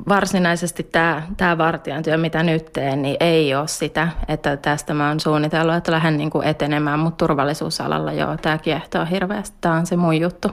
varsinaisesti 0.08 0.82
tämä, 0.82 1.22
tämä 1.36 1.58
vartijan 1.58 2.02
työ, 2.02 2.16
mitä 2.16 2.42
nyt 2.42 2.72
teen, 2.72 3.02
niin 3.02 3.16
ei 3.20 3.54
ole 3.54 3.68
sitä, 3.68 4.08
että 4.28 4.56
tästä 4.56 4.94
mä 4.94 5.08
oon 5.08 5.20
suunnitellut, 5.20 5.74
että 5.74 5.92
lähden 5.92 6.16
niin 6.16 6.30
kuin 6.30 6.46
etenemään, 6.46 6.98
mutta 6.98 7.26
turvallisuusalalla 7.26 8.12
joo, 8.12 8.36
tämä 8.36 8.58
kiehtoo 8.58 9.04
hirveästi, 9.10 9.56
tämä 9.60 9.74
on 9.74 9.86
se 9.86 9.96
mun 9.96 10.20
juttu. 10.20 10.48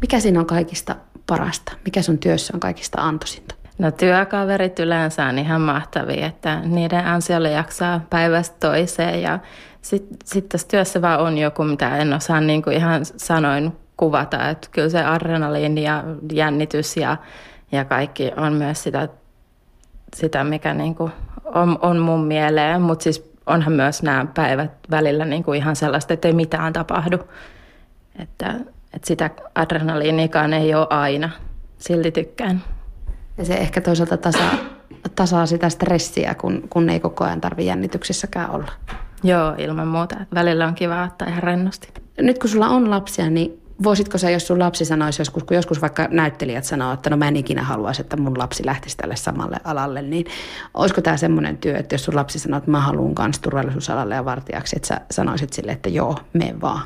Mikä 0.00 0.20
siinä 0.20 0.40
on 0.40 0.46
kaikista 0.46 0.96
parasta? 1.26 1.72
Mikä 1.84 2.02
sun 2.02 2.18
työssä 2.18 2.52
on 2.54 2.60
kaikista 2.60 3.02
antoisinta? 3.02 3.54
No 3.78 3.90
työkaverit 3.90 4.78
yleensä 4.78 5.26
on 5.26 5.38
ihan 5.38 5.60
mahtavia, 5.60 6.26
että 6.26 6.60
niiden 6.60 7.06
ansiolla 7.06 7.48
jaksaa 7.48 8.00
päivästä 8.10 8.56
toiseen 8.60 9.22
ja 9.22 9.38
sitten 9.82 10.18
sit 10.24 10.48
tässä 10.48 10.68
työssä 10.68 11.02
vaan 11.02 11.20
on 11.20 11.38
joku, 11.38 11.64
mitä 11.64 11.96
en 11.96 12.12
osaa 12.12 12.40
niin 12.40 12.62
kuin 12.62 12.76
ihan 12.76 13.04
sanoin 13.04 13.72
kuvata, 13.96 14.48
että 14.48 14.68
kyllä 14.72 14.88
se 14.88 15.04
adrenaliini 15.04 15.82
ja 15.82 16.04
jännitys 16.32 16.96
ja 16.96 17.16
ja 17.72 17.84
kaikki 17.84 18.32
on 18.36 18.52
myös 18.52 18.82
sitä, 18.82 19.08
sitä 20.16 20.44
mikä 20.44 20.74
niin 20.74 20.94
kuin 20.94 21.12
on, 21.44 21.78
on 21.82 21.98
mun 21.98 22.24
mieleen, 22.24 22.82
mutta 22.82 23.02
siis 23.02 23.32
onhan 23.46 23.72
myös 23.72 24.02
nämä 24.02 24.26
päivät 24.34 24.70
välillä 24.90 25.24
niin 25.24 25.44
kuin 25.44 25.58
ihan 25.58 25.76
sellaista, 25.76 26.14
että 26.14 26.28
ei 26.28 26.34
mitään 26.34 26.72
tapahdu. 26.72 27.18
Että, 28.18 28.54
että 28.94 29.06
sitä 29.06 29.30
adrenaliinikaan 29.54 30.52
ei 30.52 30.74
ole 30.74 30.86
aina. 30.90 31.30
Silti 31.78 32.10
tykkään. 32.12 32.62
Ja 33.38 33.44
se 33.44 33.54
ehkä 33.54 33.80
toisaalta 33.80 34.16
tasaa, 34.16 34.54
tasaa 35.14 35.46
sitä 35.46 35.68
stressiä, 35.68 36.34
kun, 36.34 36.62
kun 36.70 36.90
ei 36.90 37.00
koko 37.00 37.24
ajan 37.24 37.40
tarvitse 37.40 37.68
jännityksissäkään 37.68 38.50
olla. 38.50 38.72
Joo, 39.22 39.54
ilman 39.58 39.88
muuta. 39.88 40.16
Välillä 40.34 40.66
on 40.66 40.74
kiva 40.74 41.04
ottaa 41.04 41.28
ihan 41.28 41.42
rennosti. 41.42 41.88
Nyt 42.20 42.38
kun 42.38 42.50
sulla 42.50 42.68
on 42.68 42.90
lapsia, 42.90 43.30
niin 43.30 43.60
Voisitko 43.82 44.18
sä, 44.18 44.30
jos 44.30 44.46
sun 44.46 44.58
lapsi 44.58 44.84
sanoisi 44.84 45.20
joskus, 45.20 45.44
kun 45.44 45.54
joskus 45.54 45.82
vaikka 45.82 46.08
näyttelijät 46.10 46.64
sanoo, 46.64 46.92
että 46.92 47.10
no 47.10 47.16
mä 47.16 47.28
en 47.28 47.36
ikinä 47.36 47.62
haluaisi, 47.62 48.00
että 48.00 48.16
mun 48.16 48.38
lapsi 48.38 48.66
lähtisi 48.66 48.96
tälle 48.96 49.16
samalle 49.16 49.56
alalle, 49.64 50.02
niin 50.02 50.26
olisiko 50.74 51.00
tämä 51.00 51.16
semmoinen 51.16 51.58
työ, 51.58 51.76
että 51.76 51.94
jos 51.94 52.04
sun 52.04 52.16
lapsi 52.16 52.38
sanoo, 52.38 52.58
että 52.58 52.70
mä 52.70 52.80
haluan 52.80 53.14
kans 53.14 53.38
turvallisuusalalle 53.38 54.14
ja 54.14 54.24
vartijaksi, 54.24 54.76
että 54.76 54.88
sä 54.88 55.00
sanoisit 55.10 55.52
sille, 55.52 55.72
että 55.72 55.88
joo, 55.88 56.18
me 56.32 56.54
vaan? 56.60 56.80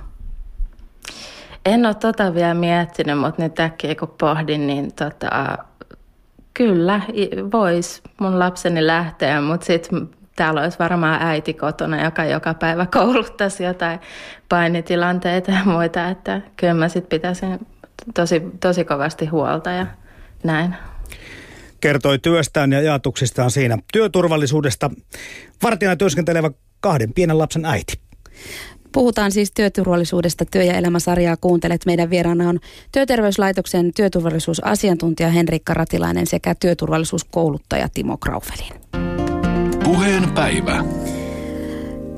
En 1.66 1.86
ole 1.86 1.94
tota 1.94 2.34
vielä 2.34 2.54
miettinyt, 2.54 3.18
mutta 3.18 3.42
nyt 3.42 3.60
äkkiä 3.60 3.94
kun 3.94 4.14
pohdin, 4.18 4.66
niin 4.66 4.92
tota, 4.92 5.58
kyllä 6.54 7.00
vois 7.52 8.02
mun 8.20 8.38
lapseni 8.38 8.86
lähteä, 8.86 9.40
mutta 9.40 9.66
sitten 9.66 10.10
täällä 10.36 10.62
olisi 10.62 10.78
varmaan 10.78 11.22
äiti 11.22 11.54
kotona, 11.54 12.04
joka 12.04 12.24
joka 12.24 12.54
päivä 12.54 12.86
kouluttaisi 12.86 13.64
jotain 13.64 14.00
painitilanteita 14.48 15.50
ja 15.50 15.64
muita, 15.64 16.08
että 16.08 16.40
kyllä 16.56 16.74
mä 16.74 16.88
sitten 16.88 17.18
pitäisin 17.18 17.66
tosi, 18.14 18.42
tosi 18.60 18.84
kovasti 18.84 19.26
huolta 19.26 19.70
ja 19.70 19.86
näin. 20.44 20.74
Kertoi 21.80 22.18
työstään 22.18 22.72
ja 22.72 22.78
ajatuksistaan 22.78 23.50
siinä 23.50 23.78
työturvallisuudesta 23.92 24.90
vartijana 25.62 25.96
työskentelevä 25.96 26.50
kahden 26.80 27.14
pienen 27.14 27.38
lapsen 27.38 27.64
äiti. 27.64 28.00
Puhutaan 28.92 29.32
siis 29.32 29.52
työturvallisuudesta. 29.52 30.44
Työ- 30.44 30.64
ja 30.64 30.74
elämäsarjaa 30.74 31.36
kuuntelet. 31.36 31.86
Meidän 31.86 32.10
vieraana 32.10 32.48
on 32.48 32.60
Työterveyslaitoksen 32.92 33.92
työturvallisuusasiantuntija 33.94 35.28
Henrikka 35.28 35.74
Ratilainen 35.74 36.26
sekä 36.26 36.54
työturvallisuuskouluttaja 36.54 37.88
Timo 37.94 38.16
Kraufelin. 38.16 38.72
Puheen 39.84 40.30
päivä. 40.30 40.84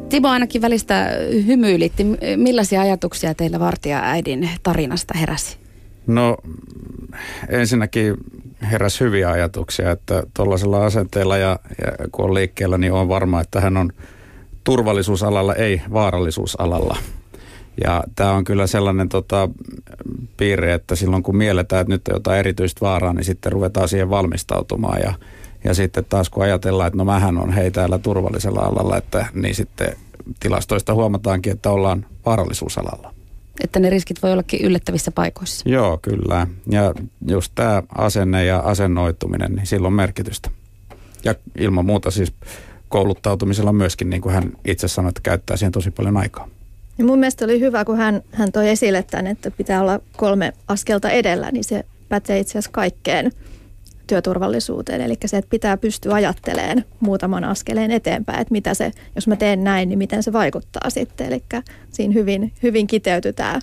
Timo 0.08 0.28
ainakin 0.28 0.62
välistä 0.62 1.10
hymyilitti. 1.46 2.06
Millaisia 2.36 2.80
ajatuksia 2.80 3.34
teillä 3.34 3.60
vartija-äidin 3.60 4.50
tarinasta 4.62 5.18
heräsi? 5.18 5.56
No 6.06 6.36
ensinnäkin 7.48 8.14
heräsi 8.70 9.00
hyviä 9.00 9.30
ajatuksia, 9.30 9.90
että 9.90 10.22
tuollaisella 10.34 10.84
asenteella 10.84 11.36
ja, 11.36 11.58
ja 11.86 12.08
kun 12.12 12.24
on 12.24 12.34
liikkeellä, 12.34 12.78
niin 12.78 12.92
on 12.92 13.08
varma, 13.08 13.40
että 13.40 13.60
hän 13.60 13.76
on 13.76 13.92
turvallisuusalalla, 14.64 15.54
ei 15.54 15.82
vaarallisuusalalla. 15.92 16.96
Ja 17.84 18.04
tämä 18.16 18.32
on 18.32 18.44
kyllä 18.44 18.66
sellainen 18.66 19.08
tota, 19.08 19.48
piirre, 20.36 20.74
että 20.74 20.96
silloin 20.96 21.22
kun 21.22 21.36
mielletään, 21.36 21.80
että 21.80 21.92
nyt 21.92 22.08
on 22.08 22.16
jotain 22.16 22.38
erityistä 22.38 22.80
vaaraa, 22.80 23.12
niin 23.12 23.24
sitten 23.24 23.52
ruvetaan 23.52 23.88
siihen 23.88 24.10
valmistautumaan 24.10 25.00
ja 25.00 25.14
ja 25.64 25.74
sitten 25.74 26.04
taas 26.08 26.30
kun 26.30 26.42
ajatellaan, 26.42 26.86
että 26.86 26.96
no 26.96 27.04
mähän 27.04 27.38
on 27.38 27.52
hei 27.52 27.70
täällä 27.70 27.98
turvallisella 27.98 28.60
alalla, 28.60 28.96
että 28.96 29.26
niin 29.34 29.54
sitten 29.54 29.96
tilastoista 30.40 30.94
huomataankin, 30.94 31.52
että 31.52 31.70
ollaan 31.70 32.06
vaarallisuusalalla. 32.26 33.14
Että 33.64 33.80
ne 33.80 33.90
riskit 33.90 34.22
voi 34.22 34.32
ollakin 34.32 34.60
yllättävissä 34.60 35.10
paikoissa. 35.10 35.68
Joo, 35.68 35.98
kyllä. 36.02 36.46
Ja 36.70 36.94
just 37.28 37.52
tämä 37.54 37.82
asenne 37.98 38.44
ja 38.44 38.58
asennoituminen, 38.58 39.52
niin 39.52 39.66
sillä 39.66 39.86
on 39.86 39.92
merkitystä. 39.92 40.50
Ja 41.24 41.34
ilman 41.58 41.86
muuta 41.86 42.10
siis 42.10 42.32
kouluttautumisella 42.94 43.72
myöskin, 43.72 44.10
niin 44.10 44.22
kuin 44.22 44.34
hän 44.34 44.52
itse 44.64 44.88
sanoi, 44.88 45.08
että 45.08 45.20
käyttää 45.22 45.56
siihen 45.56 45.72
tosi 45.72 45.90
paljon 45.90 46.16
aikaa. 46.16 46.48
Ja 46.98 47.04
mun 47.04 47.18
mielestä 47.18 47.44
oli 47.44 47.60
hyvä, 47.60 47.84
kun 47.84 47.96
hän, 47.96 48.22
hän 48.32 48.52
toi 48.52 48.68
esille 48.68 49.04
tämän, 49.10 49.26
että 49.26 49.50
pitää 49.50 49.80
olla 49.80 50.00
kolme 50.16 50.52
askelta 50.68 51.10
edellä, 51.10 51.50
niin 51.50 51.64
se 51.64 51.84
pätee 52.08 52.38
itse 52.38 52.50
asiassa 52.50 52.70
kaikkeen 52.70 53.32
työturvallisuuteen. 54.06 55.00
Eli 55.00 55.16
se, 55.26 55.36
että 55.36 55.50
pitää 55.50 55.76
pystyä 55.76 56.14
ajattelemaan 56.14 56.84
muutaman 57.00 57.44
askeleen 57.44 57.90
eteenpäin, 57.90 58.40
että 58.40 58.52
mitä 58.52 58.74
se, 58.74 58.90
jos 59.14 59.28
mä 59.28 59.36
teen 59.36 59.64
näin, 59.64 59.88
niin 59.88 59.98
miten 59.98 60.22
se 60.22 60.32
vaikuttaa 60.32 60.90
sitten. 60.90 61.26
Eli 61.26 61.42
siinä 61.90 62.14
hyvin, 62.14 62.52
hyvin 62.62 62.86
kiteytyy 62.86 63.32
tämä, 63.32 63.60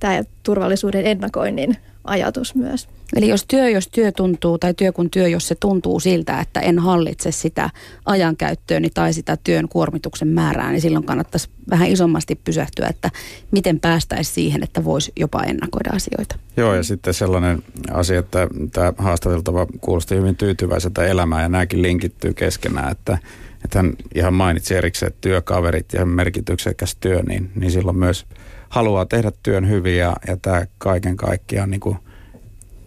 tämä 0.00 0.22
turvallisuuden 0.42 1.06
ennakoinnin 1.06 1.76
ajatus 2.04 2.54
myös. 2.54 2.88
Eli 3.16 3.28
jos 3.28 3.44
työ, 3.48 3.68
jos 3.68 3.88
työ 3.88 4.12
tuntuu, 4.12 4.58
tai 4.58 4.74
työ 4.74 4.92
kun 4.92 5.10
työ, 5.10 5.28
jos 5.28 5.48
se 5.48 5.54
tuntuu 5.54 6.00
siltä, 6.00 6.40
että 6.40 6.60
en 6.60 6.78
hallitse 6.78 7.32
sitä 7.32 7.70
ajankäyttööni 8.04 8.90
tai 8.90 9.12
sitä 9.12 9.38
työn 9.44 9.68
kuormituksen 9.68 10.28
määrää, 10.28 10.70
niin 10.70 10.80
silloin 10.80 11.04
kannattaisi 11.04 11.48
vähän 11.70 11.88
isommasti 11.88 12.34
pysähtyä, 12.34 12.86
että 12.86 13.10
miten 13.50 13.80
päästäisiin 13.80 14.34
siihen, 14.34 14.62
että 14.62 14.84
voisi 14.84 15.12
jopa 15.16 15.42
ennakoida 15.42 15.90
asioita. 15.92 16.36
Joo, 16.56 16.74
ja 16.74 16.82
sitten 16.82 17.14
sellainen 17.14 17.62
asia, 17.90 18.18
että 18.18 18.48
tämä 18.72 18.92
haastateltava 18.98 19.66
kuulosti 19.80 20.16
hyvin 20.16 20.36
tyytyväiseltä 20.36 21.04
elämää, 21.04 21.42
ja 21.42 21.48
nämäkin 21.48 21.82
linkittyy 21.82 22.34
keskenään, 22.34 22.92
että, 22.92 23.18
että 23.64 23.78
hän 23.78 23.92
ihan 24.14 24.34
mainitsi 24.34 24.74
erikseen, 24.74 25.08
että 25.08 25.20
työkaverit 25.20 25.92
ja 25.92 26.06
merkityksekäs 26.06 26.96
työ, 27.00 27.22
niin, 27.22 27.50
niin 27.54 27.70
silloin 27.70 27.98
myös 27.98 28.26
haluaa 28.68 29.06
tehdä 29.06 29.32
työn 29.42 29.68
hyvin, 29.68 29.98
ja, 29.98 30.16
ja 30.28 30.36
tämä 30.36 30.66
kaiken 30.78 31.16
kaikkiaan 31.16 31.70
niin 31.70 31.80
kuin– 31.80 31.96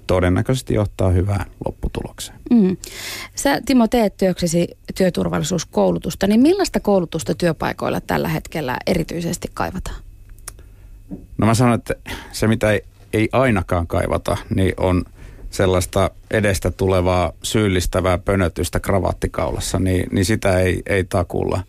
todennäköisesti 0.07 0.73
johtaa 0.73 1.09
hyvään 1.09 1.45
lopputulokseen. 1.65 2.39
Mm. 2.51 2.77
Sä 3.35 3.61
Timo 3.65 3.87
teet 3.87 4.17
työksesi 4.17 4.67
työturvallisuuskoulutusta, 4.97 6.27
niin 6.27 6.41
millaista 6.41 6.79
koulutusta 6.79 7.35
työpaikoilla 7.35 8.01
tällä 8.01 8.27
hetkellä 8.27 8.77
erityisesti 8.87 9.47
kaivataan? 9.53 10.01
No 11.37 11.47
mä 11.47 11.53
sanon, 11.53 11.75
että 11.75 11.95
se 12.31 12.47
mitä 12.47 12.71
ei, 12.71 12.81
ei 13.13 13.29
ainakaan 13.31 13.87
kaivata, 13.87 14.37
niin 14.55 14.73
on 14.77 15.05
sellaista 15.49 16.11
edestä 16.31 16.71
tulevaa 16.71 17.33
syyllistävää 17.43 18.17
pönötystä 18.17 18.79
kravattikaulassa, 18.79 19.79
niin, 19.79 20.07
niin 20.11 20.25
sitä 20.25 20.59
ei, 20.59 20.81
ei 20.85 21.03
takulla. 21.03 21.63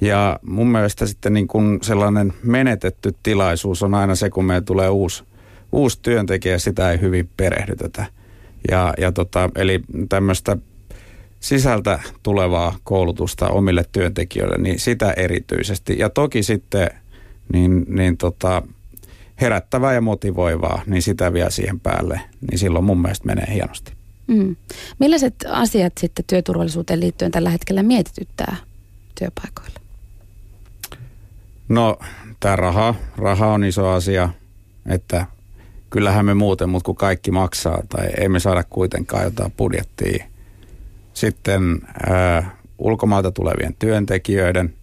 Ja 0.00 0.38
mun 0.42 0.66
mielestä 0.66 1.06
sitten 1.06 1.32
niin 1.32 1.48
kun 1.48 1.78
sellainen 1.82 2.32
menetetty 2.42 3.14
tilaisuus 3.22 3.82
on 3.82 3.94
aina 3.94 4.14
se, 4.14 4.30
kun 4.30 4.44
meillä 4.44 4.64
tulee 4.64 4.88
uusi 4.88 5.24
uusi 5.72 5.98
työntekijä, 6.02 6.58
sitä 6.58 6.90
ei 6.90 7.00
hyvin 7.00 7.28
perehdytetä. 7.36 8.06
Ja, 8.70 8.94
ja 8.98 9.12
tota, 9.12 9.50
eli 9.54 9.80
tämmöistä 10.08 10.56
sisältä 11.40 12.00
tulevaa 12.22 12.76
koulutusta 12.84 13.48
omille 13.48 13.84
työntekijöille, 13.92 14.58
niin 14.58 14.78
sitä 14.78 15.12
erityisesti. 15.12 15.98
Ja 15.98 16.10
toki 16.10 16.42
sitten 16.42 16.90
niin, 17.52 17.86
niin 17.88 18.16
tota, 18.16 18.62
herättävää 19.40 19.92
ja 19.92 20.00
motivoivaa, 20.00 20.82
niin 20.86 21.02
sitä 21.02 21.32
vielä 21.32 21.50
siihen 21.50 21.80
päälle, 21.80 22.20
niin 22.50 22.58
silloin 22.58 22.84
mun 22.84 23.02
mielestä 23.02 23.26
menee 23.26 23.54
hienosti. 23.54 23.92
Mm. 24.26 24.56
Millaiset 24.98 25.34
asiat 25.48 25.92
sitten 25.98 26.24
työturvallisuuteen 26.28 27.00
liittyen 27.00 27.30
tällä 27.30 27.50
hetkellä 27.50 27.82
mietityttää 27.82 28.56
työpaikoilla? 29.18 29.80
No, 31.68 31.98
tämä 32.40 32.56
raha. 32.56 32.94
Raha 33.16 33.46
on 33.46 33.64
iso 33.64 33.88
asia, 33.88 34.28
että 34.86 35.26
kyllähän 35.90 36.26
me 36.26 36.34
muuten, 36.34 36.68
mutta 36.68 36.86
kun 36.86 36.96
kaikki 36.96 37.30
maksaa 37.30 37.82
tai 37.88 38.06
ei 38.18 38.28
me 38.28 38.40
saada 38.40 38.64
kuitenkaan 38.70 39.24
jotain 39.24 39.52
budjettia. 39.56 40.24
Sitten 41.14 41.80
ää, 42.10 42.56
ulkomailta 42.78 43.30
tulevien 43.30 43.74
työntekijöiden, 43.78 44.74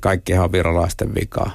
kaikkihan 0.00 0.44
on 0.44 0.52
virolaisten 0.52 1.14
vika. 1.14 1.50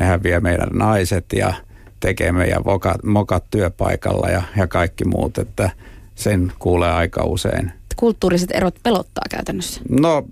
Nehän 0.00 0.22
vie 0.22 0.40
meidän 0.40 0.68
naiset 0.72 1.24
ja 1.32 1.54
tekee 2.00 2.32
meidän 2.32 2.62
mokat, 2.64 3.04
mokat 3.04 3.44
työpaikalla 3.50 4.28
ja, 4.28 4.42
ja 4.56 4.66
kaikki 4.66 5.04
muut, 5.04 5.38
että 5.38 5.70
sen 6.14 6.52
kuulee 6.58 6.90
aika 6.90 7.24
usein. 7.24 7.72
Kulttuuriset 7.96 8.50
erot 8.50 8.74
pelottaa 8.82 9.24
käytännössä? 9.30 9.80
No 9.88 10.26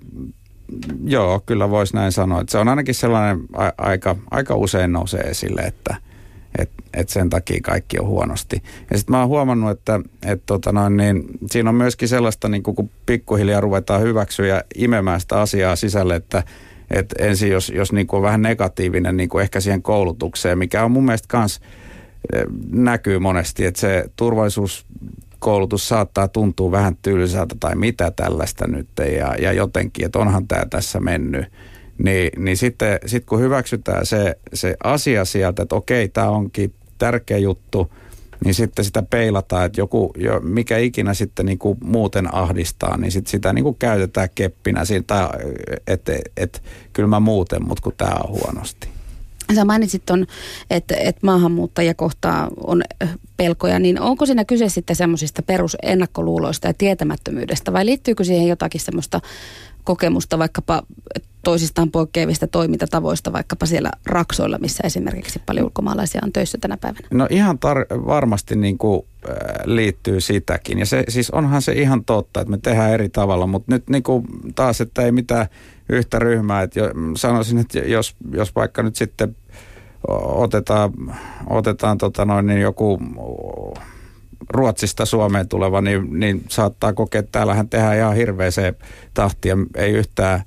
joo, 1.04 1.42
kyllä 1.46 1.70
voisi 1.70 1.94
näin 1.94 2.12
sanoa. 2.12 2.40
Että 2.40 2.52
se 2.52 2.58
on 2.58 2.68
ainakin 2.68 2.94
sellainen 2.94 3.40
a, 3.56 3.70
aika, 3.78 4.16
aika 4.30 4.54
usein 4.54 4.92
nousee 4.92 5.20
esille, 5.20 5.60
että 5.60 5.96
et, 6.58 6.70
et 6.94 7.08
sen 7.08 7.30
takia 7.30 7.60
kaikki 7.62 7.98
on 7.98 8.06
huonosti. 8.06 8.62
Ja 8.90 8.98
sitten 8.98 9.12
mä 9.12 9.20
oon 9.20 9.28
huomannut, 9.28 9.70
että 9.70 10.00
et 10.26 10.42
tota 10.46 10.72
noin, 10.72 10.96
niin, 10.96 11.24
siinä 11.50 11.70
on 11.70 11.76
myöskin 11.76 12.08
sellaista, 12.08 12.48
niin 12.48 12.62
kun 12.62 12.90
pikkuhiljaa 13.06 13.60
ruvetaan 13.60 14.02
hyväksyä 14.02 14.46
ja 14.46 14.62
imemään 14.74 15.20
sitä 15.20 15.40
asiaa 15.40 15.76
sisälle, 15.76 16.16
että 16.16 16.42
et 16.90 17.14
ensin 17.18 17.50
jos, 17.50 17.68
jos 17.74 17.92
niin 17.92 18.06
on 18.12 18.22
vähän 18.22 18.42
negatiivinen 18.42 19.16
niin 19.16 19.40
ehkä 19.42 19.60
siihen 19.60 19.82
koulutukseen, 19.82 20.58
mikä 20.58 20.84
on 20.84 20.90
mun 20.90 21.04
mielestä 21.04 21.38
myös 21.38 21.60
näkyy 22.70 23.18
monesti, 23.18 23.64
että 23.64 23.80
se 23.80 24.04
turvallisuuskoulutus 24.16 25.88
saattaa 25.88 26.28
tuntua 26.28 26.70
vähän 26.70 26.96
tylsältä 27.02 27.54
tai 27.60 27.74
mitä 27.74 28.10
tällaista 28.10 28.68
nyt 28.68 28.88
ja, 29.18 29.34
ja 29.40 29.52
jotenkin, 29.52 30.06
että 30.06 30.18
onhan 30.18 30.48
tämä 30.48 30.62
tässä 30.70 31.00
mennyt. 31.00 31.46
Niin, 32.04 32.44
niin 32.44 32.56
sitten 32.56 32.98
sit 33.06 33.24
kun 33.24 33.40
hyväksytään 33.40 34.06
se, 34.06 34.36
se 34.54 34.76
asia 34.84 35.24
sieltä, 35.24 35.62
että 35.62 35.74
okei, 35.74 36.08
tämä 36.08 36.28
onkin 36.28 36.74
tärkeä 36.98 37.38
juttu, 37.38 37.92
niin 38.44 38.54
sitten 38.54 38.84
sitä 38.84 39.02
peilataan, 39.02 39.66
että 39.66 39.80
joku, 39.80 40.12
jo, 40.18 40.40
mikä 40.40 40.78
ikinä 40.78 41.14
sitten 41.14 41.46
niin 41.46 41.58
kuin 41.58 41.78
muuten 41.84 42.34
ahdistaa, 42.34 42.96
niin 42.96 43.12
sit 43.12 43.26
sitä 43.26 43.52
niin 43.52 43.62
kuin 43.62 43.76
käytetään 43.78 44.28
keppinä 44.34 44.80
että 45.86 46.10
et, 46.10 46.32
et, 46.36 46.62
kyllä 46.92 47.08
mä 47.08 47.20
muuten, 47.20 47.66
mutta 47.66 47.82
kun 47.82 47.92
tämä 47.96 48.14
on 48.24 48.30
huonosti. 48.30 48.88
Sä 49.54 49.64
mainitsit 49.64 50.02
ton, 50.06 50.26
että, 50.70 50.94
että 50.96 51.26
maahanmuuttajia 51.26 51.94
kohtaa 51.94 52.48
on 52.66 52.82
pelkoja, 53.36 53.78
niin 53.78 54.00
onko 54.00 54.26
siinä 54.26 54.44
kyse 54.44 54.68
sitten 54.68 54.96
semmoisista 54.96 55.42
perusennakkoluuloista 55.42 56.66
ja 56.66 56.74
tietämättömyydestä 56.74 57.72
vai 57.72 57.86
liittyykö 57.86 58.24
siihen 58.24 58.48
jotakin 58.48 58.80
semmoista 58.80 59.20
kokemusta 59.84 60.38
vaikkapa 60.38 60.82
toisistaan 61.44 61.90
poikkeavista 61.90 62.46
toimintatavoista 62.46 63.32
vaikkapa 63.32 63.66
siellä 63.66 63.90
Raksoilla, 64.06 64.58
missä 64.58 64.82
esimerkiksi 64.86 65.42
paljon 65.46 65.66
ulkomaalaisia 65.66 66.20
on 66.24 66.32
töissä 66.32 66.58
tänä 66.60 66.76
päivänä? 66.76 67.08
No 67.10 67.26
ihan 67.30 67.58
tar- 67.58 68.06
varmasti 68.06 68.56
niin 68.56 68.78
kuin, 68.78 69.02
äh, 69.28 69.34
liittyy 69.64 70.20
sitäkin. 70.20 70.78
Ja 70.78 70.86
se, 70.86 71.04
siis 71.08 71.30
onhan 71.30 71.62
se 71.62 71.72
ihan 71.72 72.04
totta, 72.04 72.40
että 72.40 72.50
me 72.50 72.58
tehdään 72.58 72.92
eri 72.92 73.08
tavalla, 73.08 73.46
mutta 73.46 73.72
nyt 73.74 73.90
niin 73.90 74.02
kuin, 74.02 74.24
taas, 74.54 74.80
että 74.80 75.02
ei 75.02 75.12
mitään 75.12 75.46
yhtä 75.88 76.18
ryhmää. 76.18 76.62
Että 76.62 76.80
jo, 76.80 76.90
sanoisin, 77.16 77.58
että 77.58 77.78
jos, 77.78 78.16
jos 78.32 78.54
vaikka 78.54 78.82
nyt 78.82 78.96
sitten 78.96 79.36
otetaan, 80.24 80.92
otetaan 81.50 81.98
tota 81.98 82.24
noin, 82.24 82.46
niin 82.46 82.60
joku 82.60 82.98
Ruotsista 84.50 85.06
Suomeen 85.06 85.48
tuleva, 85.48 85.80
niin, 85.80 86.20
niin 86.20 86.44
saattaa 86.48 86.92
kokea, 86.92 87.18
että 87.18 87.32
täällähän 87.32 87.68
tehdään 87.68 87.96
ihan 87.96 88.16
hirveäseen 88.16 88.74
tahtia, 89.14 89.56
ei 89.76 89.92
yhtään 89.92 90.42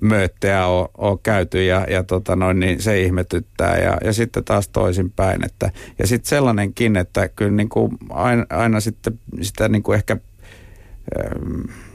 möötteä 0.00 0.66
ole, 0.66 0.88
ole 0.98 1.18
käyty 1.22 1.64
ja, 1.64 1.86
ja 1.90 2.02
tota 2.04 2.36
noin, 2.36 2.60
niin 2.60 2.82
se 2.82 3.00
ihmetyttää 3.00 3.78
ja, 3.78 3.98
ja 4.04 4.12
sitten 4.12 4.44
taas 4.44 4.68
toisinpäin. 4.68 5.44
Että, 5.44 5.70
ja 5.98 6.06
sitten 6.06 6.28
sellainenkin, 6.28 6.96
että 6.96 7.28
kyllä 7.28 7.50
niin 7.50 7.68
kuin 7.68 7.98
aina, 8.10 8.46
aina 8.50 8.80
sitten 8.80 9.20
sitä 9.40 9.68
niin 9.68 9.82
kuin 9.82 9.96
ehkä 9.96 10.16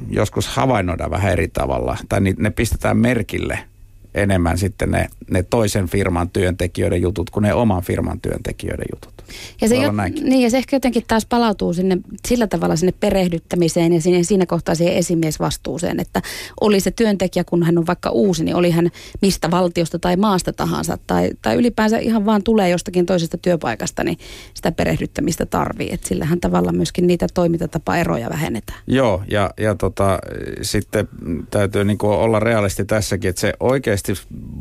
joskus 0.10 0.48
havainnoida 0.48 1.10
vähän 1.10 1.32
eri 1.32 1.48
tavalla 1.48 1.98
tai 2.10 2.20
ne 2.20 2.50
pistetään 2.50 2.98
merkille– 2.98 3.60
enemmän 4.16 4.58
sitten 4.58 4.92
ne, 4.92 5.08
ne 5.32 5.44
toisen 5.44 5.88
firman 5.88 6.30
työntekijöiden 6.30 7.02
jutut 7.02 7.30
kuin 7.30 7.44
ne 7.44 7.54
oman 7.54 7.84
firman 7.84 8.22
työntekijöiden 8.22 8.86
jutut. 8.94 9.14
Ja 9.62 9.70
se, 9.70 9.76
jo, 9.76 9.92
niin, 10.22 10.42
ja 10.42 10.50
se 10.50 10.58
ehkä 10.58 10.76
jotenkin 10.76 11.04
taas 11.08 11.26
palautuu 11.26 11.74
sinne 11.74 11.98
sillä 12.28 12.48
tavalla 12.48 12.76
sinne 12.76 12.94
perehdyttämiseen 13.00 13.94
ja 13.94 14.02
sinne, 14.02 14.24
siinä 14.24 14.46
kohtaa 14.46 14.76
siihen 14.76 14.96
esimiesvastuuseen, 14.96 16.00
että 16.00 16.22
oli 16.62 16.80
se 16.80 16.92
työntekijä, 16.92 17.44
kun 17.44 17.64
hän 17.64 17.78
on 17.78 17.88
vaikka 17.88 18.10
uusi, 18.10 18.44
niin 18.44 18.56
oli 18.56 18.72
hän 18.72 18.90
mistä 19.22 19.52
valtiosta 19.52 20.00
tai 20.00 20.16
maasta 20.16 20.54
tahansa 20.54 20.98
tai, 21.08 21.30
tai 21.42 21.56
ylipäänsä 21.56 21.98
ihan 21.98 22.26
vaan 22.26 22.44
tulee 22.44 22.70
jostakin 22.70 23.06
toisesta 23.06 23.38
työpaikasta, 23.38 24.04
niin 24.04 24.18
sitä 24.54 24.72
perehdyttämistä 24.72 25.46
tarvii. 25.46 25.94
Että 25.94 26.08
sillähän 26.08 26.40
tavalla 26.40 26.72
myöskin 26.72 27.08
niitä 27.08 27.28
toimintatapaeroja 27.34 28.30
vähennetään. 28.30 28.80
Joo, 28.88 29.24
ja, 29.28 29.52
ja 29.58 29.76
tota, 29.76 30.20
sitten 30.62 31.08
täytyy 31.50 31.84
niin 31.84 31.98
olla 32.02 32.40
realisti 32.40 32.86
tässäkin, 32.86 33.30
että 33.30 33.42
se 33.42 33.54
oikeasti 33.60 34.03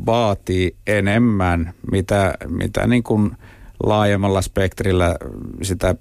vaatii 0.05 0.75
enemmän, 0.87 1.73
mitä, 1.91 2.33
mitä 2.47 2.87
niin 2.87 3.03
kuin– 3.03 3.31
laajemmalla 3.83 4.41
spektrillä 4.41 5.15
sitä 5.61 5.95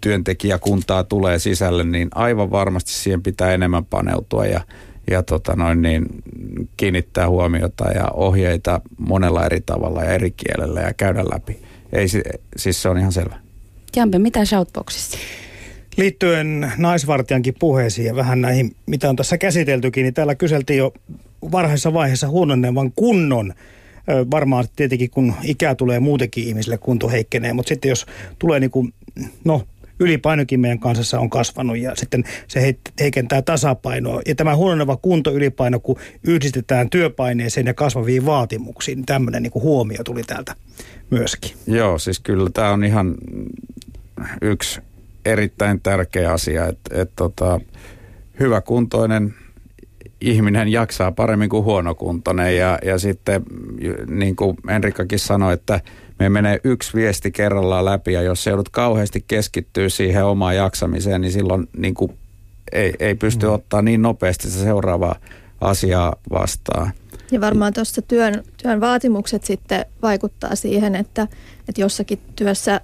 työntekijäkuntaa 0.00 1.04
tulee 1.04 1.38
sisälle, 1.38 1.84
niin 1.84 2.08
aivan 2.14 2.50
varmasti 2.50 2.92
siihen 2.92 3.22
pitää 3.22 3.52
enemmän 3.52 3.84
paneutua 3.84 4.46
ja, 4.46 4.60
ja 5.10 5.22
tota 5.22 5.56
noin, 5.56 5.82
niin 5.82 6.06
kiinnittää 6.76 7.28
huomiota 7.28 7.90
ja 7.90 8.08
ohjeita 8.14 8.80
monella 8.98 9.46
eri 9.46 9.60
tavalla 9.60 10.04
ja 10.04 10.12
eri 10.12 10.30
kielellä 10.30 10.80
ja 10.80 10.94
käydä 10.94 11.24
läpi. 11.24 11.58
Ei, 11.92 12.06
siis 12.56 12.82
se 12.82 12.88
on 12.88 12.98
ihan 12.98 13.12
selvä. 13.12 13.36
Jampe, 13.96 14.18
mitä 14.18 14.44
shoutboxissa? 14.44 15.18
Liittyen 15.96 16.72
naisvartijankin 16.76 17.54
puheisiin 17.58 18.06
ja 18.06 18.16
vähän 18.16 18.40
näihin, 18.40 18.76
mitä 18.86 19.08
on 19.08 19.16
tässä 19.16 19.38
käsiteltykin, 19.38 20.02
niin 20.02 20.14
täällä 20.14 20.34
kyseltiin 20.34 20.78
jo 20.78 20.92
varhaisessa 21.52 21.92
vaiheessa 21.92 22.28
huononevan 22.28 22.92
kunnon 22.96 23.54
Varmaan 24.30 24.64
tietenkin 24.76 25.10
kun 25.10 25.34
ikää 25.42 25.74
tulee 25.74 26.00
muutenkin 26.00 26.44
ihmisille 26.44 26.78
kunto 26.78 27.08
heikkenee, 27.08 27.52
mutta 27.52 27.68
sitten 27.68 27.88
jos 27.88 28.06
tulee 28.38 28.60
niin 28.60 28.70
kuin, 28.70 28.94
no 29.44 29.62
ylipainokin 30.00 30.60
meidän 30.60 30.78
kansassa 30.78 31.20
on 31.20 31.30
kasvanut 31.30 31.78
ja 31.78 31.96
sitten 31.96 32.24
se 32.48 32.76
heikentää 33.00 33.42
tasapainoa. 33.42 34.22
Ja 34.26 34.34
tämä 34.34 34.56
huononeva 34.56 34.96
kunto 34.96 35.32
ylipaino, 35.32 35.80
kun 35.80 35.96
yhdistetään 36.24 36.90
työpaineeseen 36.90 37.66
ja 37.66 37.74
kasvaviin 37.74 38.26
vaatimuksiin, 38.26 39.06
tämmöinen 39.06 39.42
niin 39.42 39.50
kuin 39.50 39.62
huomio 39.62 40.04
tuli 40.04 40.22
täältä 40.22 40.54
myöskin. 41.10 41.50
Joo, 41.66 41.98
siis 41.98 42.20
kyllä 42.20 42.50
tämä 42.50 42.70
on 42.70 42.84
ihan 42.84 43.14
yksi 44.42 44.80
erittäin 45.24 45.80
tärkeä 45.80 46.32
asia, 46.32 46.66
että, 46.66 47.02
että 47.02 47.12
tota, 47.16 47.60
hyväkuntoinen 48.40 49.34
ihminen 50.20 50.68
jaksaa 50.68 51.12
paremmin 51.12 51.48
kuin 51.48 51.64
huonokuntoinen 51.64 52.56
ja, 52.56 52.78
ja 52.84 52.98
sitten 52.98 53.42
niin 54.06 54.36
kuin 54.36 54.56
Enrikkakin 54.68 55.18
sanoi, 55.18 55.54
että 55.54 55.80
me 56.18 56.28
menee 56.28 56.60
yksi 56.64 56.94
viesti 56.94 57.30
kerrallaan 57.30 57.84
läpi 57.84 58.12
ja 58.12 58.22
jos 58.22 58.44
se 58.44 58.50
joudut 58.50 58.68
kauheasti 58.68 59.24
keskittyä 59.28 59.88
siihen 59.88 60.24
omaan 60.24 60.56
jaksamiseen, 60.56 61.20
niin 61.20 61.32
silloin 61.32 61.68
niin 61.76 61.94
kuin 61.94 62.12
ei, 62.72 62.94
ei 62.98 63.14
pysty 63.14 63.46
mm. 63.46 63.52
ottaa 63.52 63.82
niin 63.82 64.02
nopeasti 64.02 64.50
se 64.50 64.60
seuraavaa 64.62 65.14
asiaa 65.60 66.16
vastaan. 66.30 66.92
Ja 67.30 67.40
varmaan 67.40 67.72
tuossa 67.72 68.02
työn, 68.02 68.44
työn 68.62 68.80
vaatimukset 68.80 69.44
sitten 69.44 69.84
vaikuttaa 70.02 70.54
siihen, 70.54 70.94
että, 70.94 71.28
että 71.68 71.80
jossakin 71.80 72.18
työssä 72.36 72.80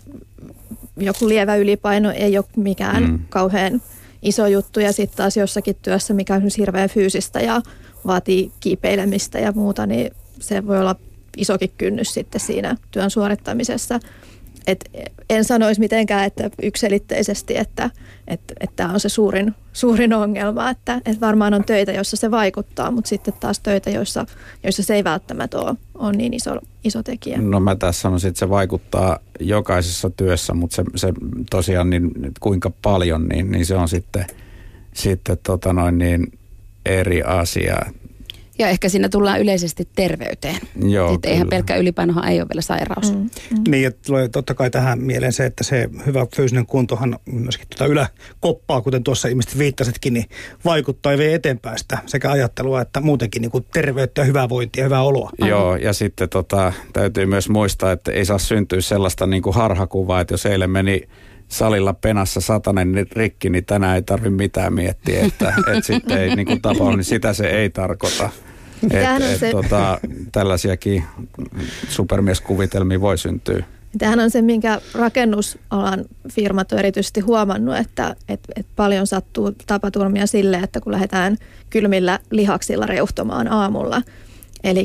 joku 0.96 1.28
lievä 1.28 1.56
ylipaino 1.56 2.10
ei 2.10 2.38
ole 2.38 2.46
mikään 2.56 3.02
mm. 3.02 3.18
kauhean 3.28 3.82
iso 4.24 4.46
juttu 4.46 4.80
ja 4.80 4.92
sitten 4.92 5.16
taas 5.16 5.36
jossakin 5.36 5.76
työssä, 5.82 6.14
mikä 6.14 6.34
on 6.34 6.42
hirveän 6.58 6.88
fyysistä 6.88 7.40
ja 7.40 7.62
vaatii 8.06 8.52
kiipeilemistä 8.60 9.38
ja 9.38 9.52
muuta, 9.52 9.86
niin 9.86 10.10
se 10.40 10.66
voi 10.66 10.80
olla 10.80 10.96
isokin 11.36 11.70
kynnys 11.78 12.14
sitten 12.14 12.40
siinä 12.40 12.76
työn 12.90 13.10
suorittamisessa. 13.10 14.00
Et 14.66 14.90
en 15.30 15.44
sanoisi 15.44 15.80
mitenkään, 15.80 16.24
että 16.24 16.50
yksilitteisesti, 16.62 17.56
että 17.56 17.90
että 18.28 18.54
tämä 18.76 18.92
on 18.92 19.00
se 19.00 19.08
suurin, 19.08 19.54
suurin 19.72 20.12
ongelma, 20.12 20.70
että 20.70 20.96
että 20.96 21.20
varmaan 21.20 21.54
on 21.54 21.64
töitä, 21.64 21.92
joissa 21.92 22.16
se 22.16 22.30
vaikuttaa, 22.30 22.90
mutta 22.90 23.08
sitten 23.08 23.34
taas 23.40 23.60
töitä, 23.60 23.90
joissa, 23.90 24.26
joissa 24.62 24.82
se 24.82 24.94
ei 24.94 25.04
välttämättä 25.04 25.58
ole, 25.58 25.74
ole 25.94 26.12
niin 26.12 26.34
iso, 26.34 26.58
iso 26.84 27.02
tekijä. 27.02 27.38
No 27.38 27.60
mä 27.60 27.76
tässä 27.76 28.00
sanoisin, 28.00 28.28
että 28.28 28.38
se 28.38 28.48
vaikuttaa 28.48 29.18
jokaisessa 29.40 30.10
työssä, 30.10 30.54
mutta 30.54 30.76
se, 30.76 30.84
se 30.96 31.12
tosiaan 31.50 31.90
niin, 31.90 32.10
kuinka 32.40 32.70
paljon, 32.82 33.28
niin, 33.28 33.50
niin 33.50 33.66
se 33.66 33.76
on 33.76 33.88
sitten, 33.88 34.26
sitten 34.94 35.38
tota 35.42 35.72
noin 35.72 35.98
niin 35.98 36.38
eri 36.86 37.22
asia. 37.22 37.76
Ja 38.58 38.68
ehkä 38.68 38.88
siinä 38.88 39.08
tullaan 39.08 39.40
yleisesti 39.40 39.88
terveyteen. 39.96 40.56
Joo, 40.88 41.12
Sitten 41.12 41.30
eihän 41.30 41.48
pelkkä 41.48 41.76
ylipainohan 41.76 42.28
ei 42.28 42.40
ole 42.40 42.48
vielä 42.48 42.60
sairaus. 42.60 43.12
Mm, 43.12 43.18
mm. 43.18 43.62
Niin, 43.68 43.86
että 43.86 44.00
tulee 44.06 44.28
totta 44.28 44.54
kai 44.54 44.70
tähän 44.70 44.98
mieleen 44.98 45.32
se, 45.32 45.46
että 45.46 45.64
se 45.64 45.88
hyvä 46.06 46.26
fyysinen 46.36 46.66
kuntohan 46.66 47.18
myöskin 47.26 47.66
tuota 47.68 47.92
yläkoppaa, 47.92 48.80
kuten 48.80 49.04
tuossa 49.04 49.28
ilmeisesti 49.28 49.58
viittasitkin, 49.58 50.14
niin 50.14 50.26
vaikuttaa 50.64 51.12
ja 51.12 51.18
vie 51.18 51.34
eteenpäin 51.34 51.78
sitä 51.78 51.98
sekä 52.06 52.30
ajattelua 52.30 52.80
että 52.80 53.00
muutenkin 53.00 53.42
niin 53.42 53.50
kuin 53.50 53.66
terveyttä 53.72 54.20
ja 54.20 54.24
hyvää 54.24 54.48
vointia 54.48 54.80
ja 54.80 54.84
hyvää 54.84 55.02
oloa. 55.02 55.30
Joo, 55.38 55.76
ja 55.76 55.92
sitten 55.92 56.28
tota, 56.28 56.72
täytyy 56.92 57.26
myös 57.26 57.48
muistaa, 57.48 57.92
että 57.92 58.12
ei 58.12 58.24
saa 58.24 58.38
syntyä 58.38 58.80
sellaista 58.80 59.26
niin 59.26 59.42
kuin 59.42 59.54
harhakuvaa, 59.54 60.20
että 60.20 60.34
jos 60.34 60.46
eilen 60.46 60.70
meni 60.70 61.08
salilla 61.48 61.94
penassa 61.94 62.40
satanen 62.40 63.06
rikki, 63.12 63.50
niin 63.50 63.64
tänään 63.64 63.96
ei 63.96 64.02
tarvitse 64.02 64.30
mitään 64.30 64.72
miettiä, 64.72 65.24
että, 65.24 65.54
että 65.58 65.86
sitten 65.86 66.18
ei 66.18 66.36
niin 66.36 66.46
kuin 66.46 66.62
tapahdu, 66.62 66.96
niin 66.96 67.04
sitä 67.04 67.32
se 67.32 67.46
ei 67.46 67.70
tarkoita. 67.70 68.30
Et, 68.90 69.22
et, 69.32 69.38
se... 69.38 69.50
tota, 69.50 69.98
tällaisiakin 70.32 71.04
supermieskuvitelmia 71.88 73.00
voi 73.00 73.18
syntyä. 73.18 73.64
Tähän 73.98 74.20
on 74.20 74.30
se, 74.30 74.42
minkä 74.42 74.80
rakennusalan 74.94 76.04
firmat 76.32 76.72
on 76.72 76.78
erityisesti 76.78 77.20
huomannut, 77.20 77.76
että, 77.76 78.16
että, 78.28 78.52
että 78.56 78.72
paljon 78.76 79.06
sattuu 79.06 79.52
tapaturmia 79.66 80.26
sille, 80.26 80.56
että 80.56 80.80
kun 80.80 80.92
lähdetään 80.92 81.36
kylmillä 81.70 82.18
lihaksilla 82.30 82.86
reuhtomaan 82.86 83.52
aamulla. 83.52 84.02
Eli 84.64 84.84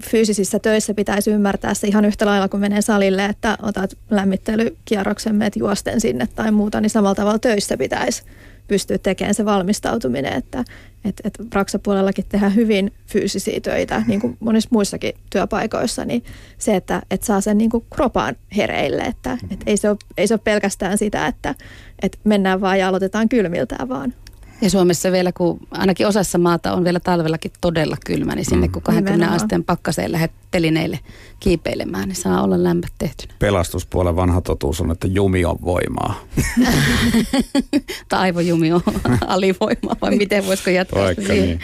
fyysisissä 0.00 0.58
töissä 0.58 0.94
pitäisi 0.94 1.30
ymmärtää 1.30 1.74
se 1.74 1.86
ihan 1.86 2.04
yhtä 2.04 2.26
lailla, 2.26 2.48
kun 2.48 2.60
menee 2.60 2.82
salille, 2.82 3.24
että 3.24 3.58
otat 3.62 3.96
lämmittelykierroksen, 4.10 5.34
meet 5.34 5.56
juosten 5.56 6.00
sinne 6.00 6.28
tai 6.34 6.50
muuta, 6.50 6.80
niin 6.80 6.90
samalla 6.90 7.14
tavalla 7.14 7.38
töissä 7.38 7.76
pitäisi 7.76 8.22
pystyä 8.68 8.98
tekemään 8.98 9.34
se 9.34 9.44
valmistautuminen, 9.44 10.32
että 10.32 10.64
et, 11.04 11.20
et 11.24 11.38
Raksa-puolellakin 11.54 12.24
tehdään 12.28 12.54
hyvin 12.54 12.92
fyysisiä 13.06 13.60
töitä, 13.60 14.02
niin 14.06 14.20
kuin 14.20 14.36
monissa 14.40 14.68
muissakin 14.72 15.12
työpaikoissa, 15.30 16.04
niin 16.04 16.24
se, 16.58 16.76
että 16.76 17.02
et 17.10 17.22
saa 17.22 17.40
sen 17.40 17.58
niin 17.58 17.70
kuin 17.70 17.84
kropaan 17.94 18.36
hereille, 18.56 19.02
että 19.02 19.38
et 19.50 19.60
ei, 19.66 19.76
se 19.76 19.90
ole, 19.90 19.96
ei 20.16 20.26
se 20.26 20.34
ole 20.34 20.40
pelkästään 20.44 20.98
sitä, 20.98 21.26
että 21.26 21.54
et 22.02 22.18
mennään 22.24 22.60
vaan 22.60 22.78
ja 22.78 22.88
aloitetaan 22.88 23.28
kylmiltään, 23.28 23.88
vaan 23.88 24.14
ja 24.62 24.70
Suomessa 24.70 25.12
vielä, 25.12 25.32
kun 25.32 25.60
ainakin 25.70 26.06
osassa 26.06 26.38
maata 26.38 26.72
on 26.72 26.84
vielä 26.84 27.00
talvellakin 27.00 27.52
todella 27.60 27.96
kylmä, 28.06 28.34
niin 28.34 28.44
sinne 28.44 28.66
mm. 28.66 28.72
kun 28.72 28.82
20 28.82 29.12
Nimenomaan. 29.12 29.42
asteen 29.42 29.64
pakkaseen 29.64 30.12
lähdet 30.12 30.32
telineille 30.50 30.98
kiipeilemään, 31.40 32.08
niin 32.08 32.16
saa 32.16 32.42
olla 32.42 32.62
lämpöt 32.62 32.92
tehtynä. 32.98 33.34
Pelastuspuolen 33.38 34.16
vanha 34.16 34.40
totuus 34.40 34.80
on, 34.80 34.90
että 34.90 35.06
jumi 35.06 35.44
on 35.44 35.58
voimaa. 35.64 36.20
tai 38.08 38.20
aivojumi 38.20 38.72
on 38.72 38.82
alivoimaa, 39.26 39.96
vai 40.02 40.16
miten 40.16 40.46
voisiko 40.46 40.70
jatkaa 40.70 41.02
Vaikka 41.02 41.24
siihen. 41.26 41.46
Niin. 41.48 41.60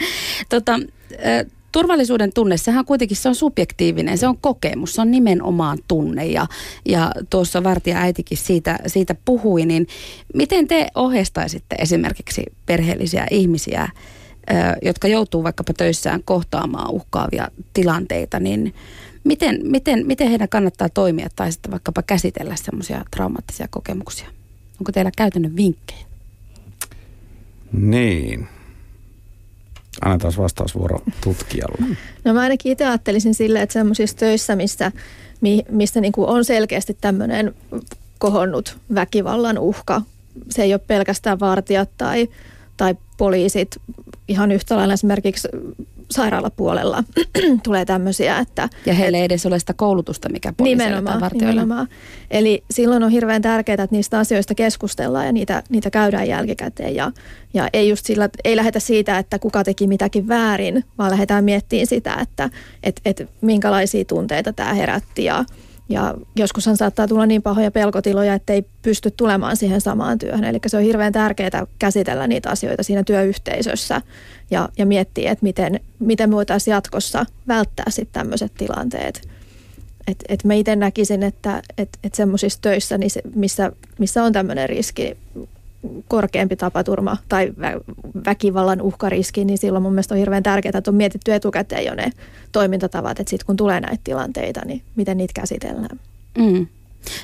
Tota, 0.49 0.79
turvallisuuden 1.77 2.33
tunne, 2.33 2.57
sehän 2.57 2.85
kuitenkin 2.85 3.17
se 3.17 3.29
on 3.29 3.35
subjektiivinen, 3.35 4.17
se 4.17 4.27
on 4.27 4.37
kokemus, 4.37 4.93
se 4.95 5.01
on 5.01 5.11
nimenomaan 5.11 5.77
tunne 5.87 6.25
ja, 6.25 6.47
ja 6.85 7.11
tuossa 7.29 7.63
Vartija 7.63 7.97
äitikin 7.97 8.37
siitä, 8.37 8.79
siitä 8.87 9.15
puhui, 9.25 9.65
niin 9.65 9.87
miten 10.33 10.67
te 10.67 10.87
ohjeistaisitte 10.95 11.75
esimerkiksi 11.79 12.43
perheellisiä 12.65 13.27
ihmisiä, 13.31 13.89
jotka 14.81 15.07
joutuu 15.07 15.43
vaikkapa 15.43 15.73
töissään 15.73 16.23
kohtaamaan 16.25 16.91
uhkaavia 16.91 17.47
tilanteita, 17.73 18.39
niin 18.39 18.73
miten, 19.23 19.59
miten, 19.63 20.07
miten 20.07 20.29
heidän 20.29 20.49
kannattaa 20.49 20.89
toimia 20.89 21.27
tai 21.35 21.51
sitten 21.51 21.71
vaikkapa 21.71 22.03
käsitellä 22.03 22.55
semmoisia 22.55 23.05
traumaattisia 23.11 23.67
kokemuksia? 23.69 24.27
Onko 24.79 24.91
teillä 24.91 25.11
käytännön 25.17 25.55
vinkkejä? 25.55 26.05
Niin. 27.71 28.47
Annetaan 30.05 30.33
vastausvuoro 30.37 30.99
tutkijalle. 31.23 31.95
No 32.23 32.33
mä 32.33 32.41
ainakin 32.41 32.71
itse 32.71 32.85
ajattelisin 32.85 33.33
silleen, 33.33 33.63
että 33.63 33.73
semmoisissa 33.73 34.17
töissä, 34.17 34.55
missä, 34.55 34.91
mistä 35.69 36.01
niin 36.01 36.11
kuin 36.11 36.29
on 36.29 36.45
selkeästi 36.45 36.97
tämmöinen 37.01 37.55
kohonnut 38.17 38.77
väkivallan 38.95 39.57
uhka, 39.57 40.01
se 40.49 40.63
ei 40.63 40.73
ole 40.73 40.81
pelkästään 40.87 41.39
vartijat 41.39 41.89
tai, 41.97 42.27
tai 42.77 42.95
poliisit, 43.17 43.77
ihan 44.27 44.51
yhtä 44.51 44.75
lailla 44.75 44.93
esimerkiksi 44.93 45.47
sairaalapuolella 46.11 47.03
tulee 47.63 47.85
tämmöisiä. 47.85 48.37
Että, 48.37 48.69
ja 48.85 48.93
heille 48.93 49.17
ei 49.17 49.23
edes 49.23 49.45
ole 49.45 49.59
sitä 49.59 49.73
koulutusta, 49.73 50.29
mikä 50.29 50.53
tai 50.57 50.63
nimenomaan. 50.63 51.87
Eli 52.31 52.63
silloin 52.71 53.03
on 53.03 53.11
hirveän 53.11 53.41
tärkeää, 53.41 53.83
että 53.83 53.95
niistä 53.95 54.19
asioista 54.19 54.55
keskustellaan 54.55 55.25
ja 55.25 55.31
niitä, 55.31 55.63
niitä 55.69 55.89
käydään 55.89 56.27
jälkikäteen. 56.27 56.95
Ja, 56.95 57.11
ja 57.53 57.69
ei 57.73 57.89
just 57.89 58.05
sillä, 58.05 58.29
ei 58.43 58.55
lähdetä 58.55 58.79
siitä, 58.79 59.17
että 59.17 59.39
kuka 59.39 59.63
teki 59.63 59.87
mitäkin 59.87 60.27
väärin, 60.27 60.83
vaan 60.97 61.11
lähdetään 61.11 61.43
miettimään 61.43 61.87
sitä, 61.87 62.17
että 62.21 62.49
et, 62.83 63.01
et 63.05 63.29
minkälaisia 63.41 64.05
tunteita 64.05 64.53
tämä 64.53 64.73
herätti 64.73 65.23
ja, 65.23 65.45
ja 65.89 66.13
joskushan 66.35 66.77
saattaa 66.77 67.07
tulla 67.07 67.25
niin 67.25 67.41
pahoja 67.41 67.71
pelkotiloja, 67.71 68.33
että 68.33 68.53
ei 68.53 68.65
pysty 68.81 69.11
tulemaan 69.11 69.57
siihen 69.57 69.81
samaan 69.81 70.19
työhön. 70.19 70.43
Eli 70.43 70.59
se 70.67 70.77
on 70.77 70.83
hirveän 70.83 71.13
tärkeää 71.13 71.67
käsitellä 71.79 72.27
niitä 72.27 72.49
asioita 72.49 72.83
siinä 72.83 73.03
työyhteisössä 73.03 74.01
ja, 74.51 74.69
ja 74.77 74.85
miettiä, 74.85 75.31
että 75.31 75.43
miten, 75.43 75.79
miten 75.99 76.29
me 76.29 76.35
voitaisiin 76.35 76.71
jatkossa 76.71 77.25
välttää 77.47 77.85
sitten 77.89 78.13
tämmöiset 78.21 78.53
tilanteet. 78.57 79.27
Et, 80.07 80.23
et 80.29 80.43
mä 80.43 80.53
itse 80.53 80.75
näkisin, 80.75 81.23
että 81.23 81.61
et, 81.77 81.89
et 82.03 82.15
semmoisissa 82.15 82.61
töissä, 82.61 82.97
niin 82.97 83.11
se, 83.11 83.21
missä, 83.35 83.71
missä 83.99 84.23
on 84.23 84.33
tämmöinen 84.33 84.69
riski, 84.69 85.17
korkeampi 86.07 86.55
tapaturma 86.55 87.17
tai 87.29 87.53
väkivallan 88.25 88.81
uhkariski, 88.81 89.45
niin 89.45 89.57
silloin 89.57 89.83
mun 89.83 89.93
mielestä 89.93 90.13
on 90.13 90.19
hirveän 90.19 90.43
tärkeää, 90.43 90.77
että 90.77 90.91
on 90.91 90.95
mietitty 90.95 91.33
etukäteen 91.33 91.85
jo 91.85 91.95
ne 91.95 92.11
toimintatavat, 92.51 93.19
että 93.19 93.29
sitten 93.29 93.45
kun 93.45 93.57
tulee 93.57 93.79
näitä 93.79 94.01
tilanteita, 94.03 94.61
niin 94.65 94.81
miten 94.95 95.17
niitä 95.17 95.33
käsitellään. 95.41 95.99
Mm. 96.37 96.67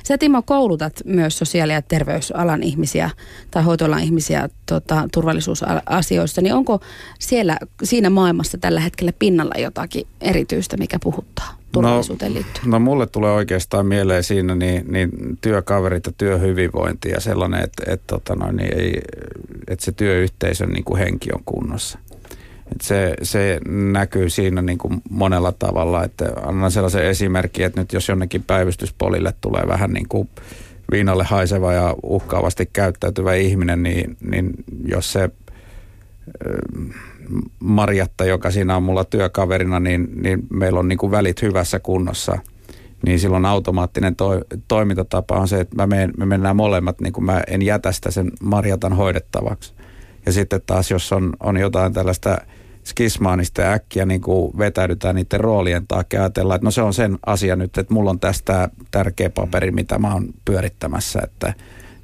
Sä 0.04 0.18
Timo 0.18 0.42
koulutat 0.42 0.94
myös 1.06 1.38
sosiaali- 1.38 1.74
ja 1.74 1.82
terveysalan 1.82 2.64
ihmisiä 2.64 3.10
tai 3.52 3.64
hoitoalan 3.64 4.04
ihmisiä 4.04 4.50
tota, 4.66 5.08
turvallisuusasioissa, 5.14 6.42
niin 6.42 6.54
onko 6.54 6.80
siellä 7.20 7.58
siinä 7.84 8.10
maailmassa 8.10 8.58
tällä 8.58 8.80
hetkellä 8.80 9.14
pinnalla 9.20 9.62
jotakin 9.62 10.08
erityistä, 10.22 10.78
mikä 10.78 11.00
puhuttaa 11.04 11.63
turvallisuuteen 11.74 12.32
no, 12.32 12.36
liittyen? 12.36 12.72
No 12.72 12.80
mulle 12.80 13.08
tulee 13.08 13.32
oikeastaan 13.32 13.86
mieleen 13.86 14.24
siinä 14.24 14.56
niin, 14.56 14.92
niin 14.92 15.10
työkaverit 15.42 16.06
ja 16.06 16.12
työhyvinvointi 16.18 17.10
ja 17.10 17.20
sellainen, 17.20 17.64
että, 17.64 17.84
että, 17.88 18.06
tota 18.08 18.36
noin, 18.36 18.56
niin 18.56 18.80
ei, 18.80 19.02
että 19.68 19.86
se 19.86 19.92
työyhteisön 19.92 20.70
niin 20.70 20.84
kuin 20.84 21.00
henki 21.00 21.30
on 21.34 21.42
kunnossa. 21.46 22.00
Et 22.72 22.82
se, 22.82 23.14
se 23.22 23.60
näkyy 23.92 24.30
siinä 24.30 24.62
niin 24.62 24.78
kuin 24.78 25.02
monella 25.10 25.52
tavalla, 25.52 26.04
että 26.04 26.26
annan 26.46 26.72
sellaisen 26.72 27.06
esimerkin, 27.06 27.66
että 27.66 27.82
nyt 27.82 27.94
jos 27.94 28.10
jonnekin 28.10 28.44
päivystyspolille 28.44 29.34
tulee 29.42 29.64
vähän 29.68 29.94
niin 29.94 30.08
kuin 30.10 30.30
viinalle 30.92 31.24
haiseva 31.24 31.74
ja 31.74 31.96
uhkaavasti 32.04 32.70
käyttäytyvä 32.74 33.34
ihminen, 33.34 33.84
niin, 33.84 34.18
niin 34.22 34.54
jos 34.86 35.14
se 35.14 35.30
Marjatta, 37.60 38.26
joka 38.26 38.52
siinä 38.52 38.76
on 38.76 38.84
mulla 38.84 39.04
työkaverina, 39.04 39.80
niin, 39.80 40.08
niin 40.24 40.40
meillä 40.54 40.80
on 40.80 40.88
niin 40.88 40.98
kuin 40.98 41.12
välit 41.12 41.42
hyvässä 41.42 41.80
kunnossa, 41.80 42.38
niin 43.06 43.20
silloin 43.20 43.46
automaattinen 43.46 44.16
to, 44.16 44.42
toimintatapa 44.68 45.36
on 45.36 45.48
se, 45.48 45.60
että 45.60 45.76
mä 45.76 45.88
menen, 45.88 46.14
me 46.18 46.26
mennään 46.26 46.56
molemmat, 46.56 47.02
niin 47.02 47.14
kuin 47.14 47.26
mä 47.26 47.42
en 47.48 47.62
jätä 47.62 47.92
sitä 47.92 48.12
sen 48.12 48.32
Marjatan 48.44 48.94
hoidettavaksi. 48.94 49.74
Ja 50.26 50.32
sitten 50.32 50.62
taas, 50.66 50.92
jos 50.92 51.12
on, 51.12 51.34
on 51.40 51.58
jotain 51.58 51.94
tällaista 51.94 52.38
skismaa, 52.86 53.36
niin 53.36 53.46
sitten 53.46 53.68
äkkiä 53.68 54.06
niin 54.06 54.22
kuin 54.22 54.58
vetäydytään 54.58 55.16
niiden 55.16 55.40
roolien 55.40 55.88
takia 55.88 56.22
ajatellaan, 56.22 56.56
että 56.56 56.66
no 56.68 56.72
se 56.72 56.82
on 56.82 56.94
sen 56.94 57.18
asia 57.26 57.56
nyt, 57.56 57.78
että 57.78 57.94
mulla 57.94 58.10
on 58.10 58.20
tästä 58.20 58.70
tärkeä 58.92 59.30
paperi, 59.30 59.72
mitä 59.72 60.00
mä 60.00 60.14
oon 60.14 60.30
pyörittämässä, 60.46 61.20
että 61.24 61.54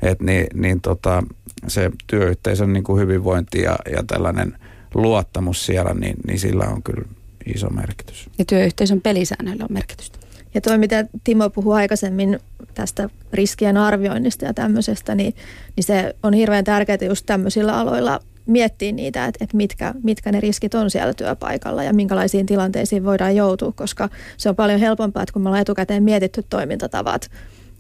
et 0.02 0.22
niin, 0.22 0.48
niin 0.54 0.82
tota, 0.82 1.24
se 1.68 1.92
työyhteisön 2.08 2.74
niin 2.74 2.84
kuin 2.84 3.02
hyvinvointi 3.02 3.62
ja, 3.62 3.76
ja 3.96 4.04
tällainen 4.08 4.58
luottamus 4.94 5.66
siellä, 5.66 5.94
niin, 5.94 6.16
niin 6.28 6.40
sillä 6.40 6.64
on 6.64 6.84
kyllä 6.84 7.08
iso 7.56 7.70
merkitys. 7.70 8.30
Ja 8.38 8.46
työyhteisön 8.46 9.02
pelisäännöillä 9.02 9.64
on 9.64 9.74
merkitystä. 9.74 10.20
Ja 10.54 10.62
tuo, 10.62 10.78
mitä 10.78 11.06
Timo 11.24 11.50
puhui 11.50 11.76
aikaisemmin 11.76 12.40
tästä 12.74 13.10
riskien 13.34 13.78
arvioinnista 13.78 14.46
ja 14.46 14.54
tämmöisestä, 14.54 15.16
niin, 15.16 15.36
niin 15.76 15.84
se 15.84 16.16
on 16.24 16.34
hirveän 16.34 16.64
tärkeää 16.64 16.98
just 17.02 17.26
tämmöisillä 17.26 17.78
aloilla 17.78 18.20
miettiä 18.46 18.92
niitä, 18.92 19.26
että, 19.26 19.44
että 19.44 19.58
mitkä, 19.58 19.94
mitkä 20.04 20.32
ne 20.32 20.40
riskit 20.40 20.74
on 20.74 20.92
siellä 20.92 21.14
työpaikalla 21.14 21.84
ja 21.84 21.94
minkälaisiin 21.94 22.46
tilanteisiin 22.46 23.06
voidaan 23.06 23.36
joutua, 23.36 23.72
koska 23.72 24.10
se 24.38 24.50
on 24.50 24.56
paljon 24.56 24.80
helpompaa, 24.80 25.24
että 25.24 25.34
kun 25.34 25.42
me 25.42 25.50
ollaan 25.50 25.62
etukäteen 25.62 26.04
mietitty 26.04 26.44
toimintatavat 26.50 27.32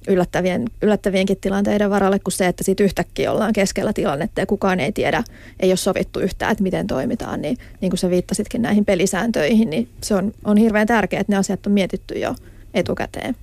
yllättävien, 0.08 0.66
yllättävienkin 0.82 1.38
tilanteiden 1.42 1.90
varalle 1.90 2.20
kuin 2.20 2.34
se, 2.34 2.48
että 2.48 2.64
sitten 2.64 2.84
yhtäkkiä 2.84 3.32
ollaan 3.32 3.54
keskellä 3.54 3.94
tilannetta 3.94 4.42
ja 4.42 4.46
kukaan 4.46 4.80
ei 4.80 4.92
tiedä, 4.92 5.24
ei 5.60 5.70
ole 5.70 5.78
sovittu 5.78 6.20
yhtään, 6.20 6.52
että 6.52 6.64
miten 6.64 6.88
toimitaan, 6.88 7.42
niin, 7.42 7.58
niin 7.82 7.90
kuin 7.90 7.98
sä 7.98 8.10
viittasitkin 8.10 8.62
näihin 8.62 8.86
pelisääntöihin, 8.86 9.70
niin 9.70 9.90
se 10.04 10.16
on, 10.16 10.34
on 10.44 10.58
hirveän 10.58 10.88
tärkeää, 10.88 11.22
että 11.22 11.34
ne 11.34 11.38
asiat 11.38 11.68
on 11.68 11.72
mietitty 11.74 12.20
jo 12.20 12.36
etukäteen. 12.74 13.36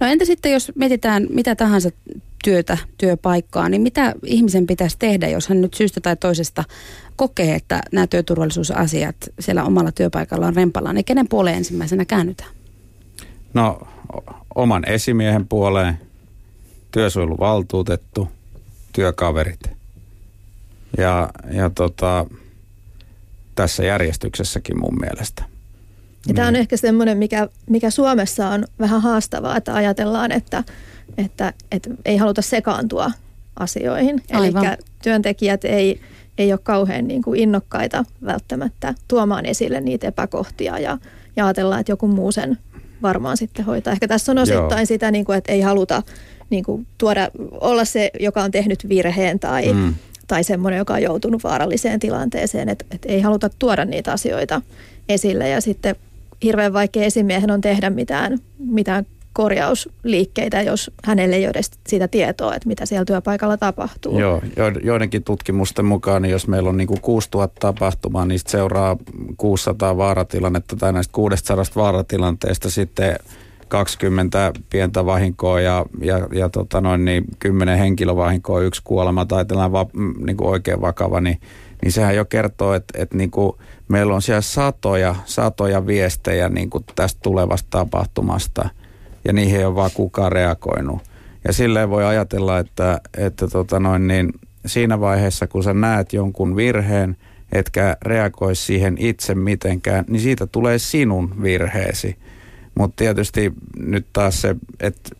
No 0.00 0.06
entä 0.06 0.24
sitten, 0.24 0.52
jos 0.52 0.72
mietitään 0.74 1.26
mitä 1.30 1.56
tahansa 1.56 1.90
työtä, 2.44 2.78
työpaikkaa, 2.98 3.68
niin 3.68 3.82
mitä 3.82 4.14
ihmisen 4.24 4.66
pitäisi 4.66 4.96
tehdä, 4.98 5.28
jos 5.28 5.48
hän 5.48 5.60
nyt 5.60 5.74
syystä 5.74 6.00
tai 6.00 6.16
toisesta 6.16 6.64
kokee, 7.16 7.54
että 7.54 7.80
nämä 7.92 8.06
työturvallisuusasiat 8.06 9.16
siellä 9.40 9.64
omalla 9.64 9.92
työpaikalla 9.92 10.46
on 10.46 10.56
rempallaan, 10.56 10.94
niin 10.94 11.04
kenen 11.04 11.28
puoleen 11.28 11.56
ensimmäisenä 11.56 12.04
käännytään? 12.04 12.50
No 13.54 13.80
oman 14.54 14.88
esimiehen 14.88 15.48
puoleen, 15.48 15.98
työsuojeluvaltuutettu, 16.90 18.28
työkaverit. 18.92 19.60
Ja, 20.98 21.30
ja 21.52 21.70
tota, 21.70 22.26
tässä 23.54 23.84
järjestyksessäkin 23.84 24.80
mun 24.80 24.98
mielestä. 25.00 25.44
Ja 26.26 26.34
tämä 26.34 26.46
on 26.46 26.52
niin. 26.52 26.60
ehkä 26.60 26.76
semmoinen, 26.76 27.18
mikä, 27.18 27.48
mikä 27.70 27.90
Suomessa 27.90 28.48
on 28.48 28.64
vähän 28.78 29.02
haastavaa, 29.02 29.56
että 29.56 29.74
ajatellaan, 29.74 30.32
että, 30.32 30.64
että, 31.18 31.52
että 31.72 31.90
ei 32.04 32.16
haluta 32.16 32.42
sekaantua 32.42 33.10
asioihin. 33.56 34.22
Eli 34.30 34.52
työntekijät 35.02 35.64
ei, 35.64 36.00
ei 36.38 36.52
ole 36.52 36.60
kauhean 36.62 37.08
niin 37.08 37.22
kuin 37.22 37.40
innokkaita 37.40 38.04
välttämättä 38.24 38.94
tuomaan 39.08 39.46
esille 39.46 39.80
niitä 39.80 40.06
epäkohtia 40.06 40.78
ja, 40.78 40.98
ja 41.36 41.46
ajatellaan, 41.46 41.80
että 41.80 41.92
joku 41.92 42.08
muu 42.08 42.32
sen 42.32 42.58
varmaan 43.02 43.36
sitten 43.36 43.64
hoitaa. 43.64 43.92
Ehkä 43.92 44.08
tässä 44.08 44.32
on 44.32 44.38
osittain 44.38 44.80
Joo. 44.80 44.86
sitä, 44.86 45.10
niin 45.10 45.24
kuin, 45.24 45.38
että 45.38 45.52
ei 45.52 45.60
haluta 45.60 46.02
niin 46.50 46.64
kuin, 46.64 46.86
tuoda, 46.98 47.30
olla 47.60 47.84
se, 47.84 48.10
joka 48.20 48.42
on 48.42 48.50
tehnyt 48.50 48.88
virheen 48.88 49.38
tai, 49.40 49.72
mm. 49.72 49.94
tai 50.26 50.44
semmoinen, 50.44 50.78
joka 50.78 50.94
on 50.94 51.02
joutunut 51.02 51.44
vaaralliseen 51.44 52.00
tilanteeseen, 52.00 52.68
että, 52.68 52.84
että 52.90 53.08
ei 53.08 53.20
haluta 53.20 53.50
tuoda 53.58 53.84
niitä 53.84 54.12
asioita 54.12 54.62
esille 55.08 55.48
ja 55.48 55.60
sitten 55.60 55.96
hirveän 56.42 56.72
vaikea 56.72 57.04
esimiehen 57.04 57.50
on 57.50 57.60
tehdä 57.60 57.90
mitään, 57.90 58.38
mitään 58.58 59.06
korjausliikkeitä, 59.32 60.62
jos 60.62 60.90
hänelle 61.04 61.36
ei 61.36 61.44
ole 61.44 61.50
edes 61.50 61.70
sitä 61.88 62.08
tietoa, 62.08 62.54
että 62.54 62.68
mitä 62.68 62.86
siellä 62.86 63.04
työpaikalla 63.04 63.56
tapahtuu. 63.56 64.18
Joo, 64.18 64.42
joidenkin 64.82 65.24
tutkimusten 65.24 65.84
mukaan, 65.84 66.22
niin 66.22 66.32
jos 66.32 66.48
meillä 66.48 66.68
on 66.68 66.76
niin 66.76 66.88
kuin 66.88 67.00
6000 67.00 67.60
tapahtumaa, 67.60 68.26
niin 68.26 68.40
seuraa 68.46 68.96
600 69.36 69.96
vaaratilannetta 69.96 70.76
tai 70.76 70.92
näistä 70.92 71.12
600 71.12 71.64
vaaratilanteesta 71.76 72.70
sitten 72.70 73.16
20 73.68 74.52
pientä 74.70 75.06
vahinkoa 75.06 75.60
ja, 75.60 75.86
ja, 76.00 76.28
ja 76.32 76.48
tota 76.48 76.80
noin, 76.80 77.04
niin 77.04 77.24
10 77.38 77.78
henkilövahinkoa, 77.78 78.60
yksi 78.60 78.80
kuolema 78.84 79.26
tai 79.26 79.44
tällainen 79.44 79.72
va, 79.72 79.86
niin 80.26 80.36
kuin 80.36 80.50
oikein 80.50 80.80
vakava, 80.80 81.20
niin, 81.20 81.40
niin 81.82 81.92
sehän 81.92 82.16
jo 82.16 82.24
kertoo, 82.24 82.74
että, 82.74 83.02
että 83.02 83.16
niin 83.16 83.30
kuin 83.30 83.52
meillä 83.88 84.14
on 84.14 84.22
siellä 84.22 84.40
satoja, 84.40 85.14
satoja 85.24 85.86
viestejä 85.86 86.48
niin 86.48 86.70
kuin 86.70 86.84
tästä 86.94 87.20
tulevasta 87.22 87.68
tapahtumasta– 87.70 88.68
ja 89.24 89.32
niihin 89.32 89.58
ei 89.58 89.64
ole 89.64 89.74
vaan 89.74 89.90
kukaan 89.94 90.32
reagoinut. 90.32 91.02
Ja 91.44 91.52
silleen 91.52 91.90
voi 91.90 92.04
ajatella, 92.04 92.58
että, 92.58 93.00
että 93.16 93.48
tota 93.48 93.80
noin, 93.80 94.06
niin 94.06 94.32
siinä 94.66 95.00
vaiheessa, 95.00 95.46
kun 95.46 95.62
sä 95.62 95.74
näet 95.74 96.12
jonkun 96.12 96.56
virheen, 96.56 97.16
etkä 97.52 97.96
reagoi 98.02 98.56
siihen 98.56 98.96
itse 98.98 99.34
mitenkään, 99.34 100.04
niin 100.08 100.20
siitä 100.20 100.46
tulee 100.46 100.78
sinun 100.78 101.42
virheesi. 101.42 102.16
Mutta 102.74 102.96
tietysti 102.96 103.52
nyt 103.78 104.06
taas 104.12 104.40
se, 104.40 104.56
että 104.80 105.10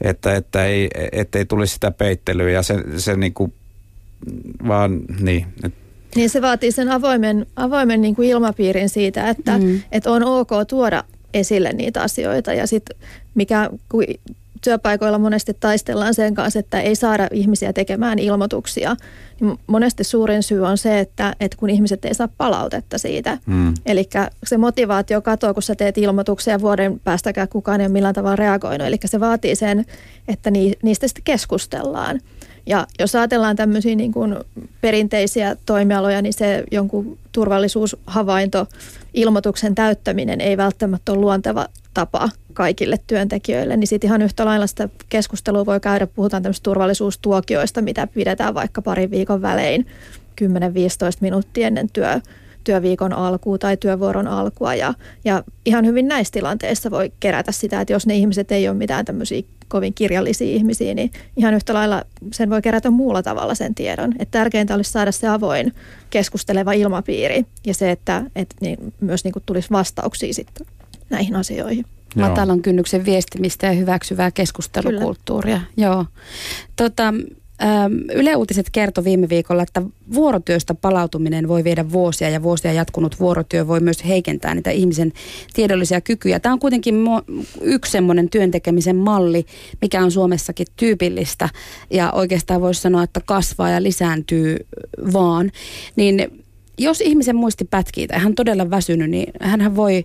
että, 0.00 0.34
että 0.34 0.64
ei, 0.64 0.90
ei 1.34 1.44
tulisi 1.44 1.74
sitä 1.74 1.90
peittelyä 1.90 2.50
ja 2.50 2.62
se, 2.62 2.74
se 2.96 3.16
niinku, 3.16 3.52
vaan 4.68 5.00
niin. 5.20 5.46
Niin 6.16 6.30
se 6.30 6.42
vaatii 6.42 6.72
sen 6.72 6.90
avoimen, 6.90 7.46
avoimen 7.56 8.00
niin 8.00 8.16
kuin 8.16 8.28
ilmapiirin 8.28 8.88
siitä, 8.88 9.28
että, 9.28 9.58
mm. 9.58 9.80
että 9.92 10.10
on 10.10 10.22
ok 10.22 10.50
tuoda 10.68 11.04
esille 11.34 11.72
niitä 11.72 12.02
asioita. 12.02 12.52
Ja 12.52 12.66
sitten 12.66 12.96
mikä 13.34 13.70
työpaikoilla 14.64 15.18
monesti 15.18 15.56
taistellaan 15.60 16.14
sen 16.14 16.34
kanssa, 16.34 16.58
että 16.58 16.80
ei 16.80 16.94
saada 16.94 17.28
ihmisiä 17.32 17.72
tekemään 17.72 18.18
ilmoituksia, 18.18 18.96
niin 19.40 19.58
monesti 19.66 20.04
suurin 20.04 20.42
syy 20.42 20.66
on 20.66 20.78
se, 20.78 20.98
että, 21.00 21.34
että 21.40 21.56
kun 21.56 21.70
ihmiset 21.70 22.04
ei 22.04 22.14
saa 22.14 22.28
palautetta 22.38 22.98
siitä. 22.98 23.38
Mm. 23.46 23.74
Eli 23.86 24.08
se 24.46 24.58
motivaatio 24.58 25.22
katoaa, 25.22 25.54
kun 25.54 25.62
sä 25.62 25.74
teet 25.74 25.98
ilmoituksia 25.98 26.60
vuoden 26.60 27.00
päästäkään 27.00 27.48
kukaan 27.48 27.80
ei 27.80 27.86
ole 27.86 27.92
millään 27.92 28.14
tavalla 28.14 28.36
reagoinut. 28.36 28.86
Eli 28.86 28.96
se 29.04 29.20
vaatii 29.20 29.56
sen, 29.56 29.84
että 30.28 30.50
niistä 30.82 31.08
sitten 31.08 31.24
keskustellaan. 31.24 32.20
Ja 32.66 32.86
jos 32.98 33.14
ajatellaan 33.14 33.56
tämmöisiä 33.56 33.94
niin 33.94 34.12
kuin 34.12 34.36
perinteisiä 34.80 35.56
toimialoja, 35.66 36.22
niin 36.22 36.32
se 36.32 36.64
jonkun 36.70 37.18
turvallisuushavainto, 37.32 38.66
ilmoituksen 39.14 39.74
täyttäminen 39.74 40.40
ei 40.40 40.56
välttämättä 40.56 41.12
ole 41.12 41.20
luonteva 41.20 41.66
tapa 41.94 42.28
kaikille 42.52 42.96
työntekijöille, 43.06 43.76
niin 43.76 43.88
sitten 43.88 44.08
ihan 44.08 44.22
yhtä 44.22 44.44
lailla 44.44 44.66
sitä 44.66 44.88
keskustelua 45.08 45.66
voi 45.66 45.80
käydä, 45.80 46.06
puhutaan 46.06 46.42
tämmöistä 46.42 46.64
turvallisuustuokioista, 46.64 47.82
mitä 47.82 48.06
pidetään 48.06 48.54
vaikka 48.54 48.82
parin 48.82 49.10
viikon 49.10 49.42
välein 49.42 49.86
10-15 50.42 50.46
minuuttia 51.20 51.66
ennen 51.66 51.90
työ, 51.92 52.20
työviikon 52.64 53.12
alkua 53.12 53.58
tai 53.58 53.76
työvuoron 53.76 54.28
alkua. 54.28 54.74
Ja, 54.74 54.94
ja 55.24 55.44
ihan 55.64 55.86
hyvin 55.86 56.08
näissä 56.08 56.32
tilanteissa 56.32 56.90
voi 56.90 57.12
kerätä 57.20 57.52
sitä, 57.52 57.80
että 57.80 57.92
jos 57.92 58.06
ne 58.06 58.14
ihmiset 58.16 58.52
ei 58.52 58.68
ole 58.68 58.76
mitään 58.76 59.04
tämmöisiä 59.04 59.42
kovin 59.68 59.94
kirjallisia 59.94 60.56
ihmisiä, 60.56 60.94
niin 60.94 61.10
ihan 61.36 61.54
yhtä 61.54 61.74
lailla 61.74 62.04
sen 62.32 62.50
voi 62.50 62.62
kerätä 62.62 62.90
muulla 62.90 63.22
tavalla 63.22 63.54
sen 63.54 63.74
tiedon. 63.74 64.12
Että 64.18 64.38
tärkeintä 64.38 64.74
olisi 64.74 64.92
saada 64.92 65.12
se 65.12 65.28
avoin 65.28 65.72
keskusteleva 66.10 66.72
ilmapiiri 66.72 67.46
ja 67.66 67.74
se, 67.74 67.90
että, 67.90 68.22
että 68.36 68.56
niin 68.60 68.94
myös 69.00 69.24
niin 69.24 69.32
kuin 69.32 69.42
tulisi 69.46 69.70
vastauksia 69.70 70.34
sitten 70.34 70.66
näihin 71.10 71.36
asioihin. 71.36 71.84
Matalan 72.16 72.62
kynnyksen 72.62 73.04
viestimistä 73.04 73.66
ja 73.66 73.72
hyväksyvää 73.72 74.30
keskustelukulttuuria. 74.30 75.60
Kyllä. 75.74 75.88
Joo. 75.88 76.06
Tota, 76.76 77.14
Yle 78.14 78.36
Uutiset 78.36 78.66
kertoi 78.72 79.04
viime 79.04 79.28
viikolla, 79.28 79.62
että 79.62 79.82
vuorotyöstä 80.14 80.74
palautuminen 80.74 81.48
voi 81.48 81.64
viedä 81.64 81.90
vuosia 81.90 82.30
ja 82.30 82.42
vuosia 82.42 82.72
jatkunut 82.72 83.20
vuorotyö 83.20 83.66
voi 83.66 83.80
myös 83.80 84.04
heikentää 84.04 84.54
niitä 84.54 84.70
ihmisen 84.70 85.12
tiedollisia 85.54 86.00
kykyjä. 86.00 86.40
Tämä 86.40 86.52
on 86.52 86.58
kuitenkin 86.58 86.94
yksi 87.60 87.92
semmoinen 87.92 88.30
työntekemisen 88.30 88.96
malli, 88.96 89.46
mikä 89.80 90.02
on 90.02 90.10
Suomessakin 90.10 90.66
tyypillistä 90.76 91.48
ja 91.90 92.12
oikeastaan 92.12 92.60
voisi 92.60 92.80
sanoa, 92.80 93.02
että 93.02 93.20
kasvaa 93.26 93.70
ja 93.70 93.82
lisääntyy 93.82 94.56
vaan. 95.12 95.52
Niin 95.96 96.44
jos 96.78 97.00
ihmisen 97.00 97.36
muisti 97.36 97.64
pätkii 97.64 98.06
tai 98.06 98.18
hän 98.18 98.34
todella 98.34 98.70
väsynyt, 98.70 99.10
niin 99.10 99.32
hän 99.40 99.76
voi 99.76 100.04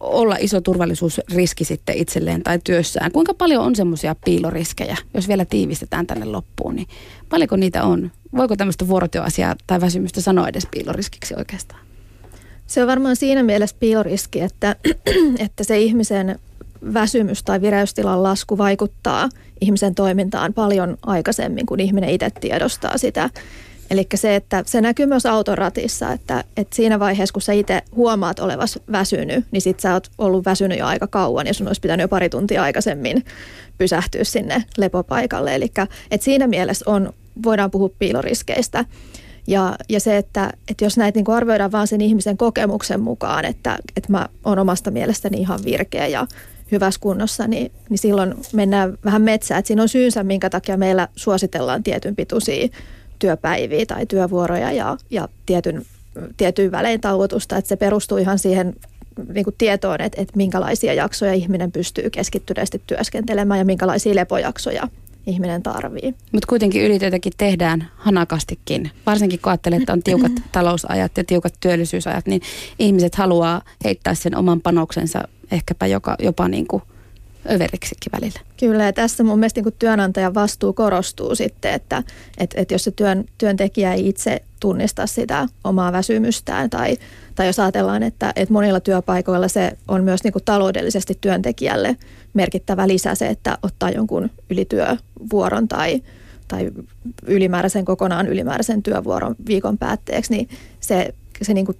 olla 0.00 0.36
iso 0.40 0.60
turvallisuusriski 0.60 1.64
sitten 1.64 1.96
itselleen 1.96 2.42
tai 2.42 2.58
työssään. 2.64 3.12
Kuinka 3.12 3.34
paljon 3.34 3.64
on 3.64 3.76
semmoisia 3.76 4.16
piiloriskejä, 4.24 4.96
jos 5.14 5.28
vielä 5.28 5.44
tiivistetään 5.44 6.06
tänne 6.06 6.26
loppuun, 6.26 6.76
niin 6.76 6.88
paljonko 7.28 7.56
niitä 7.56 7.84
on? 7.84 8.10
Voiko 8.36 8.56
tämmöistä 8.56 8.88
vuorotyöasiaa 8.88 9.56
tai 9.66 9.80
väsymystä 9.80 10.20
sanoa 10.20 10.48
edes 10.48 10.66
piiloriskiksi 10.70 11.34
oikeastaan? 11.36 11.80
Se 12.66 12.82
on 12.82 12.88
varmaan 12.88 13.16
siinä 13.16 13.42
mielessä 13.42 13.76
piiloriski, 13.80 14.40
että, 14.40 14.76
että 15.46 15.64
se 15.64 15.78
ihmisen 15.78 16.38
väsymys 16.94 17.42
tai 17.42 17.60
vireystilan 17.60 18.22
lasku 18.22 18.58
vaikuttaa 18.58 19.28
ihmisen 19.60 19.94
toimintaan 19.94 20.54
paljon 20.54 20.96
aikaisemmin, 21.02 21.66
kun 21.66 21.80
ihminen 21.80 22.10
itse 22.10 22.30
tiedostaa 22.40 22.98
sitä. 22.98 23.30
Eli 23.90 24.06
se, 24.14 24.36
että 24.36 24.62
se 24.66 24.80
näkyy 24.80 25.06
myös 25.06 25.26
autoratissa, 25.26 26.12
että, 26.12 26.44
että 26.56 26.76
siinä 26.76 26.98
vaiheessa, 26.98 27.32
kun 27.32 27.42
sä 27.42 27.52
itse 27.52 27.82
huomaat 27.96 28.38
olevas 28.38 28.78
väsynyt, 28.92 29.44
niin 29.50 29.62
sit 29.62 29.80
sä 29.80 29.92
oot 29.92 30.10
ollut 30.18 30.44
väsynyt 30.44 30.78
jo 30.78 30.86
aika 30.86 31.06
kauan 31.06 31.46
ja 31.46 31.54
sun 31.54 31.66
olisi 31.66 31.80
pitänyt 31.80 32.04
jo 32.04 32.08
pari 32.08 32.28
tuntia 32.28 32.62
aikaisemmin 32.62 33.24
pysähtyä 33.78 34.24
sinne 34.24 34.64
lepopaikalle. 34.78 35.54
Eli 35.54 35.72
että 36.10 36.24
siinä 36.24 36.46
mielessä 36.46 36.90
on, 36.90 37.12
voidaan 37.42 37.70
puhua 37.70 37.90
piiloriskeistä. 37.98 38.84
Ja, 39.46 39.76
ja 39.88 40.00
se, 40.00 40.16
että, 40.16 40.52
että 40.70 40.84
jos 40.84 40.96
näitä 40.96 41.18
niin 41.18 41.30
arvioidaan 41.30 41.72
vaan 41.72 41.86
sen 41.86 42.00
ihmisen 42.00 42.36
kokemuksen 42.36 43.00
mukaan, 43.00 43.44
että, 43.44 43.78
että 43.96 44.12
mä 44.12 44.28
oon 44.44 44.58
omasta 44.58 44.90
mielestäni 44.90 45.40
ihan 45.40 45.60
virkeä 45.64 46.06
ja 46.06 46.26
hyvässä 46.72 47.00
kunnossa, 47.00 47.46
niin, 47.46 47.72
niin 47.88 47.98
silloin 47.98 48.34
mennään 48.52 48.98
vähän 49.04 49.22
metsään. 49.22 49.58
Että 49.58 49.66
siinä 49.66 49.82
on 49.82 49.88
syynsä, 49.88 50.22
minkä 50.22 50.50
takia 50.50 50.76
meillä 50.76 51.08
suositellaan 51.16 51.82
tietyn 51.82 52.16
pituisia 52.16 52.68
työpäiviä 53.18 53.86
tai 53.86 54.06
työvuoroja 54.06 54.72
ja, 54.72 54.96
ja 55.10 55.28
tietyn, 55.46 55.86
tietyn 56.36 56.70
välein 56.70 57.00
tauotusta, 57.00 57.56
että 57.56 57.68
se 57.68 57.76
perustuu 57.76 58.18
ihan 58.18 58.38
siihen 58.38 58.76
niin 59.34 59.44
kuin 59.44 59.54
tietoon, 59.58 60.00
että, 60.00 60.22
että 60.22 60.36
minkälaisia 60.36 60.94
jaksoja 60.94 61.32
ihminen 61.32 61.72
pystyy 61.72 62.10
keskittyneesti 62.10 62.82
työskentelemään 62.86 63.58
ja 63.58 63.64
minkälaisia 63.64 64.14
lepojaksoja 64.14 64.88
ihminen 65.26 65.62
tarvii. 65.62 66.14
Mutta 66.32 66.46
kuitenkin 66.48 66.82
ylitöitäkin 66.82 67.32
tehdään 67.38 67.88
hanakastikin. 67.96 68.90
Varsinkin 69.06 69.40
kun 69.40 69.50
ajattelee, 69.50 69.78
että 69.78 69.92
on 69.92 70.02
tiukat 70.02 70.32
talousajat 70.52 71.16
ja 71.16 71.24
tiukat 71.24 71.54
työllisyysajat, 71.60 72.26
niin 72.26 72.42
ihmiset 72.78 73.14
haluaa 73.14 73.62
heittää 73.84 74.14
sen 74.14 74.36
oman 74.36 74.60
panoksensa 74.60 75.28
ehkäpä 75.50 75.86
joka, 75.86 76.16
jopa 76.18 76.48
niin 76.48 76.66
kuin– 76.66 76.82
överiksikin 77.50 78.12
välillä. 78.12 78.40
Kyllä, 78.56 78.84
ja 78.84 78.92
tässä 78.92 79.24
mun 79.24 79.38
mielestä 79.38 79.60
niin 79.60 79.74
työnantajan 79.78 80.34
vastuu 80.34 80.72
korostuu 80.72 81.34
sitten, 81.34 81.72
että 81.72 82.02
että 82.38 82.60
että 82.60 82.74
jos 82.74 82.84
se 82.84 82.90
työn, 82.90 83.24
työntekijä 83.38 83.94
ei 83.94 84.08
itse 84.08 84.42
tunnista 84.60 85.06
sitä 85.06 85.48
omaa 85.64 85.92
väsymystään 85.92 86.70
tai, 86.70 86.96
tai 87.34 87.46
jos 87.46 87.58
ajatellaan, 87.58 88.02
että 88.02 88.32
että 88.36 88.52
monilla 88.52 88.80
työpaikoilla 88.80 89.48
se 89.48 89.76
on 89.88 90.04
myös 90.04 90.24
niin 90.24 90.32
taloudellisesti 90.44 91.18
työntekijälle 91.20 91.96
merkittävä 92.34 92.88
lisä 92.88 93.14
se, 93.14 93.26
että 93.26 93.58
ottaa 93.62 93.90
jonkun 93.90 94.30
ylityövuoron 94.50 95.68
tai, 95.68 96.02
tai 96.48 96.70
ylimääräisen 97.26 97.84
kokonaan 97.84 98.26
ylimääräisen 98.26 98.82
työvuoron 98.82 99.36
viikon 99.46 99.78
päätteeksi, 99.78 100.32
niin 100.32 100.48
se, 100.80 101.14
se 101.42 101.54
niin 101.54 101.66
kuin 101.66 101.78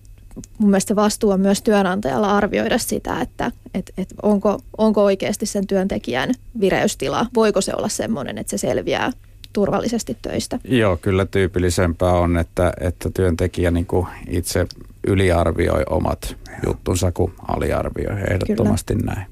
mun 0.58 0.70
mielestä 0.70 0.96
vastuu 0.96 1.30
on 1.30 1.40
myös 1.40 1.62
työnantajalla 1.62 2.36
arvioida 2.36 2.78
sitä, 2.78 3.20
että 3.20 3.52
et, 3.74 3.92
et 3.98 4.08
onko, 4.22 4.60
onko 4.78 5.04
oikeasti 5.04 5.46
sen 5.46 5.66
työntekijän 5.66 6.34
vireystila, 6.60 7.26
voiko 7.34 7.60
se 7.60 7.72
olla 7.76 7.88
semmoinen, 7.88 8.38
että 8.38 8.50
se 8.50 8.58
selviää 8.58 9.12
turvallisesti 9.52 10.16
töistä. 10.22 10.58
Joo, 10.64 10.96
kyllä 10.96 11.26
tyypillisempää 11.26 12.12
on, 12.12 12.36
että, 12.36 12.72
että 12.80 13.10
työntekijä 13.14 13.70
niin 13.70 13.86
kuin 13.86 14.06
itse 14.28 14.66
yliarvioi 15.06 15.82
omat 15.90 16.36
juttunsa, 16.66 17.12
kuin 17.12 17.32
aliarvioi 17.48 18.20
ehdottomasti 18.30 18.94
kyllä. 18.94 19.14
näin. 19.14 19.26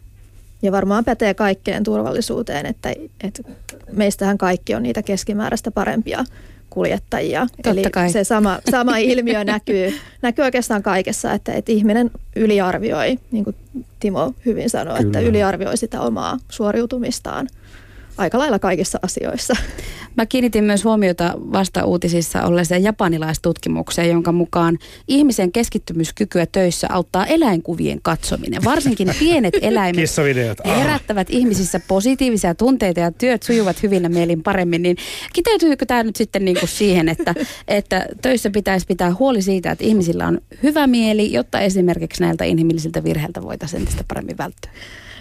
Ja 0.62 0.72
varmaan 0.72 1.04
pätee 1.04 1.34
kaikkeen 1.34 1.84
turvallisuuteen, 1.84 2.66
että, 2.66 2.94
että 3.20 3.42
meistähän 3.92 4.38
kaikki 4.38 4.74
on 4.74 4.82
niitä 4.82 5.02
keskimääräistä 5.02 5.70
parempia 5.70 6.24
kuljettajia. 6.76 7.46
Totta 7.56 7.70
Eli 7.70 7.82
kai. 7.82 8.10
se 8.10 8.24
sama, 8.24 8.58
sama 8.70 8.96
ilmiö 9.12 9.44
näkyy, 9.44 9.94
näkyy 10.22 10.44
oikeastaan 10.44 10.82
kaikessa, 10.82 11.32
että, 11.32 11.52
että 11.52 11.72
ihminen 11.72 12.10
yliarvioi 12.36 13.18
niin 13.30 13.44
kuin 13.44 13.56
Timo 14.00 14.32
hyvin 14.46 14.70
sanoi, 14.70 14.98
Kyllä. 14.98 15.08
että 15.08 15.20
yliarvioi 15.20 15.76
sitä 15.76 16.00
omaa 16.00 16.38
suoriutumistaan 16.48 17.48
aika 18.18 18.38
lailla 18.38 18.58
kaikissa 18.58 18.98
asioissa. 19.02 19.54
Mä 20.16 20.26
kiinnitin 20.26 20.64
myös 20.64 20.84
huomiota 20.84 21.34
vasta 21.36 21.84
uutisissa 21.84 22.42
olleeseen 22.42 22.82
japanilaistutkimukseen, 22.82 24.10
jonka 24.10 24.32
mukaan 24.32 24.78
ihmisen 25.08 25.52
keskittymyskykyä 25.52 26.46
töissä 26.46 26.86
auttaa 26.90 27.26
eläinkuvien 27.26 27.98
katsominen. 28.02 28.64
Varsinkin 28.64 29.10
pienet 29.18 29.54
eläimet 29.62 30.10
herättävät 30.66 31.30
ihmisissä 31.30 31.80
positiivisia 31.88 32.54
tunteita 32.54 33.00
ja 33.00 33.12
työt 33.12 33.42
sujuvat 33.42 33.82
hyvillä 33.82 34.08
mielin 34.08 34.42
paremmin. 34.42 34.82
Niin 34.82 34.96
kiteytyykö 35.32 35.86
tämä 35.86 36.02
nyt 36.02 36.16
sitten 36.16 36.44
niin 36.44 36.58
kuin 36.58 36.68
siihen, 36.68 37.08
että, 37.08 37.34
että 37.68 38.06
töissä 38.22 38.50
pitäisi 38.50 38.86
pitää 38.86 39.14
huoli 39.18 39.42
siitä, 39.42 39.70
että 39.70 39.84
ihmisillä 39.84 40.26
on 40.26 40.40
hyvä 40.62 40.86
mieli, 40.86 41.32
jotta 41.32 41.60
esimerkiksi 41.60 42.22
näiltä 42.22 42.44
inhimillisiltä 42.44 43.04
virheiltä 43.04 43.42
voitaisiin 43.42 43.80
entistä 43.80 44.04
paremmin 44.08 44.38
välttyä? 44.38 44.70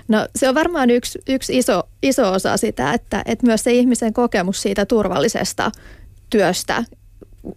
No 0.07 0.27
se 0.35 0.49
on 0.49 0.55
varmaan 0.55 0.89
yksi, 0.89 1.19
yksi 1.27 1.57
iso, 1.57 1.83
iso 2.03 2.31
osa 2.31 2.57
sitä, 2.57 2.93
että, 2.93 3.23
että 3.25 3.45
myös 3.45 3.63
se 3.63 3.71
ihmisen 3.71 4.13
kokemus 4.13 4.61
siitä 4.61 4.85
turvallisesta 4.85 5.71
työstä 6.29 6.83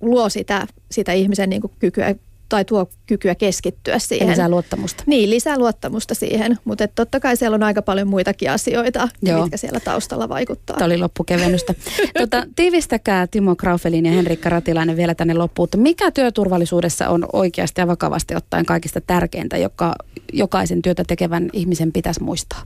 luo 0.00 0.28
sitä, 0.28 0.66
sitä 0.90 1.12
ihmisen 1.12 1.50
niin 1.50 1.60
kuin 1.60 1.72
kykyä 1.78 2.14
tai 2.48 2.64
tuo 2.64 2.86
kykyä 3.06 3.34
keskittyä 3.34 3.98
siihen. 3.98 4.28
Lisää 4.28 4.48
luottamusta. 4.48 5.04
Niin, 5.06 5.30
lisää 5.30 5.58
luottamusta 5.58 6.14
siihen, 6.14 6.58
mutta 6.64 6.84
et 6.84 6.92
totta 6.94 7.20
kai 7.20 7.36
siellä 7.36 7.54
on 7.54 7.62
aika 7.62 7.82
paljon 7.82 8.08
muitakin 8.08 8.50
asioita, 8.50 9.08
Joo. 9.22 9.40
mitkä 9.40 9.56
siellä 9.56 9.80
taustalla 9.80 10.28
vaikuttaa. 10.28 10.76
Tämä 10.76 10.86
oli 10.86 10.98
loppukevennystä. 10.98 11.74
Tota, 12.18 12.46
tiivistäkää 12.56 13.26
Timo 13.26 13.56
Kraufelin 13.56 14.06
ja 14.06 14.12
Henrikka 14.12 14.48
Ratilainen 14.48 14.96
vielä 14.96 15.14
tänne 15.14 15.34
loppuun. 15.34 15.68
Mikä 15.76 16.10
työturvallisuudessa 16.10 17.08
on 17.08 17.26
oikeasti 17.32 17.80
ja 17.80 17.86
vakavasti 17.86 18.34
ottaen 18.34 18.66
kaikista 18.66 19.00
tärkeintä, 19.00 19.56
joka 19.56 19.94
jokaisen 20.32 20.82
työtä 20.82 21.04
tekevän 21.06 21.50
ihmisen 21.52 21.92
pitäisi 21.92 22.22
muistaa? 22.22 22.62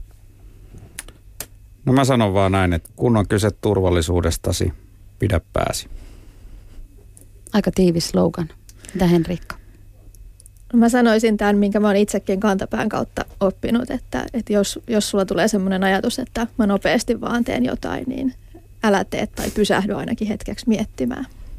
No 1.85 1.93
mä 1.93 2.05
sanon 2.05 2.33
vaan 2.33 2.51
näin, 2.51 2.73
että 2.73 2.89
kun 2.95 3.17
on 3.17 3.27
kyse 3.27 3.51
turvallisuudestasi, 3.51 4.73
pidä 5.19 5.41
pääsi. 5.53 5.87
Aika 7.53 7.71
tiivis 7.71 8.09
slogan. 8.09 8.49
Mitä 8.93 9.07
Henrikka? 9.07 9.62
Mä 10.73 10.89
sanoisin 10.89 11.37
tämän, 11.37 11.57
minkä 11.57 11.79
mä 11.79 11.87
oon 11.87 11.95
itsekin 11.95 12.39
kantapään 12.39 12.89
kautta 12.89 13.25
oppinut, 13.39 13.91
että, 13.91 14.25
että 14.33 14.53
jos, 14.53 14.79
jos 14.87 15.09
sulla 15.09 15.25
tulee 15.25 15.47
semmoinen 15.47 15.83
ajatus, 15.83 16.19
että 16.19 16.47
mä 16.57 16.67
nopeasti 16.67 17.21
vaan 17.21 17.43
teen 17.43 17.65
jotain, 17.65 18.03
niin 18.07 18.33
älä 18.83 19.03
tee 19.03 19.27
tai 19.27 19.51
pysähdy 19.51 19.93
ainakin 19.93 20.27
hetkeksi 20.27 20.69
miettimään. 20.69 21.25